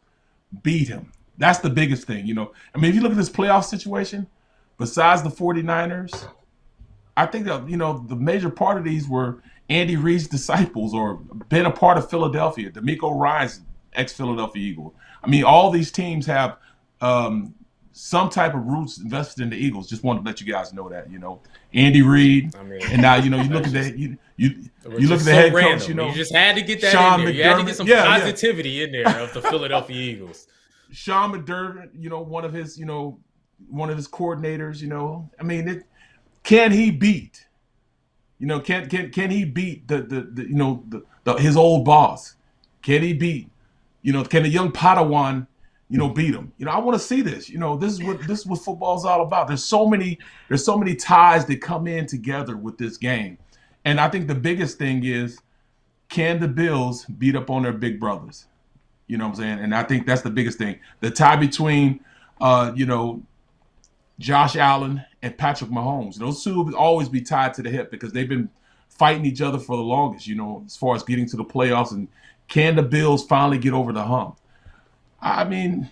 beat 0.62 0.88
him? 0.88 1.12
That's 1.38 1.60
the 1.60 1.70
biggest 1.70 2.06
thing. 2.06 2.26
You 2.26 2.34
know, 2.34 2.52
I 2.74 2.78
mean, 2.78 2.90
if 2.90 2.96
you 2.96 3.00
look 3.00 3.12
at 3.12 3.16
this 3.16 3.30
playoff 3.30 3.64
situation, 3.64 4.26
besides 4.76 5.22
the 5.22 5.30
49ers, 5.30 6.28
I 7.18 7.26
think 7.26 7.46
that 7.46 7.68
you 7.68 7.76
know 7.76 8.04
the 8.06 8.14
major 8.14 8.48
part 8.48 8.78
of 8.78 8.84
these 8.84 9.08
were 9.08 9.42
Andy 9.68 9.96
Reid's 9.96 10.28
disciples 10.28 10.94
or 10.94 11.14
been 11.48 11.66
a 11.66 11.70
part 11.70 11.98
of 11.98 12.08
Philadelphia. 12.08 12.70
DeMeco 12.70 13.18
Ryans, 13.18 13.60
ex-Philadelphia 13.92 14.62
Eagle. 14.62 14.94
I 15.22 15.28
mean, 15.28 15.42
all 15.42 15.70
these 15.70 15.90
teams 15.90 16.26
have 16.26 16.58
um, 17.00 17.54
some 17.90 18.30
type 18.30 18.54
of 18.54 18.64
roots 18.64 18.98
invested 18.98 19.42
in 19.42 19.50
the 19.50 19.56
Eagles. 19.56 19.88
Just 19.88 20.04
wanted 20.04 20.20
to 20.20 20.26
let 20.26 20.40
you 20.40 20.50
guys 20.50 20.72
know 20.72 20.88
that. 20.88 21.10
You 21.10 21.18
know, 21.18 21.40
Andy 21.74 22.02
Reid, 22.02 22.54
I 22.54 22.62
mean, 22.62 22.80
and 22.84 23.02
now 23.02 23.16
you 23.16 23.30
know 23.30 23.42
you 23.42 23.50
look 23.50 23.66
at 23.66 23.72
the 23.72 23.98
you 23.98 24.16
you, 24.36 24.50
you 24.96 25.08
look 25.08 25.18
at 25.18 25.24
the 25.24 25.24
so 25.24 25.32
head 25.32 25.52
random. 25.52 25.80
coach. 25.80 25.88
You 25.88 25.94
know, 25.94 26.08
you 26.08 26.14
just 26.14 26.32
had 26.32 26.54
to 26.54 26.62
get 26.62 26.80
that 26.82 26.92
Sean 26.92 27.18
in 27.20 27.26
there. 27.26 27.34
McDermott. 27.34 27.36
You 27.36 27.42
had 27.42 27.56
to 27.58 27.64
get 27.64 27.76
some 27.76 27.86
yeah, 27.88 28.04
positivity 28.04 28.70
yeah. 28.70 28.84
in 28.84 28.92
there 28.92 29.08
of 29.08 29.34
the 29.34 29.42
Philadelphia 29.42 29.96
Eagles. 30.12 30.46
Sean 30.92 31.32
McDermott, 31.32 31.90
you 31.98 32.08
know, 32.08 32.20
one 32.20 32.44
of 32.44 32.52
his, 32.52 32.78
you 32.78 32.86
know, 32.86 33.18
one 33.68 33.90
of 33.90 33.96
his 33.96 34.06
coordinators. 34.06 34.80
You 34.80 34.88
know, 34.88 35.28
I 35.40 35.42
mean, 35.42 35.66
it 35.66 35.84
can 36.48 36.72
he 36.72 36.90
beat? 36.90 37.46
You 38.38 38.46
know, 38.46 38.58
can 38.58 38.88
can 38.88 39.10
can 39.10 39.30
he 39.30 39.44
beat 39.44 39.86
the 39.86 39.98
the, 39.98 40.20
the 40.32 40.42
you 40.44 40.54
know 40.54 40.82
the, 40.88 41.02
the, 41.24 41.34
his 41.34 41.58
old 41.58 41.84
boss? 41.84 42.36
Can 42.80 43.02
he 43.02 43.12
beat? 43.12 43.50
You 44.00 44.14
know, 44.14 44.24
can 44.24 44.46
a 44.46 44.48
young 44.48 44.72
Padawan, 44.72 45.46
you 45.90 45.98
know, 45.98 46.08
beat 46.08 46.34
him? 46.34 46.50
You 46.56 46.64
know, 46.64 46.72
I 46.72 46.78
want 46.78 46.98
to 46.98 47.06
see 47.06 47.20
this. 47.20 47.50
You 47.50 47.58
know, 47.58 47.76
this 47.76 47.92
is 47.92 48.02
what 48.02 48.26
this 48.26 48.38
is 48.40 48.46
what 48.46 48.60
football's 48.60 49.04
all 49.04 49.20
about. 49.20 49.46
There's 49.46 49.62
so 49.62 49.86
many 49.86 50.18
there's 50.48 50.64
so 50.64 50.78
many 50.78 50.94
ties 50.94 51.44
that 51.44 51.60
come 51.60 51.86
in 51.86 52.06
together 52.06 52.56
with 52.56 52.78
this 52.78 52.96
game, 52.96 53.36
and 53.84 54.00
I 54.00 54.08
think 54.08 54.26
the 54.26 54.34
biggest 54.34 54.78
thing 54.78 55.04
is, 55.04 55.38
can 56.08 56.40
the 56.40 56.48
Bills 56.48 57.04
beat 57.04 57.36
up 57.36 57.50
on 57.50 57.64
their 57.64 57.74
big 57.74 58.00
brothers? 58.00 58.46
You 59.06 59.18
know 59.18 59.26
what 59.26 59.36
I'm 59.36 59.42
saying? 59.42 59.58
And 59.58 59.74
I 59.74 59.82
think 59.82 60.06
that's 60.06 60.22
the 60.22 60.30
biggest 60.30 60.56
thing. 60.56 60.78
The 61.00 61.10
tie 61.10 61.36
between, 61.36 62.00
uh, 62.40 62.72
you 62.74 62.86
know, 62.86 63.22
Josh 64.18 64.56
Allen 64.56 65.04
and 65.22 65.36
Patrick 65.36 65.70
Mahomes. 65.70 66.16
Those 66.16 66.42
two 66.42 66.62
will 66.62 66.76
always 66.76 67.08
be 67.08 67.20
tied 67.20 67.54
to 67.54 67.62
the 67.62 67.70
hip 67.70 67.90
because 67.90 68.12
they've 68.12 68.28
been 68.28 68.50
fighting 68.88 69.24
each 69.24 69.40
other 69.40 69.58
for 69.58 69.76
the 69.76 69.82
longest, 69.82 70.26
you 70.26 70.34
know, 70.34 70.62
as 70.66 70.76
far 70.76 70.96
as 70.96 71.02
getting 71.02 71.26
to 71.26 71.36
the 71.36 71.44
playoffs. 71.44 71.92
And 71.92 72.08
can 72.48 72.76
the 72.76 72.82
Bills 72.82 73.24
finally 73.24 73.58
get 73.58 73.72
over 73.72 73.92
the 73.92 74.02
hump? 74.02 74.38
I 75.20 75.44
mean, 75.44 75.90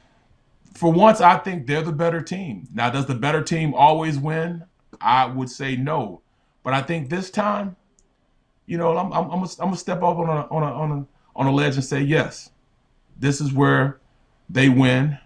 for 0.74 0.92
once, 0.92 1.20
I 1.20 1.38
think 1.38 1.66
they're 1.66 1.82
the 1.82 1.92
better 1.92 2.20
team. 2.20 2.68
Now, 2.72 2.90
does 2.90 3.06
the 3.06 3.14
better 3.14 3.42
team 3.42 3.74
always 3.74 4.18
win? 4.18 4.64
I 5.00 5.26
would 5.26 5.50
say 5.50 5.76
no. 5.76 6.22
But 6.62 6.74
I 6.74 6.82
think 6.82 7.10
this 7.10 7.30
time, 7.30 7.76
you 8.66 8.76
know, 8.76 8.96
I'm, 8.96 9.12
I'm, 9.12 9.30
I'm 9.30 9.44
going 9.44 9.72
to 9.72 9.76
step 9.76 9.98
up 9.98 10.18
on 10.18 10.28
a, 10.28 10.46
on, 10.48 10.62
a, 10.62 10.66
on, 10.66 10.90
a, 10.92 11.06
on 11.36 11.46
a 11.46 11.52
ledge 11.52 11.76
and 11.76 11.84
say, 11.84 12.00
yes, 12.00 12.50
this 13.18 13.40
is 13.40 13.52
where 13.52 14.00
they 14.50 14.68
win. 14.68 15.18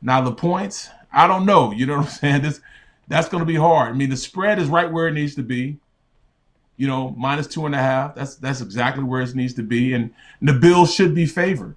Now, 0.00 0.20
the 0.20 0.32
points, 0.32 0.88
I 1.12 1.26
don't 1.26 1.44
know. 1.44 1.72
You 1.72 1.86
know 1.86 1.98
what 1.98 2.06
I'm 2.06 2.10
saying? 2.12 2.42
This 2.42 2.60
that's 3.08 3.28
going 3.28 3.40
to 3.40 3.46
be 3.46 3.56
hard. 3.56 3.90
I 3.90 3.92
mean, 3.92 4.10
the 4.10 4.16
spread 4.16 4.58
is 4.58 4.68
right 4.68 4.90
where 4.90 5.08
it 5.08 5.12
needs 5.12 5.34
to 5.36 5.42
be. 5.42 5.78
You 6.76 6.88
know, 6.88 7.10
minus 7.16 7.46
two 7.46 7.66
and 7.66 7.74
a 7.74 7.78
half. 7.78 8.14
That's 8.14 8.36
that's 8.36 8.60
exactly 8.60 9.04
where 9.04 9.20
it 9.20 9.34
needs 9.34 9.54
to 9.54 9.62
be, 9.62 9.92
and, 9.92 10.12
and 10.40 10.48
the 10.48 10.54
Bills 10.54 10.92
should 10.92 11.14
be 11.14 11.26
favored, 11.26 11.76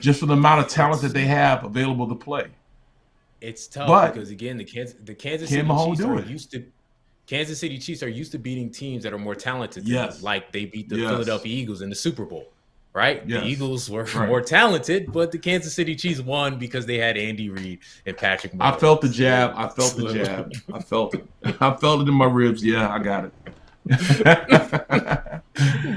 just 0.00 0.20
for 0.20 0.26
the 0.26 0.32
amount 0.32 0.60
of 0.60 0.68
talent 0.68 1.02
that 1.02 1.12
they 1.12 1.26
have 1.26 1.64
available 1.64 2.08
to 2.08 2.14
play. 2.14 2.48
It's 3.40 3.66
tough 3.66 3.88
but 3.88 4.14
because 4.14 4.30
again, 4.30 4.56
the 4.56 4.64
Kansas 4.64 4.96
the 5.02 5.14
Kansas 5.14 5.50
City 5.50 5.68
Chiefs 5.68 6.00
are 6.00 6.20
used 6.22 6.50
to 6.52 6.64
Kansas 7.26 7.58
City 7.58 7.78
Chiefs 7.78 8.02
are 8.02 8.08
used 8.08 8.32
to 8.32 8.38
beating 8.38 8.70
teams 8.70 9.02
that 9.02 9.12
are 9.12 9.18
more 9.18 9.34
talented. 9.34 9.86
yes, 9.86 10.16
them, 10.16 10.24
like 10.24 10.50
they 10.52 10.64
beat 10.64 10.88
the 10.88 10.96
yes. 10.96 11.10
Philadelphia 11.10 11.52
Eagles 11.54 11.82
in 11.82 11.90
the 11.90 11.96
Super 11.96 12.24
Bowl 12.24 12.48
right? 12.92 13.22
Yes. 13.26 13.42
The 13.42 13.48
Eagles 13.48 13.90
were 13.90 14.04
right. 14.04 14.28
more 14.28 14.40
talented, 14.40 15.12
but 15.12 15.32
the 15.32 15.38
Kansas 15.38 15.74
City 15.74 15.94
Chiefs 15.94 16.20
won 16.20 16.58
because 16.58 16.86
they 16.86 16.98
had 16.98 17.16
Andy 17.16 17.50
Reid 17.50 17.80
and 18.06 18.16
Patrick. 18.16 18.52
Mahomes. 18.52 18.74
I 18.74 18.78
felt 18.78 19.00
the 19.00 19.08
jab. 19.08 19.52
I 19.56 19.68
felt 19.68 19.96
the 19.96 20.12
jab. 20.12 20.52
I 20.72 20.80
felt 20.80 21.14
it. 21.14 21.26
I 21.60 21.74
felt 21.76 22.02
it 22.02 22.08
in 22.08 22.14
my 22.14 22.26
ribs. 22.26 22.64
Yeah, 22.64 22.88
I 22.88 22.98
got 22.98 23.24
it. 23.24 23.32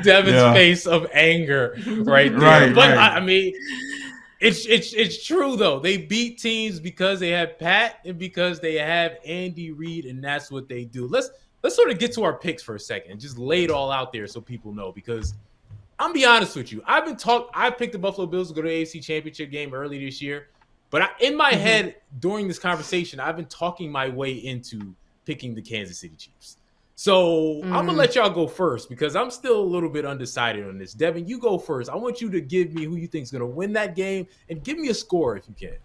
Devan's 0.02 0.32
yeah. 0.32 0.54
face 0.54 0.88
of 0.88 1.08
anger 1.14 1.78
right 1.86 2.32
there. 2.32 2.40
Right, 2.40 2.74
but 2.74 2.90
right. 2.90 2.98
I, 2.98 3.18
I 3.18 3.20
mean, 3.20 3.54
it's 4.40 4.66
it's 4.66 4.94
it's 4.94 5.24
true 5.24 5.56
though. 5.56 5.80
They 5.80 5.98
beat 5.98 6.40
teams 6.40 6.80
because 6.80 7.20
they 7.20 7.30
have 7.30 7.60
Pat 7.60 8.00
and 8.06 8.18
because 8.18 8.60
they 8.60 8.76
have 8.76 9.18
Andy 9.24 9.72
Reid, 9.72 10.06
and 10.06 10.24
that's 10.24 10.50
what 10.52 10.68
they 10.68 10.86
do. 10.86 11.08
Let's 11.08 11.30
let's 11.64 11.76
sort 11.76 11.92
of 11.92 12.00
get 12.00 12.14
to 12.14 12.24
our 12.24 12.34
picks 12.34 12.64
for 12.64 12.76
a 12.76 12.80
second 12.80 13.12
and 13.12 13.20
just 13.20 13.38
lay 13.38 13.64
it 13.64 13.72
all 13.72 13.92
out 13.92 14.12
there 14.12 14.28
so 14.28 14.42
people 14.42 14.74
know 14.74 14.92
because 14.92 15.34
I'm 16.00 16.14
be 16.14 16.26
honest 16.26 16.56
with 16.56 16.72
you. 16.72 16.82
I've 16.86 17.06
been 17.06 17.16
talk. 17.16 17.50
I 17.54 17.70
picked 17.70 17.94
the 17.94 18.00
Buffalo 18.00 18.28
Bills 18.28 18.50
to 18.50 18.54
go 18.54 18.62
to 18.62 18.68
the 18.68 18.84
AFC 18.84 19.04
Championship 19.04 19.52
game 19.52 19.74
early 19.74 20.04
this 20.04 20.22
year, 20.22 20.48
but 20.90 21.02
I, 21.02 21.10
in 21.22 21.36
my 21.36 21.52
mm-hmm. 21.52 21.62
head 21.62 21.96
during 22.20 22.48
this 22.48 22.60
conversation, 22.60 23.20
I've 23.20 23.36
been 23.36 23.46
talking 23.46 23.92
my 23.92 24.10
way 24.10 24.34
into 24.34 24.94
picking 25.26 25.56
the 25.56 25.62
Kansas 25.62 26.00
City 26.00 26.16
Chiefs. 26.16 26.58
So 26.96 27.56
mm. 27.56 27.66
I'm 27.66 27.86
gonna 27.86 27.94
let 27.94 28.16
y'all 28.16 28.30
go 28.30 28.48
first 28.48 28.90
because 28.90 29.16
I'm 29.16 29.30
still 29.30 29.60
a 29.60 29.64
little 29.64 29.90
bit 29.90 30.06
undecided 30.06 30.66
on 30.66 30.78
this. 30.78 30.96
Devan, 30.96 31.28
you 31.28 31.40
go 31.40 31.58
first. 31.58 31.90
I 31.90 31.96
want 31.96 32.22
you 32.22 32.30
to 32.32 32.40
give 32.40 32.74
me 32.74 32.86
who 32.86 32.96
you 32.96 33.08
think 33.08 33.24
is 33.24 33.32
gonna 33.32 33.46
win 33.46 33.74
that 33.74 33.96
game 33.96 34.28
and 34.50 34.64
give 34.64 34.78
me 34.78 34.88
a 34.90 34.94
score 34.94 35.36
if 35.36 35.48
you 35.48 35.56
can. 35.60 35.78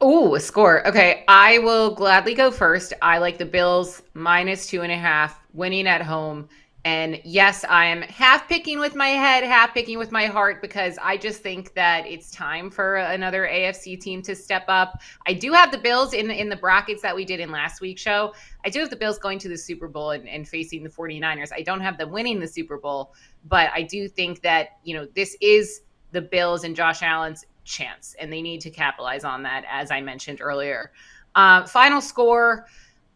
Oh, 0.00 0.36
a 0.36 0.40
score. 0.40 0.86
Okay, 0.86 1.24
I 1.26 1.58
will 1.58 1.92
gladly 1.92 2.34
go 2.34 2.52
first. 2.52 2.92
I 3.02 3.18
like 3.18 3.38
the 3.38 3.44
Bills 3.44 4.02
minus 4.14 4.68
two 4.68 4.82
and 4.82 4.92
a 4.92 4.96
half, 4.96 5.40
winning 5.52 5.88
at 5.88 6.02
home. 6.02 6.48
And 6.84 7.20
yes, 7.24 7.64
I 7.68 7.86
am 7.86 8.02
half 8.02 8.48
picking 8.48 8.78
with 8.78 8.94
my 8.94 9.08
head, 9.08 9.42
half 9.42 9.74
picking 9.74 9.98
with 9.98 10.12
my 10.12 10.26
heart 10.26 10.62
because 10.62 10.96
I 11.02 11.16
just 11.16 11.42
think 11.42 11.74
that 11.74 12.06
it's 12.06 12.30
time 12.30 12.70
for 12.70 12.96
another 12.96 13.48
AFC 13.50 14.00
team 14.00 14.22
to 14.22 14.36
step 14.36 14.64
up. 14.68 15.00
I 15.26 15.32
do 15.32 15.52
have 15.52 15.72
the 15.72 15.78
Bills 15.78 16.14
in 16.14 16.30
in 16.30 16.48
the 16.48 16.56
brackets 16.56 17.02
that 17.02 17.14
we 17.14 17.24
did 17.24 17.40
in 17.40 17.50
last 17.50 17.80
week's 17.80 18.00
show. 18.00 18.32
I 18.64 18.70
do 18.70 18.78
have 18.78 18.90
the 18.90 18.96
Bills 18.96 19.18
going 19.18 19.38
to 19.40 19.48
the 19.48 19.58
Super 19.58 19.88
Bowl 19.88 20.12
and, 20.12 20.28
and 20.28 20.48
facing 20.48 20.84
the 20.84 20.88
49ers. 20.88 21.50
I 21.52 21.62
don't 21.62 21.80
have 21.80 21.98
them 21.98 22.12
winning 22.12 22.38
the 22.38 22.48
Super 22.48 22.78
Bowl, 22.78 23.12
but 23.48 23.70
I 23.74 23.82
do 23.82 24.08
think 24.08 24.40
that, 24.42 24.78
you 24.84 24.94
know, 24.94 25.06
this 25.14 25.36
is 25.40 25.82
the 26.12 26.22
Bills 26.22 26.64
and 26.64 26.76
Josh 26.76 27.02
Allen's 27.02 27.44
chance, 27.64 28.14
and 28.18 28.32
they 28.32 28.40
need 28.40 28.60
to 28.62 28.70
capitalize 28.70 29.24
on 29.24 29.42
that, 29.42 29.64
as 29.68 29.90
I 29.90 30.00
mentioned 30.00 30.40
earlier. 30.40 30.92
Uh, 31.34 31.66
final 31.66 32.00
score, 32.00 32.66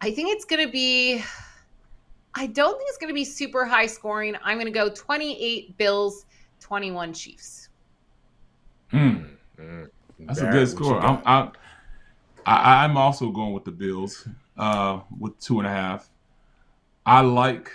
I 0.01 0.11
think 0.11 0.31
it's 0.31 0.45
going 0.45 0.67
to 0.67 0.71
be 0.71 1.25
I 2.35 2.47
don't 2.47 2.77
think 2.79 2.89
it's 2.89 2.99
going 2.99 3.11
to 3.11 3.15
be 3.15 3.25
super 3.25 3.65
high 3.65 3.87
scoring. 3.87 4.37
I'm 4.43 4.57
going 4.57 4.67
to 4.67 4.73
go 4.73 4.89
28 4.89 5.77
Bills, 5.77 6.25
21 6.61 7.13
Chiefs. 7.13 7.69
Hmm. 8.91 9.25
Mm. 9.59 9.91
That's 10.21 10.41
a 10.41 10.51
good 10.51 10.69
score. 10.69 10.99
I'm, 11.01 11.23
I'm, 11.25 11.53
I, 12.47 12.85
am 12.85 12.97
also 12.97 13.31
going 13.31 13.53
with 13.53 13.65
the 13.65 13.71
Bills 13.71 14.27
uh, 14.57 15.01
with 15.19 15.39
two 15.41 15.59
and 15.59 15.67
a 15.67 15.71
half. 15.71 16.11
I 17.05 17.21
like, 17.21 17.71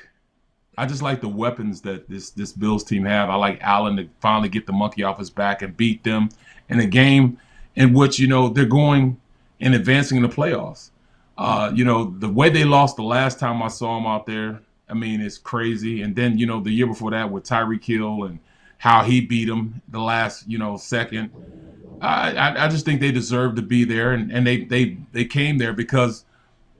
I 0.77 0.85
just 0.85 1.01
like 1.01 1.21
the 1.21 1.27
weapons 1.27 1.81
that 1.81 2.07
this 2.09 2.29
this 2.31 2.53
Bills 2.53 2.83
team 2.83 3.03
have. 3.05 3.29
I 3.29 3.35
like 3.35 3.59
Allen 3.61 3.97
to 3.97 4.07
finally 4.21 4.49
get 4.49 4.65
the 4.65 4.73
monkey 4.73 5.03
off 5.03 5.19
his 5.19 5.29
back 5.29 5.61
and 5.61 5.75
beat 5.75 6.03
them 6.03 6.29
in 6.69 6.79
a 6.79 6.85
game 6.85 7.37
in 7.75 7.93
which 7.93 8.19
you 8.19 8.27
know 8.27 8.49
they're 8.49 8.65
going 8.65 9.19
and 9.59 9.73
advancing 9.73 10.17
in 10.17 10.23
the 10.23 10.29
playoffs. 10.29 10.91
Uh, 11.37 11.71
you 11.73 11.85
know, 11.85 12.15
the 12.17 12.29
way 12.29 12.49
they 12.49 12.63
lost 12.63 12.95
the 12.95 13.03
last 13.03 13.39
time 13.39 13.61
I 13.61 13.67
saw 13.67 13.95
them 13.95 14.07
out 14.07 14.25
there, 14.25 14.61
I 14.89 14.93
mean, 14.93 15.21
it's 15.21 15.37
crazy. 15.37 16.01
And 16.01 16.15
then, 16.15 16.37
you 16.37 16.45
know, 16.45 16.61
the 16.61 16.71
year 16.71 16.87
before 16.87 17.11
that 17.11 17.31
with 17.31 17.43
Tyreek 17.43 17.83
Hill 17.83 18.23
and 18.23 18.39
how 18.79 19.03
he 19.03 19.21
beat 19.21 19.45
them 19.45 19.81
the 19.87 19.99
last, 19.99 20.47
you 20.47 20.57
know, 20.57 20.77
second. 20.77 21.31
I, 22.01 22.31
I, 22.31 22.65
I 22.65 22.67
just 22.67 22.85
think 22.85 23.01
they 23.01 23.11
deserve 23.11 23.55
to 23.55 23.61
be 23.61 23.83
there, 23.83 24.11
and, 24.11 24.31
and 24.31 24.45
they, 24.45 24.63
they 24.63 24.97
they 25.13 25.25
came 25.25 25.57
there 25.57 25.73
because 25.73 26.25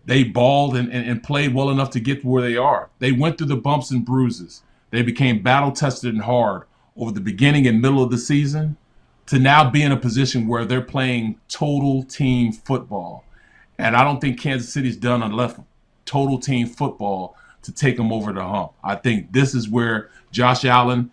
they 0.06 0.24
balled 0.24 0.76
and, 0.76 0.92
and, 0.92 1.10
and 1.10 1.24
played 1.24 1.54
well 1.54 1.70
enough 1.70 1.90
to 1.92 2.00
get 2.00 2.22
to 2.22 2.28
where 2.28 2.42
they 2.42 2.56
are. 2.56 2.90
They 3.00 3.12
went 3.12 3.38
through 3.38 3.48
the 3.48 3.58
bumps 3.58 3.92
and 3.92 4.06
bruises. 4.06 4.62
They 4.92 5.02
became 5.02 5.44
battle 5.44 5.72
tested 5.72 6.14
and 6.14 6.24
hard 6.24 6.64
over 6.96 7.12
the 7.12 7.20
beginning 7.20 7.68
and 7.68 7.82
middle 7.82 8.02
of 8.02 8.10
the 8.10 8.18
season 8.18 8.78
to 9.26 9.38
now 9.38 9.70
be 9.70 9.84
in 9.84 9.92
a 9.92 9.98
position 9.98 10.48
where 10.48 10.66
they're 10.66 10.82
playing 10.82 11.40
total 11.50 12.04
team 12.04 12.54
football. 12.54 13.26
And 13.78 13.96
I 13.96 14.04
don't 14.04 14.20
think 14.20 14.40
Kansas 14.40 14.72
City's 14.72 14.98
done 14.98 15.22
enough 15.24 15.60
total 16.06 16.40
team 16.40 16.68
football 16.68 17.36
to 17.64 17.72
take 17.72 17.98
them 17.98 18.12
over 18.12 18.32
the 18.34 18.44
hump. 18.44 18.72
I 18.84 18.96
think 18.96 19.34
this 19.34 19.54
is 19.54 19.70
where 19.70 20.10
Josh 20.32 20.66
Allen 20.66 21.12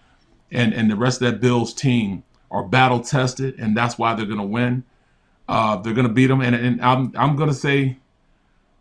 and, 0.51 0.73
and 0.73 0.91
the 0.91 0.97
rest 0.97 1.21
of 1.21 1.31
that 1.31 1.41
Bills 1.41 1.75
team 1.75 2.23
are 2.51 2.62
battle 2.62 3.01
tested, 3.01 3.59
and 3.59 3.77
that's 3.77 3.99
why 3.99 4.15
they're 4.15 4.27
going 4.27 4.39
to 4.39 4.45
win. 4.45 4.85
Uh, 5.49 5.77
they're 5.77 5.93
going 5.93 6.07
to 6.07 6.12
beat 6.12 6.29
them, 6.29 6.41
and, 6.41 6.55
and 6.55 6.81
I'm 6.81 7.12
I'm 7.17 7.37
going 7.37 7.51
to 7.51 7.55
say 7.55 7.99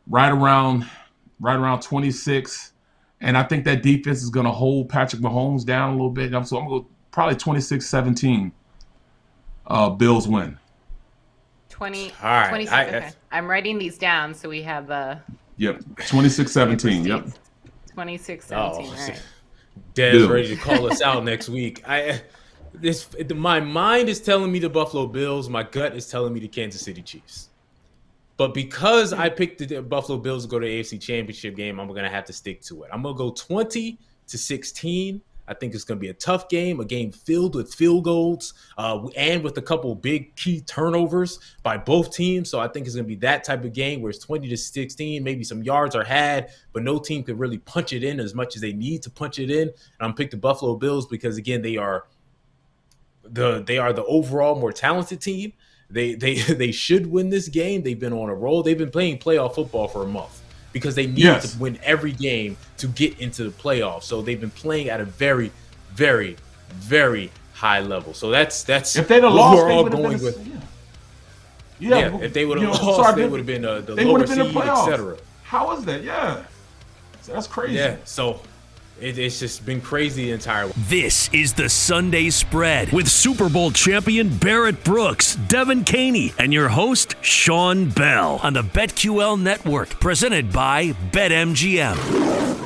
right 0.07 0.31
around 0.31 0.87
right 1.39 1.55
around 1.55 1.81
26. 1.81 2.71
And 3.21 3.37
I 3.37 3.43
think 3.43 3.65
that 3.65 3.83
defense 3.83 4.21
is 4.21 4.29
going 4.29 4.45
to 4.45 4.51
hold 4.51 4.89
Patrick 4.89 5.21
Mahomes 5.21 5.65
down 5.65 5.89
a 5.89 5.91
little 5.93 6.09
bit. 6.09 6.31
So 6.45 6.57
I'm 6.57 6.67
going 6.67 6.83
to 6.83 6.87
go 6.87 6.89
probably 7.11 7.35
26 7.35 7.85
17. 7.85 8.51
Uh, 9.65 9.89
Bills 9.89 10.27
win. 10.27 10.57
20, 11.83 12.13
All 12.23 12.29
right. 12.29 12.47
26, 12.47 12.73
I, 12.73 12.85
okay. 12.85 13.11
I'm 13.33 13.49
writing 13.49 13.77
these 13.77 13.97
down 13.97 14.33
so 14.33 14.47
we 14.47 14.61
have. 14.61 14.89
Uh, 14.89 15.17
yep. 15.57 15.83
26 16.07 16.49
17. 16.49 17.05
Yep. 17.05 17.27
26 17.91 18.45
17. 18.45 18.85
Oh, 18.85 18.93
right. 18.93 19.21
Dad's 19.93 20.27
ready 20.27 20.47
to 20.47 20.55
call 20.55 20.89
us 20.89 21.01
out 21.01 21.23
next 21.25 21.49
week. 21.49 21.83
I 21.85 22.21
this 22.73 23.09
my 23.35 23.59
mind 23.59 24.07
is 24.07 24.21
telling 24.21 24.49
me 24.49 24.59
the 24.59 24.69
Buffalo 24.69 25.07
Bills, 25.07 25.49
my 25.49 25.63
gut 25.63 25.93
is 25.93 26.07
telling 26.07 26.33
me 26.33 26.39
the 26.39 26.47
Kansas 26.47 26.81
City 26.81 27.01
Chiefs. 27.01 27.49
But 28.37 28.53
because 28.53 29.11
I 29.11 29.27
picked 29.27 29.67
the 29.67 29.81
Buffalo 29.81 30.17
Bills 30.17 30.45
to 30.45 30.49
go 30.49 30.59
to 30.59 30.65
the 30.65 30.79
AFC 30.79 31.01
Championship 31.01 31.57
game, 31.57 31.81
I'm 31.81 31.87
gonna 31.89 32.09
have 32.09 32.25
to 32.25 32.33
stick 32.33 32.61
to 32.61 32.83
it. 32.83 32.91
I'm 32.93 33.03
gonna 33.03 33.17
go 33.17 33.31
20 33.31 33.99
to 34.27 34.37
16. 34.37 35.21
I 35.47 35.53
think 35.53 35.73
it's 35.73 35.83
going 35.83 35.97
to 35.97 36.01
be 36.01 36.09
a 36.09 36.13
tough 36.13 36.47
game, 36.47 36.79
a 36.79 36.85
game 36.85 37.11
filled 37.11 37.55
with 37.55 37.73
field 37.73 38.05
goals 38.05 38.53
uh, 38.77 39.07
and 39.15 39.43
with 39.43 39.57
a 39.57 39.61
couple 39.61 39.93
big 39.95 40.35
key 40.35 40.61
turnovers 40.61 41.39
by 41.63 41.77
both 41.77 42.13
teams. 42.13 42.49
So 42.49 42.59
I 42.59 42.67
think 42.67 42.85
it's 42.85 42.95
going 42.95 43.05
to 43.05 43.09
be 43.09 43.15
that 43.17 43.43
type 43.43 43.63
of 43.63 43.73
game 43.73 44.01
where 44.01 44.09
it's 44.09 44.19
20 44.19 44.47
to 44.47 44.57
16. 44.57 45.23
Maybe 45.23 45.43
some 45.43 45.61
yards 45.61 45.95
are 45.95 46.03
had, 46.03 46.51
but 46.71 46.83
no 46.83 46.97
team 46.97 47.23
could 47.23 47.39
really 47.39 47.57
punch 47.57 47.91
it 47.91 48.03
in 48.03 48.19
as 48.19 48.33
much 48.33 48.55
as 48.55 48.61
they 48.61 48.73
need 48.73 49.03
to 49.03 49.09
punch 49.09 49.39
it 49.39 49.51
in. 49.51 49.67
And 49.67 49.73
I'm 49.99 50.13
pick 50.13 50.31
the 50.31 50.37
Buffalo 50.37 50.75
Bills 50.75 51.07
because 51.07 51.37
again, 51.37 51.61
they 51.61 51.77
are 51.77 52.05
the 53.23 53.63
they 53.63 53.77
are 53.77 53.93
the 53.93 54.05
overall 54.05 54.59
more 54.59 54.71
talented 54.71 55.19
team. 55.19 55.53
They 55.89 56.15
they 56.15 56.35
they 56.53 56.71
should 56.71 57.07
win 57.07 57.29
this 57.29 57.49
game. 57.49 57.83
They've 57.83 57.99
been 57.99 58.13
on 58.13 58.29
a 58.29 58.35
roll. 58.35 58.63
They've 58.63 58.77
been 58.77 58.91
playing 58.91 59.19
playoff 59.19 59.55
football 59.55 59.87
for 59.87 60.03
a 60.03 60.07
month 60.07 60.42
because 60.73 60.95
they 60.95 61.07
need 61.07 61.19
yes. 61.19 61.53
to 61.53 61.59
win 61.59 61.79
every 61.83 62.11
game 62.11 62.57
to 62.77 62.87
get 62.87 63.17
into 63.19 63.43
the 63.43 63.51
playoffs. 63.51 64.03
So 64.03 64.21
they've 64.21 64.39
been 64.39 64.51
playing 64.51 64.89
at 64.89 64.99
a 64.99 65.05
very, 65.05 65.51
very, 65.93 66.35
very 66.69 67.31
high 67.53 67.79
level. 67.79 68.13
So 68.13 68.29
that's 68.29 68.63
that's 68.63 68.95
if 68.95 69.07
they'd 69.07 69.23
have 69.23 69.31
lost, 69.31 69.57
we're 69.57 69.71
all 69.71 69.87
going 69.87 70.21
with. 70.21 70.45
Yeah. 71.79 71.97
yeah, 71.97 72.17
if 72.19 72.33
they 72.33 72.45
would 72.45 72.61
have 72.61 72.69
lost, 72.69 72.81
sorry, 72.81 73.21
they 73.21 73.27
would 73.27 73.39
have 73.39 73.47
been 73.47 73.65
uh, 73.65 73.81
the 73.81 73.95
lower 73.95 74.25
seed, 74.27 74.55
etc. 74.57 75.17
How 75.43 75.71
is 75.77 75.85
that? 75.85 76.03
Yeah, 76.03 76.43
that's 77.25 77.47
crazy. 77.47 77.75
Yeah, 77.75 77.97
so 78.03 78.41
it, 79.03 79.17
it's 79.17 79.39
just 79.39 79.65
been 79.65 79.81
crazy 79.81 80.25
the 80.25 80.31
entire. 80.31 80.67
This 80.87 81.29
is 81.33 81.53
the 81.53 81.69
Sunday 81.69 82.29
Spread 82.29 82.91
with 82.91 83.07
Super 83.09 83.49
Bowl 83.49 83.71
champion 83.71 84.35
Barrett 84.37 84.83
Brooks, 84.83 85.35
Devan 85.35 85.85
Kaney, 85.85 86.33
and 86.39 86.53
your 86.53 86.69
host 86.69 87.15
Sean 87.21 87.89
Bell 87.89 88.39
on 88.41 88.53
the 88.53 88.63
BetQL 88.63 89.39
Network, 89.39 89.89
presented 89.99 90.51
by 90.53 90.93
BetMGM. 91.11 92.62